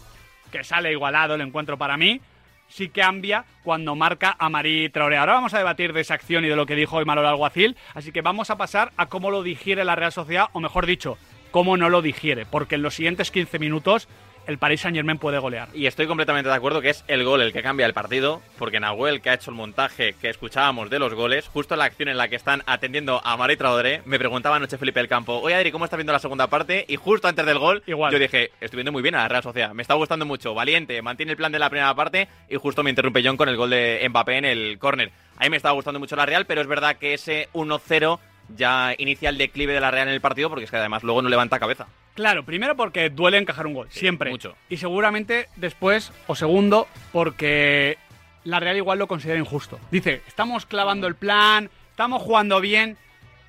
que 0.52 0.64
sale 0.64 0.92
igualado 0.92 1.36
el 1.36 1.42
encuentro 1.42 1.78
para 1.78 1.98
mí. 1.98 2.20
Sí 2.68 2.90
cambia 2.90 3.46
cuando 3.64 3.96
marca 3.96 4.36
a 4.40 4.50
Marí 4.50 4.90
Traoré. 4.90 5.18
Ahora 5.18 5.34
vamos 5.34 5.54
a 5.54 5.60
debatir 5.60 5.94
de 5.94 6.02
esa 6.02 6.16
acción 6.16 6.44
y 6.44 6.50
de 6.50 6.56
lo 6.56 6.66
que 6.66 6.76
dijo 6.76 6.98
hoy 6.98 7.06
Manolo 7.06 7.30
Alguacil, 7.30 7.78
así 7.94 8.12
que 8.12 8.22
vamos 8.22 8.50
a 8.50 8.58
pasar 8.58 8.92
a 8.98 9.06
cómo 9.06 9.32
lo 9.32 9.44
digiere 9.44 9.86
la 9.86 9.96
Real 9.96 10.12
Sociedad, 10.12 10.48
o 10.52 10.60
mejor 10.60 10.86
dicho, 10.86 11.18
cómo 11.52 11.78
no 11.78 11.90
lo 11.90 12.02
digiere, 12.02 12.46
porque 12.46 12.76
en 12.76 12.82
los 12.82 12.96
siguientes 12.96 13.32
15 13.32 13.60
minutos 13.60 14.10
el 14.48 14.58
Paris 14.58 14.82
Saint 14.82 14.96
Germain 14.96 15.18
puede 15.18 15.40
golear. 15.40 15.68
Y 15.74 15.86
estoy 15.86 16.08
completamente 16.08 16.50
de 16.50 16.56
acuerdo 16.56 16.82
que 16.82 16.90
es 16.90 17.04
el 17.08 17.24
gol 17.24 17.42
el 17.42 17.54
que 17.54 17.62
cambia 17.62 17.86
el 17.86 17.94
partido, 17.94 18.42
porque 18.58 18.80
Nahuel, 18.80 19.22
que 19.22 19.30
ha 19.30 19.34
hecho 19.34 19.52
el 19.52 19.58
montaje 19.58 20.14
que 20.20 20.30
escuchábamos 20.30 20.90
de 20.90 21.00
los 21.00 21.14
goles, 21.14 21.48
justo 21.48 21.74
en 21.76 21.80
la 21.80 21.86
acción 21.86 22.10
en 22.10 22.18
la 22.18 22.28
que 22.28 22.36
están 22.38 22.64
atendiendo 22.66 23.22
a 23.24 23.38
Mari 23.38 23.58
Traoré, 23.58 24.02
me 24.06 24.18
preguntaba 24.18 24.56
anoche 24.56 24.78
Felipe 24.78 25.00
del 25.00 25.10
Campo, 25.10 25.40
oye 25.40 25.56
Adri, 25.56 25.72
¿cómo 25.72 25.86
estás 25.86 25.98
viendo 25.98 26.14
la 26.14 26.20
segunda 26.20 26.48
parte? 26.48 26.86
Y 26.88 26.96
justo 26.96 27.28
antes 27.28 27.46
del 27.46 27.60
gol, 27.60 27.84
Igual. 27.86 28.12
yo 28.12 28.20
dije, 28.20 28.52
estoy 28.62 28.78
viendo 28.78 28.92
muy 28.92 29.02
bien 29.02 29.16
a 29.16 29.20
la 29.20 29.28
Real 29.28 29.44
Sociedad, 29.44 29.74
me 29.74 29.82
está 29.82 29.94
gustando 29.96 30.26
mucho, 30.26 30.54
valiente, 30.54 31.02
mantiene 31.02 31.34
el 31.34 31.38
plan 31.38 31.52
de 31.52 31.60
la 31.60 31.70
primera 31.70 31.94
parte 31.94 32.28
y 32.50 32.56
justo 32.56 32.84
me 32.84 32.90
interrumpe 32.90 33.22
John 33.24 33.38
con 33.38 33.50
el 33.50 33.58
gol 33.58 33.70
de 33.70 34.06
Mbappé 34.10 34.38
en 34.38 34.46
el 34.46 34.80
córner. 34.80 35.12
A 35.38 35.44
mí 35.44 35.50
me 35.50 35.58
estaba 35.58 35.74
gustando 35.76 36.00
mucho 36.00 36.16
la 36.16 36.26
Real, 36.26 36.46
pero 36.46 36.62
es 36.62 36.68
verdad 36.68 36.96
que 36.96 37.14
ese 37.14 37.50
1-0 37.54 38.20
ya 38.56 38.94
inicia 38.98 39.30
el 39.30 39.38
declive 39.38 39.74
de 39.74 39.82
la 39.82 39.92
Real 39.92 40.08
en 40.08 40.14
el 40.14 40.22
partido, 40.22 40.50
porque 40.50 40.66
es 40.66 40.72
que 40.72 40.78
además 40.78 41.04
luego 41.04 41.22
no 41.22 41.30
levanta 41.30 41.60
cabeza. 41.60 41.88
Claro, 42.18 42.44
primero 42.44 42.76
porque 42.76 43.12
duele 43.12 43.38
encajar 43.38 43.68
un 43.68 43.76
gol, 43.76 43.88
siempre. 43.92 44.32
mucho. 44.32 44.56
Y 44.70 44.78
seguramente 44.78 45.50
después, 45.56 46.12
o 46.26 46.34
segundo, 46.34 46.88
porque 47.12 48.00
la 48.44 48.60
Real 48.60 48.76
igual 48.76 48.98
lo 48.98 49.08
considera 49.08 49.38
injusto. 49.38 49.80
Dice, 49.92 50.24
estamos 50.26 50.66
clavando 50.66 51.06
el 51.06 51.14
plan, 51.14 51.70
estamos 51.92 52.24
jugando 52.24 52.60
bien, 52.60 52.98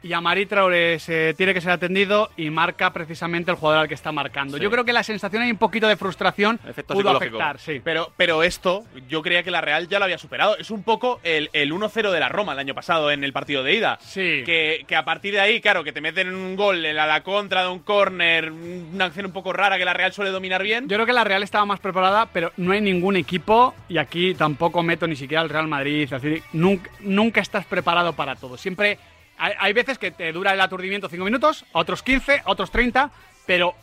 y 0.03 0.13
a 0.13 0.21
Mari 0.21 0.47
Traoré 0.47 0.99
se 0.99 1.35
tiene 1.35 1.53
que 1.53 1.61
ser 1.61 1.73
atendido 1.73 2.31
y 2.37 2.51
marca 2.51 2.93
precisamente 2.93 3.51
el 3.51 3.57
jugador 3.57 3.83
al 3.83 3.89
que 3.89 3.95
está 3.95 4.13
marcando. 4.13 4.57
Sí. 4.57 4.63
Yo 4.63 4.71
creo 4.71 4.85
que 4.85 4.93
la 4.93 5.03
sensación 5.03 5.43
hay 5.43 5.51
un 5.51 5.57
poquito 5.57 5.89
de 5.89 5.97
frustración 5.97 6.61
Efecto 6.67 6.95
pudo 6.95 7.11
afectar, 7.11 7.59
sí. 7.59 7.81
Pero, 7.83 8.13
pero 8.17 8.43
esto, 8.43 8.85
yo 9.09 9.23
creía 9.23 9.43
que 9.43 9.51
la 9.51 9.61
Real 9.61 9.89
ya 9.89 9.99
lo 9.99 10.05
había 10.05 10.19
superado. 10.19 10.57
Es 10.57 10.71
un 10.71 10.83
poco 10.83 11.21
el, 11.25 11.51
el 11.53 11.73
1-0 11.73 12.11
de 12.11 12.21
la 12.21 12.29
Roma 12.29 12.53
el 12.53 12.59
año 12.59 12.75
pasado 12.75 13.11
en 13.11 13.25
el 13.25 13.33
partido 13.33 13.63
de 13.63 13.75
ida. 13.75 13.99
Sí. 14.01 14.43
Que, 14.45 14.85
que 14.87 14.97
a 14.97 15.05
partir 15.05 15.35
de 15.35 15.41
ahí, 15.41 15.61
claro, 15.61 15.83
que 15.83 15.93
te 15.93 16.01
meten 16.01 16.35
un 16.35 16.55
gol 16.55 16.85
en 16.85 16.95
la, 16.95 17.07
la 17.07 17.23
contra 17.23 17.63
de 17.63 17.69
un 17.69 17.81
córner, 17.81 18.53
una 18.53 19.07
acción 19.07 19.27
un 19.27 19.33
poco 19.33 19.53
rara 19.53 19.79
que 19.79 19.85
la 19.85 19.95
Real 19.95 20.13
suele 20.13 20.31
dominar 20.31 20.63
bien. 20.63 20.89
Yo 20.89 20.97
creo 20.97 21.07
que 21.07 21.13
la 21.13 21.25
Real 21.25 21.43
estaba 21.43 21.65
más 21.65 21.81
preparada, 21.81 22.27
pero 22.33 22.53
no 22.57 22.73
hay 22.73 22.81
ningún 22.81 23.17
equipo, 23.17 23.75
y 23.89 23.99
aquí 23.99 24.35
tampoco 24.35 24.83
meto 24.83 25.07
ni 25.07 25.17
siquiera 25.17 25.41
al 25.41 25.49
Real 25.49 25.67
Madrid, 25.67 26.03
es 26.05 26.11
decir, 26.11 26.43
nunca, 26.53 26.91
nunca 27.01 27.41
estás 27.41 27.65
preparado 27.65 28.13
para 28.13 28.37
todo. 28.37 28.57
Siempre 28.57 28.99
hay, 29.39 29.53
hay 29.59 29.73
veces 29.73 29.99
que 29.99 30.11
te 30.11 30.33
dura 30.33 30.53
el 30.53 30.61
aturdimiento 30.61 31.09
5 31.09 31.25
minutos, 31.25 31.65
otros 31.73 32.03
15, 32.03 32.43
a 32.45 32.51
otros 32.51 32.71
30, 32.71 33.11
pero 33.47 33.75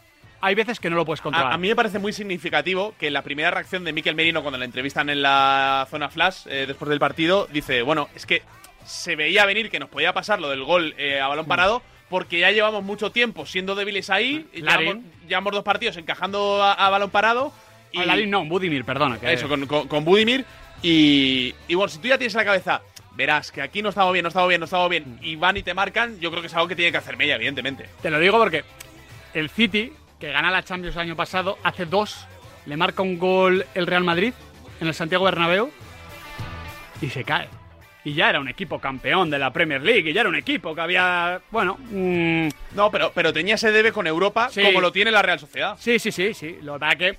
hay 0.42 0.54
veces 0.56 0.80
que 0.80 0.90
no 0.90 0.96
lo 0.96 1.06
puedes 1.06 1.22
controlar. 1.22 1.52
A, 1.52 1.56
a 1.56 1.58
mí 1.58 1.68
me 1.70 1.76
parece 1.76 1.98
muy 2.00 2.14
significativo 2.14 2.94
que 3.00 3.10
la 3.10 3.22
primera 3.24 3.50
reacción 3.52 3.84
de 3.84 3.94
Miquel 3.94 4.16
Merino 4.16 4.42
cuando 4.42 4.58
le 4.60 4.66
entrevistan 4.66 5.10
en 5.10 5.22
la 5.22 5.88
zona 5.90 6.10
flash 6.10 6.46
eh, 6.48 6.66
después 6.68 6.90
del 6.90 7.00
partido 7.00 7.48
dice, 7.52 7.82
bueno, 7.82 8.10
es 8.16 8.26
que 8.26 8.44
se 8.86 9.16
veía 9.16 9.46
venir 9.46 9.72
que 9.72 9.80
nos 9.80 9.90
podía 9.90 10.14
pasar 10.14 10.40
lo 10.40 10.50
del 10.50 10.64
gol 10.64 10.94
eh, 10.98 11.20
a 11.20 11.26
Mm. 11.26 11.30
balón 11.30 11.46
parado 11.48 11.82
porque 12.10 12.38
ya 12.40 12.52
llevamos 12.52 12.84
mucho 12.84 13.12
tiempo 13.12 13.48
siendo 13.48 13.74
débiles 13.74 14.12
ahí, 14.12 14.46
Larin. 14.54 14.86
llevamos, 14.88 15.04
llevamos 15.28 15.54
dos 15.54 15.64
partidos 15.64 15.98
encajando 15.98 16.62
a, 16.62 16.74
a 16.74 16.90
balón 16.92 17.10
parado. 17.10 17.52
Y, 17.92 18.00
A 18.00 18.06
Larin 18.06 18.30
no, 18.30 18.46
Budimir, 18.46 18.86
perdona. 18.86 19.18
que- 19.20 19.34
Eso, 19.34 19.48
con, 19.50 19.66
con, 19.66 19.88
con 19.88 20.06
Budimir. 20.06 20.46
Y, 20.84 21.56
y 21.68 21.74
bueno, 21.74 21.90
si 21.90 21.98
tú 22.00 22.08
ya 22.10 22.18
tienes 22.20 22.36
en 22.36 22.40
la 22.40 22.46
cabeza, 22.46 22.82
verás 23.16 23.52
que 23.52 23.62
aquí 23.62 23.82
no 23.82 23.90
estamos 23.90 24.14
bien, 24.14 24.24
no 24.24 24.30
estamos 24.30 24.50
bien, 24.50 24.60
no 24.60 24.66
estamos 24.66 24.90
bien, 24.90 25.20
y 25.22 25.36
van 25.36 25.58
y 25.58 25.64
te 25.64 25.74
marcan, 25.74 26.20
yo 26.20 26.30
creo 26.32 26.42
que 26.42 26.48
es 26.48 26.54
algo 26.54 26.68
que 26.68 26.76
tiene 26.76 26.92
que 26.92 26.98
hacer 26.98 27.18
Mella, 27.18 27.36
evidentemente. 27.36 27.86
Te 28.02 28.10
lo 28.10 28.20
digo 28.20 28.38
porque 28.38 28.64
el 29.34 29.50
City, 29.50 29.94
que 30.20 30.32
gana 30.32 30.52
la 30.52 30.64
Champions 30.64 30.96
el 30.96 31.02
año 31.04 31.16
pasado, 31.16 31.58
hace 31.64 31.86
dos, 31.86 32.26
le 32.66 32.78
marca 32.78 33.02
un 33.02 33.18
gol 33.18 33.66
el 33.76 33.88
Real 33.88 34.04
Madrid 34.04 34.34
en 34.82 34.88
el 34.88 34.94
Santiago 34.94 35.26
Bernabéu 35.26 35.72
y 37.02 37.10
se 37.10 37.24
cae. 37.24 37.48
y 38.04 38.14
ya 38.14 38.30
era 38.30 38.40
un 38.40 38.48
equipo 38.48 38.78
campeón 38.80 39.32
de 39.32 39.40
la 39.40 39.52
Premier 39.52 39.82
League 39.82 40.10
y 40.12 40.14
ya 40.14 40.22
era 40.22 40.30
un 40.30 40.36
equipo 40.36 40.76
que 40.76 40.82
había, 40.82 41.42
bueno, 41.50 41.76
mm, 41.90 42.50
No, 42.76 42.92
pero, 42.92 43.12
pero 43.16 43.34
tenía 43.34 43.56
ese 43.56 43.72
debe 43.72 43.92
con 43.92 44.06
Europa 44.06 44.50
Sí. 44.52 44.62
como 44.62 44.80
lo 44.80 44.92
tiene 44.92 45.10
la 45.10 45.24
Real 45.24 45.40
Sociedad. 45.40 45.76
sí, 45.80 45.98
sí, 45.98 46.12
sí, 46.12 46.34
sí. 46.36 46.58
Lo 46.62 46.78
pasa 46.78 46.96
que 46.98 47.18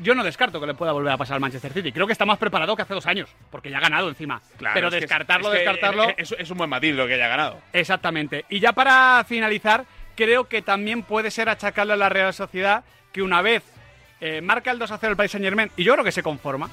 yo 0.00 0.14
no 0.14 0.24
descarto 0.24 0.60
que 0.60 0.66
le 0.66 0.74
pueda 0.74 0.92
volver 0.92 1.12
a 1.12 1.16
pasar 1.16 1.34
al 1.34 1.40
Manchester 1.40 1.72
City. 1.72 1.92
Creo 1.92 2.06
que 2.06 2.12
está 2.12 2.24
más 2.24 2.38
preparado 2.38 2.74
que 2.76 2.82
hace 2.82 2.94
dos 2.94 3.06
años, 3.06 3.28
porque 3.50 3.70
ya 3.70 3.78
ha 3.78 3.80
ganado 3.80 4.08
encima. 4.08 4.40
Claro, 4.56 4.74
Pero 4.74 4.90
descartarlo, 4.90 5.48
es 5.52 5.60
que, 5.60 5.64
descartarlo. 5.64 6.08
Es, 6.16 6.34
es 6.38 6.50
un 6.50 6.58
buen 6.58 6.70
matiz 6.70 6.94
lo 6.94 7.06
que 7.06 7.14
haya 7.14 7.28
ganado. 7.28 7.58
Exactamente. 7.72 8.44
Y 8.48 8.60
ya 8.60 8.72
para 8.72 9.24
finalizar, 9.26 9.84
creo 10.16 10.48
que 10.48 10.62
también 10.62 11.02
puede 11.02 11.30
ser 11.30 11.48
achacarle 11.48 11.94
a 11.94 11.96
la 11.96 12.08
Real 12.08 12.34
Sociedad 12.34 12.84
que 13.12 13.22
una 13.22 13.42
vez 13.42 13.62
eh, 14.20 14.40
marca 14.40 14.70
el 14.70 14.78
2 14.78 14.90
a 14.90 14.98
0 14.98 15.12
el 15.12 15.16
Paris 15.16 15.32
Saint 15.32 15.44
Germain, 15.44 15.70
y 15.76 15.84
yo 15.84 15.92
creo 15.94 16.04
que 16.04 16.12
se 16.12 16.22
conforma, 16.22 16.68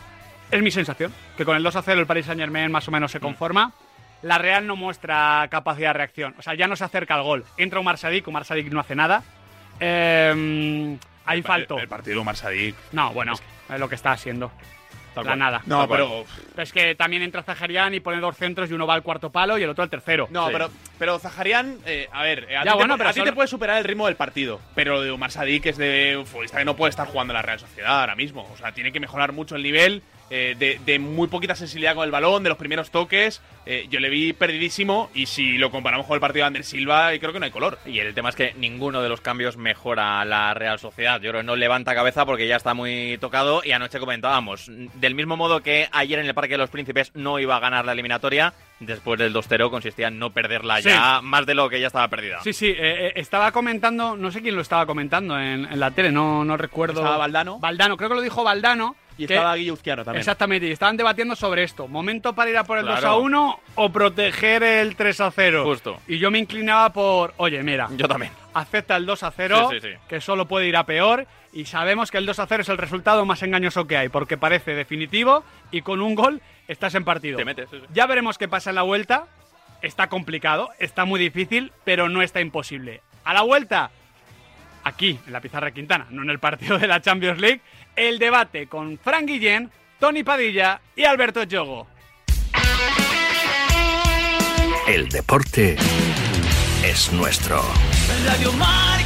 es 0.52 0.62
mi 0.62 0.72
sensación, 0.72 1.14
que 1.36 1.46
con 1.46 1.56
el 1.56 1.64
2 1.64 1.76
a 1.76 1.82
0 1.82 2.02
el 2.02 2.08
Paris 2.08 2.26
Saint 2.26 2.40
Germain 2.40 2.72
más 2.72 2.88
o 2.88 2.92
menos 2.92 3.12
se 3.12 3.20
conforma. 3.20 3.74
La 4.24 4.38
Real 4.40 4.66
no 4.66 4.76
muestra 4.76 5.48
capacidad 5.50 5.90
de 5.90 5.94
reacción, 5.94 6.36
o 6.40 6.42
sea, 6.42 6.56
ya 6.56 6.68
no 6.68 6.76
se 6.76 6.84
acerca 6.84 7.14
al 7.16 7.24
gol. 7.24 7.46
Entra 7.56 7.80
Umar 7.80 7.98
Sadik, 7.98 8.28
Umar 8.28 8.46
Sadik 8.46 8.72
no 8.72 8.80
hace 8.80 8.96
nada. 8.96 9.24
Eh, 9.80 10.98
ahí 11.28 11.42
faltó. 11.42 11.78
El 11.80 11.88
partido 11.88 12.16
de 12.16 12.22
Umar 12.22 12.36
Sadik. 12.36 12.76
No, 12.92 13.12
bueno, 13.14 13.34
es 13.34 13.80
lo 13.80 13.88
que 13.90 13.96
está 13.96 14.12
haciendo. 14.14 14.52
Tal 15.14 15.24
La 15.26 15.32
cual. 15.32 15.40
nada. 15.40 15.62
No, 15.66 15.80
Tal 15.80 15.88
cual. 15.88 16.00
pero- 16.56 16.62
Es 16.64 16.72
que 16.72 16.94
también 16.94 17.24
entra 17.24 17.42
Zaharian 17.42 17.92
y 17.96 18.00
pone 18.00 18.20
dos 18.20 18.38
centros 18.38 18.70
y 18.70 18.74
uno 18.74 18.86
va 18.86 18.94
al 18.94 19.02
cuarto 19.02 19.32
palo 19.32 19.58
y 19.58 19.64
el 19.64 19.70
otro 19.70 19.84
al 19.84 19.90
tercero. 19.90 20.28
No, 20.30 20.46
Sí. 20.46 20.54
pero, 20.54 20.70
pero 21.00 21.18
Zaharian, 21.18 21.78
eh, 21.88 22.08
a 22.12 22.22
ver, 22.22 22.46
a, 22.56 22.64
Ya, 22.66 22.72
ti, 22.74 22.78
bueno, 22.78 22.98
te, 22.98 23.04
a 23.04 23.14
solo- 23.14 23.26
te 23.26 23.34
puede 23.34 23.48
superar 23.48 23.78
el 23.80 23.84
ritmo 23.84 24.06
del 24.06 24.16
partido. 24.16 24.60
Pero 24.76 24.94
lo 24.94 25.02
de 25.02 25.12
Umar 25.12 25.32
Sadik 25.32 25.66
es 25.66 25.78
de 25.78 26.18
un 26.20 26.28
futbolista 26.28 26.60
que 26.60 26.66
no 26.66 26.76
puede 26.76 26.92
estar 26.92 27.08
jugando 27.08 27.32
en 27.34 27.36
la 27.38 27.42
Real 27.42 27.60
Sociedad 27.60 28.00
ahora 28.02 28.16
mismo. 28.16 28.48
O 28.54 28.58
sea, 28.58 28.72
tiene 28.74 28.92
que 28.92 29.00
mejorar 29.00 29.32
mucho 29.32 29.56
el 29.56 29.64
nivel. 29.64 30.04
Eh, 30.30 30.56
de, 30.58 30.80
de 30.86 31.00
muy 31.00 31.28
poquita 31.28 31.56
sensibilidad 31.56 31.96
con 31.96 32.04
el 32.06 32.12
balón, 32.12 32.44
de 32.44 32.50
los 32.50 32.58
primeros 32.58 32.92
toques. 32.92 33.42
eh, 33.66 33.86
yo 33.90 34.00
le 34.00 34.10
vi 34.10 34.34
perdidísimo. 34.34 35.10
Y 35.14 35.26
si 35.26 35.58
lo 35.58 35.72
comparamos 35.72 36.06
con 36.08 36.16
el 36.16 36.20
partido 36.22 36.44
de 36.44 36.48
Ander 36.48 36.64
Silva, 36.64 37.14
eh, 37.14 37.20
creo 37.20 37.34
que 37.34 37.40
no 37.40 37.46
hay 37.46 37.52
color. 37.52 37.80
Y 37.86 38.00
el 38.00 38.14
tema 38.14 38.30
es 38.30 38.36
que 38.36 38.54
ninguno 38.58 39.02
de 39.02 39.10
los 39.10 39.22
cambios 39.22 39.58
mejora 39.58 40.22
a 40.22 40.26
la 40.26 40.54
Real 40.54 40.80
Sociedad. 40.80 41.20
Yo 41.22 41.32
creo 41.32 41.42
que 41.42 41.46
no 41.48 41.56
levanta 41.56 41.94
cabeza 41.96 42.26
porque 42.26 42.48
ya 42.48 42.56
está 42.58 42.74
muy 42.74 43.18
tocado. 43.20 43.62
Y 43.64 43.72
anoche 43.72 44.00
comentábamos, 44.00 44.70
del 44.96 45.16
mismo 45.16 45.36
modo 45.38 45.62
que 45.62 45.88
ayer 45.92 46.20
en 46.20 46.26
el 46.26 46.34
Parque 46.34 46.54
de 46.54 46.58
los 46.60 46.70
Príncipes 46.70 47.12
no 47.14 47.40
iba 47.40 47.56
a 47.56 47.60
ganar 47.60 47.86
la 47.86 47.92
eliminatoria, 47.94 48.54
después 48.80 49.18
del 49.20 49.34
2-0 49.34 49.70
consistía 49.70 50.08
en 50.10 50.20
no 50.20 50.32
perderla 50.32 50.82
Sí. 50.82 50.90
ya 50.90 51.22
más 51.22 51.46
de 51.46 51.56
lo 51.56 51.70
que 51.70 51.80
ya 51.80 51.88
estaba 51.88 52.08
perdida. 52.10 52.40
Sí, 52.44 52.54
sí, 52.54 52.74
eh, 52.78 53.14
estaba 53.16 53.52
comentando, 53.52 54.16
no 54.16 54.32
sé 54.32 54.42
quién 54.42 54.56
lo 54.56 54.62
estaba 54.62 54.86
comentando 54.86 55.40
en, 55.40 55.66
en 55.66 55.80
la 55.80 55.92
tele, 55.92 56.12
no, 56.12 56.46
no 56.46 56.58
recuerdo. 56.58 57.00
¿Estaba 57.02 57.18
Valdano? 57.18 57.60
Valdano, 57.60 57.98
creo 57.98 58.10
que 58.10 58.16
lo 58.16 58.22
dijo 58.22 58.44
Valdano. 58.44 58.96
Y 59.18 59.26
que- 59.26 59.34
estaba 59.36 59.56
Guilluzquiano 59.56 60.04
también. 60.06 60.20
Exactamente, 60.20 60.68
y 60.68 60.72
estaban 60.72 60.96
debatiendo 60.96 61.36
sobre 61.36 61.64
esto. 61.64 61.88
¿Momento 61.88 62.34
para 62.34 62.50
ir 62.52 62.58
a 62.58 62.64
por 62.64 62.78
el 62.78 62.86
Claro. 62.86 63.02
2 63.02 63.06
a 63.10 63.16
1 63.16 63.60
o 63.76 63.90
proteger 63.92 64.62
el 64.64 64.96
3 64.96 65.20
a 65.22 65.32
0? 65.32 65.64
Justo. 65.66 66.00
Y 66.08 66.20
yo 66.20 66.30
me 66.30 66.38
inclinaba 66.40 66.94
por, 66.94 67.34
oye, 67.38 67.64
mira, 67.64 67.88
Yo 67.98 68.08
también. 68.08 68.32
acepta 68.54 68.96
el 68.96 69.06
2 69.06 69.24
a 69.24 69.32
0, 69.32 69.70
Sí, 69.72 69.80
sí, 69.82 69.88
sí. 69.92 69.98
que 70.08 70.22
solo 70.22 70.48
puede 70.48 70.68
ir 70.68 70.78
a 70.78 70.86
peor, 70.86 71.26
y 71.52 71.66
sabemos 71.66 72.12
que 72.12 72.20
el 72.20 72.26
2 72.28 72.38
a 72.40 72.46
0 72.46 72.62
es 72.62 72.70
el 72.70 72.78
resultado 72.78 73.26
más 73.26 73.42
engañoso 73.42 73.88
que 73.88 73.98
hay, 73.98 74.10
porque 74.10 74.38
parece 74.38 74.76
definitivo 74.76 75.44
y 75.72 75.82
con 75.82 76.02
un 76.02 76.14
gol 76.14 76.42
estás 76.68 76.94
en 76.94 77.04
partido. 77.04 77.38
Te 77.38 77.46
metes. 77.46 77.70
Ya 77.94 78.06
veremos 78.06 78.38
qué 78.38 78.48
pasa 78.48 78.70
en 78.70 78.76
la 78.76 78.84
vuelta. 78.84 79.26
Está 79.82 80.10
complicado, 80.10 80.70
está 80.80 81.06
muy 81.06 81.20
difícil, 81.20 81.72
pero 81.84 82.10
no 82.10 82.22
está 82.22 82.40
imposible. 82.42 83.02
A 83.24 83.34
la 83.34 83.42
vuelta, 83.42 83.90
aquí, 84.84 85.20
en 85.26 85.34
la 85.34 85.42
pizarra 85.42 85.72
Quintana, 85.72 86.08
no 86.10 86.24
en 86.24 86.30
el 86.30 86.40
partido 86.40 86.78
de 86.80 86.88
la 86.88 87.02
Champions 87.02 87.40
League, 87.40 87.62
el 87.98 88.20
debate 88.20 88.68
con 88.68 88.98
Frank 88.98 89.26
Guillén, 89.26 89.70
Tony 90.00 90.24
Padilla 90.24 90.80
y 90.96 91.04
Alberto 91.04 91.44
Yogo. 91.44 91.88
El 94.88 95.10
deporte 95.10 95.76
es 96.86 97.12
nuestro. 97.12 97.62
Radio 98.26 98.54
Mar 98.54 98.97